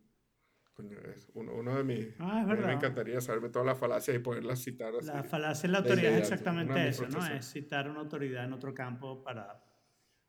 [0.74, 2.06] coño, es uno, uno de mis.
[2.18, 2.66] Ah, es a mí verdad.
[2.66, 5.06] me encantaría saberme todas las falacias y poderlas citar así.
[5.06, 7.24] La falacia en la de autoridad es exactamente de eso, ¿no?
[7.26, 9.64] Es citar una autoridad en otro campo para,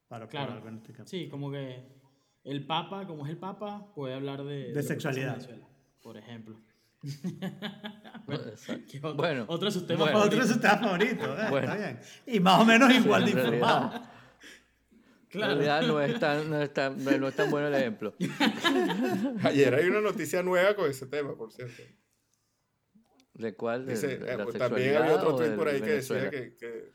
[0.07, 0.53] para Claro.
[0.53, 1.09] algo en este campo.
[1.09, 1.83] Sí, como que
[2.43, 4.67] el Papa, como es el Papa, puede hablar de...
[4.67, 5.33] pasa en sexualidad.
[5.33, 5.67] Venezuela,
[6.01, 6.61] por ejemplo.
[8.91, 10.19] Que otro, Bueno, otro de sus temas bueno.
[10.19, 10.47] Otro de favoritos.
[10.49, 11.45] sus temas favoritos, ¿eh?
[11.49, 11.73] Bueno.
[11.73, 11.99] Está bien.
[12.27, 13.53] Y más o menos igual de en realidad.
[13.53, 13.95] informado.
[13.95, 14.19] En
[15.29, 15.53] Claro.
[15.53, 18.15] realidad no es tan, no es tan, no es tan bueno el ejemplo.
[19.43, 21.83] Ayer hay una noticia nueva con ese tema, por cierto.
[23.35, 23.85] ¿De cuál?
[23.85, 26.23] ¿De, Dice, de eh, la pues, también había otro tweet por ahí que Venezuela?
[26.31, 26.91] decía que, que,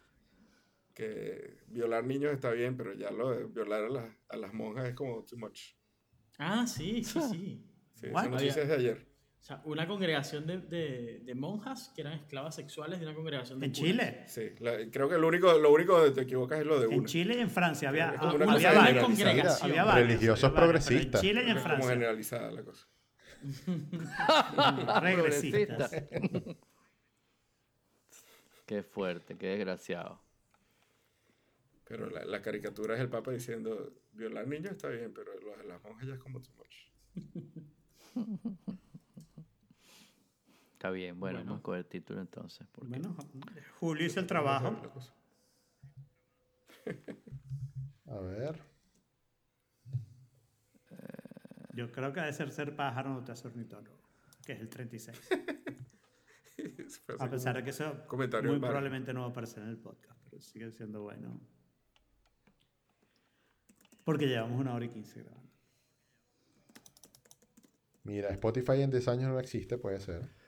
[0.94, 4.89] que violar niños está bien, pero ya lo de violar a, las- a las monjas
[4.89, 5.60] es como too much.
[6.39, 7.64] Ah, sí, sí, sí.
[7.94, 9.13] Sí, esa noticia es de ayer.
[9.44, 13.60] O sea, una congregación de, de, de monjas que eran esclavas sexuales de una congregación
[13.60, 13.72] de En.
[13.72, 14.24] Chile.
[14.26, 17.00] Sí, la- creo que lo único, lo único donde te equivocas es lo de En
[17.00, 17.06] una.
[17.06, 19.02] Chile y en Francia había, como una había generalizada.
[19.02, 19.70] congregación.
[19.70, 21.22] Había varios, Religiosos había varios, pero progresistas.
[21.22, 21.90] En Chile y en Es como Francia.
[21.90, 22.88] generalizada la cosa.
[25.02, 25.90] Regresistas.
[28.66, 30.22] Qué fuerte, qué desgraciado.
[31.86, 35.32] Pero la, la caricatura es el Papa diciendo, violar niños está bien, pero
[35.68, 36.74] las monjas ya es como too much.
[40.85, 42.69] Está bien, bueno, vamos a coger el título entonces.
[42.70, 43.16] porque- Bueno,
[43.81, 44.77] Julio hizo el trabajo.
[48.06, 48.61] A ver.
[51.73, 53.97] Yo creo que ha de ser ser pájaro no te hace ornitólogo,
[54.44, 55.19] que es el 36.
[57.06, 59.70] Fue así A pesar de que eso comentario muy probablemente no va a aparecer en
[59.70, 61.40] el podcast, pero sigue siendo bueno.
[64.05, 65.48] Porque llevamos una hora y quince grabando.
[68.02, 70.43] Mira, Spotify en 10 años no existe, puede ser.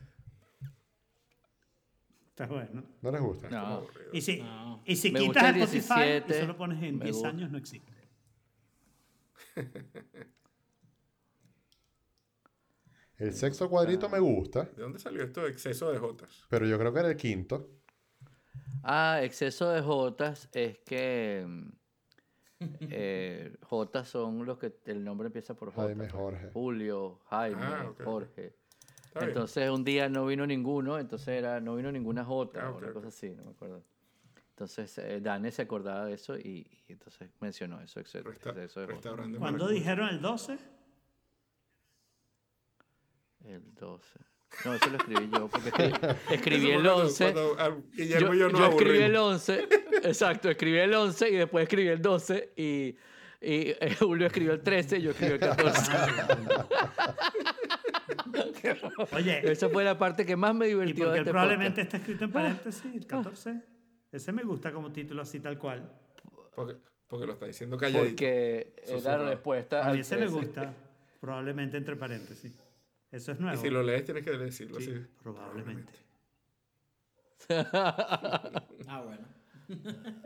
[2.38, 2.84] Está bueno.
[3.00, 3.48] ¿No les gusta?
[3.48, 4.10] No, aburrido.
[4.12, 4.82] Y si, No.
[4.84, 7.28] y si quitas el Spotify 17, y solo pones en me 10 gusta.
[7.30, 7.92] años, no existe.
[13.18, 16.44] El sexto cuadrito me gusta, ¿De dónde salió esto de exceso de jotas?
[16.50, 17.70] pero yo creo que era el quinto.
[18.82, 21.70] Ah, exceso de Jotas es que mm,
[22.90, 25.86] eh, Jotas son los que el nombre empieza por J.
[25.86, 26.50] Jaime Jorge.
[26.52, 27.92] Julio, Jaime, Ah.
[28.04, 28.54] Jorge.
[29.16, 29.36] Está bien.
[29.36, 32.78] Entonces un día no vino ninguno, entonces era no vino ninguna J Ah, o ok,
[32.78, 32.92] una ok.
[32.94, 33.82] cosa así, no me acuerdo.
[34.50, 39.68] Entonces eh, Dane se acordaba de eso y, y entonces mencionó eso, exceso, Resta- ¿Cuándo
[39.68, 40.58] dijeron el 12?
[43.44, 44.18] El 12.
[44.64, 47.32] No, eso lo escribí yo porque escri- escribí el fue cuando- 11.
[47.32, 49.48] cuando a Guillermo Yo, yo escribí el aburrimos.
[49.48, 49.68] 11,
[50.04, 52.96] exacto, escribí el 11 y después escribí el 12 y, y
[53.40, 55.92] eh, Julio escribió el 13 y yo escribí el 14.
[59.12, 61.86] Oye, Esa fue la parte que más me y divirtió porque este probablemente podcast.
[61.86, 63.60] está escrito en paréntesis, el 14.
[64.12, 65.90] Ese me gusta como título así tal cual.
[66.54, 66.76] Porque,
[67.08, 68.10] porque lo está diciendo calladito.
[68.10, 70.34] Porque es la respuesta A mí ese me 13.
[70.36, 70.74] gusta,
[71.20, 72.58] probablemente entre paréntesis.
[73.10, 73.56] Eso es nuevo.
[73.56, 75.06] Y si lo lees tienes que decirlo Sí, así.
[75.22, 75.92] probablemente.
[78.88, 79.26] Ah, bueno.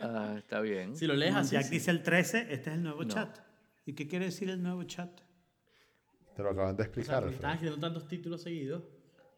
[0.00, 0.94] Ah, está bien.
[0.96, 1.52] Si lo lees así.
[1.54, 1.70] Jack sí.
[1.72, 3.38] dice el 13, este es el nuevo chat.
[3.86, 5.10] ¿Y qué quiere decir el nuevo chat?
[6.40, 7.22] Te lo acaban de O sea, explicar.
[7.24, 7.52] estás Alfredo.
[7.52, 8.82] escribiendo tantos títulos seguidos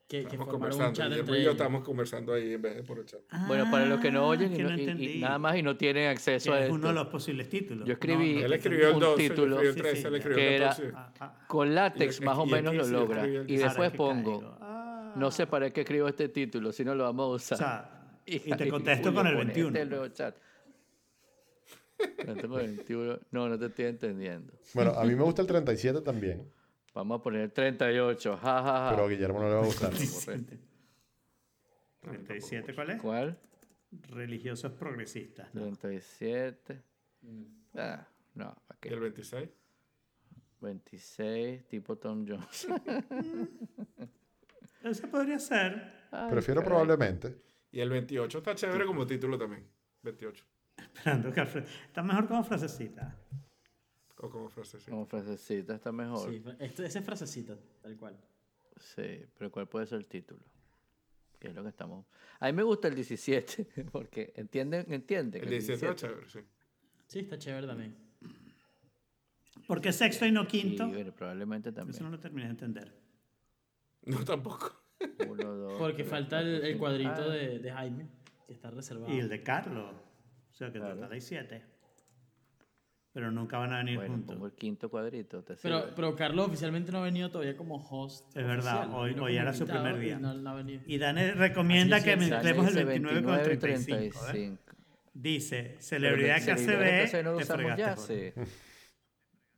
[0.08, 0.92] que, que Estamos formaron un conversando.
[0.96, 1.52] chat Guillermo entre y yo ellos.
[1.60, 3.20] estamos conversando ahí en vez de por el chat.
[3.48, 5.62] Bueno, para los que no oyen y, que no- no y- y nada más y
[5.62, 6.74] no tienen acceso a Que es esto.
[6.76, 7.88] uno de los posibles títulos.
[7.88, 9.56] Yo escribí- No, no, Él escribió un 12, yo título.
[9.56, 10.92] escribí el Sí, 13, sí, él escribió Que era- 14.
[10.94, 13.26] Ah, ah, Con látex Y- más o menos lo logra.
[13.26, 14.56] Y que después que pongo.
[14.60, 15.14] Ah.
[15.16, 17.58] no sé para qué escribo este título, si no lo vamos a O usar.
[17.58, 19.68] sea, y te contesto con el pone, 21.
[19.68, 20.36] Este es el nuevo chat.
[22.26, 23.18] No tengo 21.
[23.30, 24.52] No, no te estoy entendiendo.
[24.74, 26.50] Bueno, a mí me gusta el 37 también,
[26.94, 28.36] Vamos a poner 38.
[28.36, 28.90] Ja, ja, ja.
[28.90, 29.92] pero a Guillermo no le va a gustar.
[32.00, 33.00] 37, ¿cuál es?
[33.00, 33.38] ¿Cuál?
[34.08, 35.54] Religiosos progresistas.
[35.54, 35.62] ¿no?
[35.62, 36.82] 37.
[37.74, 39.00] Ah, no, ¿para ¿Y el qué?
[39.00, 39.48] 26?
[40.60, 42.68] 26, tipo Tom Jones.
[44.82, 46.06] Ese podría ser.
[46.10, 46.70] Ay, Prefiero caray.
[46.70, 47.36] probablemente.
[47.70, 49.66] Y el 28 está chévere como título también.
[50.02, 50.44] 28.
[50.76, 51.40] Esperando que.
[51.40, 53.16] Está mejor como frasecita.
[54.22, 56.30] O como frasecita está mejor.
[56.30, 58.16] Sí, esto, esa es frasecita, tal cual.
[58.80, 60.40] Sí, pero ¿cuál puede ser el título?
[61.38, 62.06] Que es lo que estamos.
[62.40, 65.42] A mí me gusta el 17, porque entienden, entienden.
[65.42, 66.38] El 17 está chévere, sí.
[67.06, 67.96] Sí, está chévere también.
[69.66, 70.90] ¿Por qué sexto y no quinto?
[71.16, 72.10] probablemente Eso no también.
[72.12, 72.92] lo terminé de entender.
[74.04, 74.82] No, tampoco.
[75.28, 78.08] Uno, dos, Porque tres, falta el, el cuadrito Ah, de, de Jaime,
[78.46, 79.12] que está reservado.
[79.12, 79.94] Y el de Carlos.
[80.50, 80.94] O sea que Claro.
[80.94, 81.62] total hay siete.
[83.12, 84.34] Pero nunca van a venir Bueno, juntos.
[84.34, 85.42] pongo el quinto cuadrito.
[85.42, 85.92] ¿te Pero, sirve?
[85.94, 88.26] pero Carlos oficialmente no ha venido todavía como host.
[88.34, 88.94] Es verdad, oficial.
[88.98, 90.16] hoy- hoy era su primer día.
[90.16, 90.60] y No, no.
[90.86, 94.18] Y Dane recomienda Así que mezclemos el dice 29 con el 29 y 35.
[94.18, 94.30] ¿eh?
[94.32, 94.72] 35.
[95.14, 97.82] Dice, celebridad que que ve, no te fregaste.
[97.82, 98.32] ya, sí.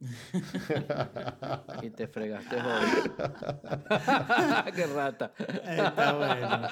[1.87, 2.85] y te fregaste joder.
[4.75, 5.33] Qué rata.
[5.39, 6.69] Está bueno.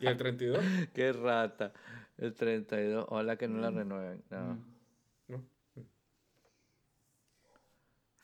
[0.00, 0.64] ¿Y el 32?
[0.94, 1.72] Qué rata.
[2.16, 3.06] El 32.
[3.08, 4.22] Ojalá que no la renueven.
[4.30, 4.54] No.
[5.28, 5.44] No.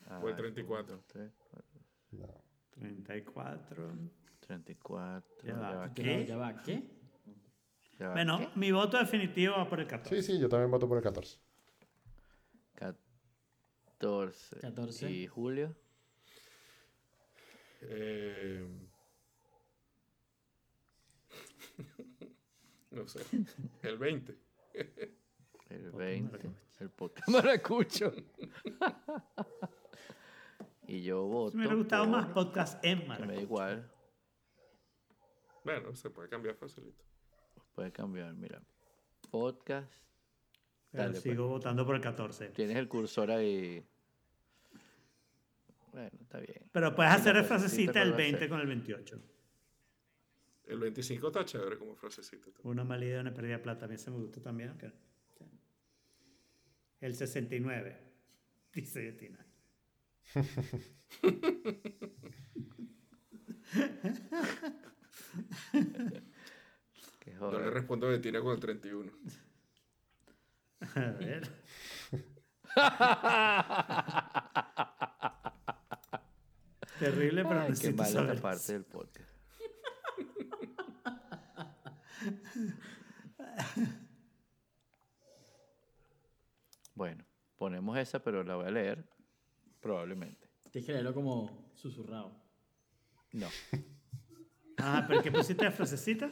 [0.19, 0.95] O el 34.
[0.95, 1.81] dos, tres, cuatro.
[2.11, 2.43] No.
[2.71, 3.93] 34.
[4.39, 5.47] 34.
[5.47, 5.93] Ya va.
[5.93, 6.03] ¿Qué?
[6.03, 6.83] no, ya va, ¿qué?
[7.99, 8.49] ya va, Bueno, ¿qué?
[8.55, 10.21] mi voto definitivo va por el 14.
[10.21, 11.39] Sí, sí, yo también voto por el 14.
[12.75, 14.59] 14.
[14.59, 15.11] 14.
[15.11, 15.75] ¿Y Julio?
[17.81, 18.67] Eh,
[22.91, 23.21] no sé.
[23.83, 24.37] El 20.
[25.69, 26.51] El 20.
[26.79, 28.11] El podcast maracucho.
[30.95, 31.55] y yo voto.
[31.57, 33.41] Me hubiera gustado por- más podcast en que Me da Maracucho.
[33.41, 33.91] igual.
[35.63, 37.03] Bueno, se puede cambiar facilito.
[37.73, 38.61] Puede cambiar, mira.
[39.29, 39.93] Podcast.
[40.91, 41.49] Pero Dale, sigo pues.
[41.59, 42.49] votando por el 14.
[42.49, 43.85] Tienes el cursor ahí.
[45.91, 46.69] Bueno, está bien.
[46.71, 48.49] Pero puedes hacer la el frasecita el lo voy a 20 hacer.
[48.49, 49.21] con el 28.
[50.65, 52.49] El 25 está chévere como frasecita.
[52.63, 53.85] Una mala idea, una pérdida de plata.
[53.85, 54.77] A mí se me gusta también.
[56.99, 57.97] El 69.
[58.73, 59.45] Dice Tina.
[67.19, 69.11] Qué Yo le respondo a Betina con el 31.
[70.95, 71.47] A ver.
[76.99, 78.35] Terrible, pero Ay, qué mala saber.
[78.35, 79.29] esta parte del podcast.
[86.93, 87.25] Bueno,
[87.57, 89.05] ponemos esa, pero la voy a leer
[89.81, 90.47] probablemente.
[90.71, 92.31] Tienes que leerlo como susurrado.
[93.33, 93.47] No,
[94.77, 96.31] Ah, pero ¿qué pusiste de frasecita?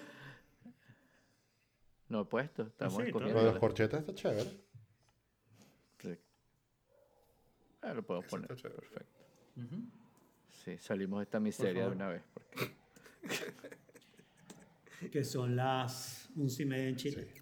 [2.07, 2.63] no he puesto.
[2.63, 3.35] Estamos sí, escogiendo.
[3.35, 4.49] Lo de los corchetes está chévere.
[6.01, 6.17] Sí.
[7.81, 8.47] Ah, lo puedo Eso poner.
[8.47, 8.83] Perfecto.
[10.49, 12.23] Sí, salimos de esta miseria de una vez.
[12.33, 12.75] Porque...
[15.11, 17.33] Que son las 11 y media en Chile.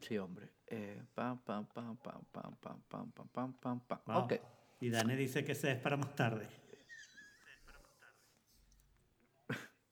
[0.00, 0.53] Sí, hombre.
[0.66, 4.00] Eh, pam, pam, pam, pam, pam, pam, pam, pam, pam, pam, pam.
[4.06, 4.24] Wow.
[4.24, 4.32] Ok.
[4.80, 6.46] Y Dani dice que se es para más tarde.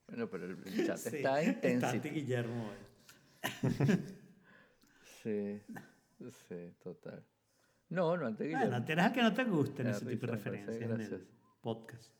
[0.06, 1.86] Bueno, pero el chat Sí, está Está intenso.
[1.86, 2.70] Anti Guillermo.
[5.22, 5.60] Sí,
[6.48, 7.24] sí, total.
[7.88, 8.84] No, no antes Bueno, Guillermo.
[8.84, 11.28] tienes a que no te gusten ese tipo de referencias en el
[11.60, 12.12] podcast.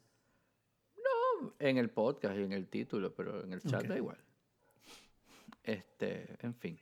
[1.58, 3.88] En el podcast y en el título, pero en el chat Ok.
[3.88, 4.18] da igual.
[5.64, 6.78] Este, en fin.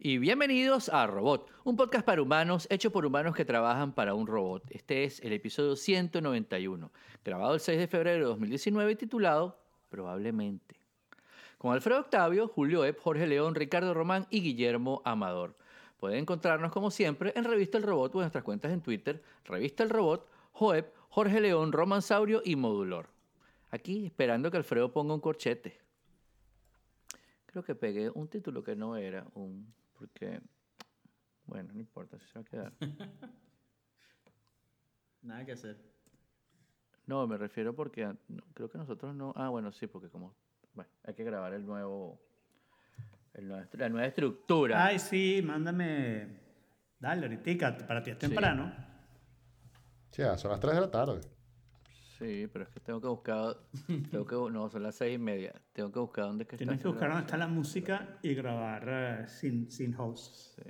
[0.00, 4.28] Y bienvenidos a Robot, un podcast para humanos hecho por humanos que trabajan para un
[4.28, 4.62] robot.
[4.70, 6.92] Este es el episodio 191,
[7.24, 9.58] grabado el 6 de febrero de 2019 y titulado
[9.88, 10.76] Probablemente.
[11.58, 15.56] Con Alfredo Octavio, Julio Epp, Jorge León, Ricardo Román y Guillermo Amador.
[15.98, 19.82] Pueden encontrarnos como siempre en Revista El Robot o en nuestras cuentas en Twitter, Revista
[19.82, 23.08] El Robot, Joep, Jorge León, Roman Saurio y Modulor.
[23.72, 25.76] Aquí esperando que Alfredo ponga un corchete.
[27.46, 29.74] Creo que pegué un título que no era un...
[29.98, 30.40] porque...
[31.46, 32.72] Bueno, no importa si se va a quedar.
[35.22, 35.76] Nada que hacer.
[37.06, 39.32] No, me refiero porque ah, no, creo que nosotros no...
[39.36, 40.36] Ah, bueno, sí, porque como...
[40.74, 42.20] Bueno, hay que grabar el nuevo...
[43.34, 44.84] el nuevo- la nueva estructura.
[44.84, 46.38] Ay, sí, mándame.
[46.98, 48.72] Dale, ahorita, para ti es temprano.
[50.10, 51.20] Sí, ya son las 3 de la tarde.
[52.18, 53.56] Sí, pero es que tengo que buscar...
[54.10, 55.52] Tengo que, no, son las seis y media.
[55.72, 56.64] Tengo que buscar dónde es que está.
[56.64, 60.34] Tienes que buscar dónde está la música y grabar eh, sin, sin host.
[60.56, 60.62] Sí.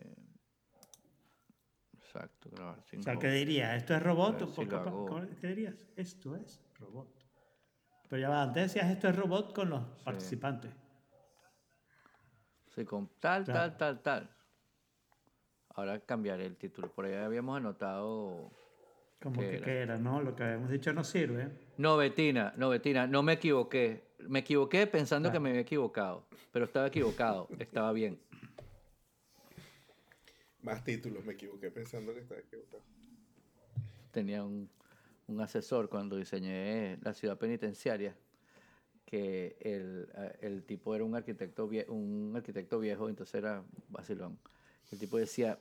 [1.96, 3.22] Exacto, grabar sin O sea, host.
[3.22, 3.76] ¿qué dirías?
[3.76, 4.34] ¿Esto es robot?
[4.42, 5.06] A ver si ¿Cómo- lo cómo- hago.
[5.06, 5.86] cómo- ¿Qué dirías?
[5.96, 7.08] Esto es robot.
[8.08, 10.72] Pero ya va, antes decías esto es robot con los participantes.
[12.74, 13.74] Sí, con tal, Claro.
[13.74, 14.36] tal, tal, tal.
[15.70, 16.92] Ahora cambiaré el título.
[16.92, 18.50] Por ahí habíamos anotado...
[19.20, 20.22] Como ¿Qué que era, ¿no?
[20.22, 21.48] Lo que habíamos dicho no sirve.
[21.76, 24.04] No, Betina, no, Betina, no me equivoqué.
[24.20, 26.24] Me equivoqué pensando que me había equivocado.
[26.52, 28.18] Pero estaba equivocado, estaba bien.
[30.62, 32.82] Más títulos, me equivoqué pensando que estaba equivocado.
[34.10, 34.68] Tenía un,
[35.28, 38.16] un asesor cuando diseñé la ciudad penitenciaria
[39.04, 44.38] que el, eh, el tipo era un arquitecto, vie- un arquitecto viejo, entonces era vacilón.
[44.90, 45.58] El tipo decía,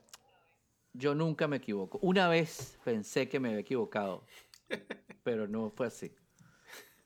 [0.97, 1.99] yo nunca me equivoco.
[2.01, 4.25] Una vez pensé que me había equivocado,
[5.23, 6.11] pero no fue así.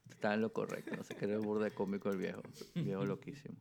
[0.10, 0.96] Estaba en lo correcto.
[0.96, 2.42] No sé qué era el burda de cómico el viejo.
[2.76, 3.56] Viejo loquísimo.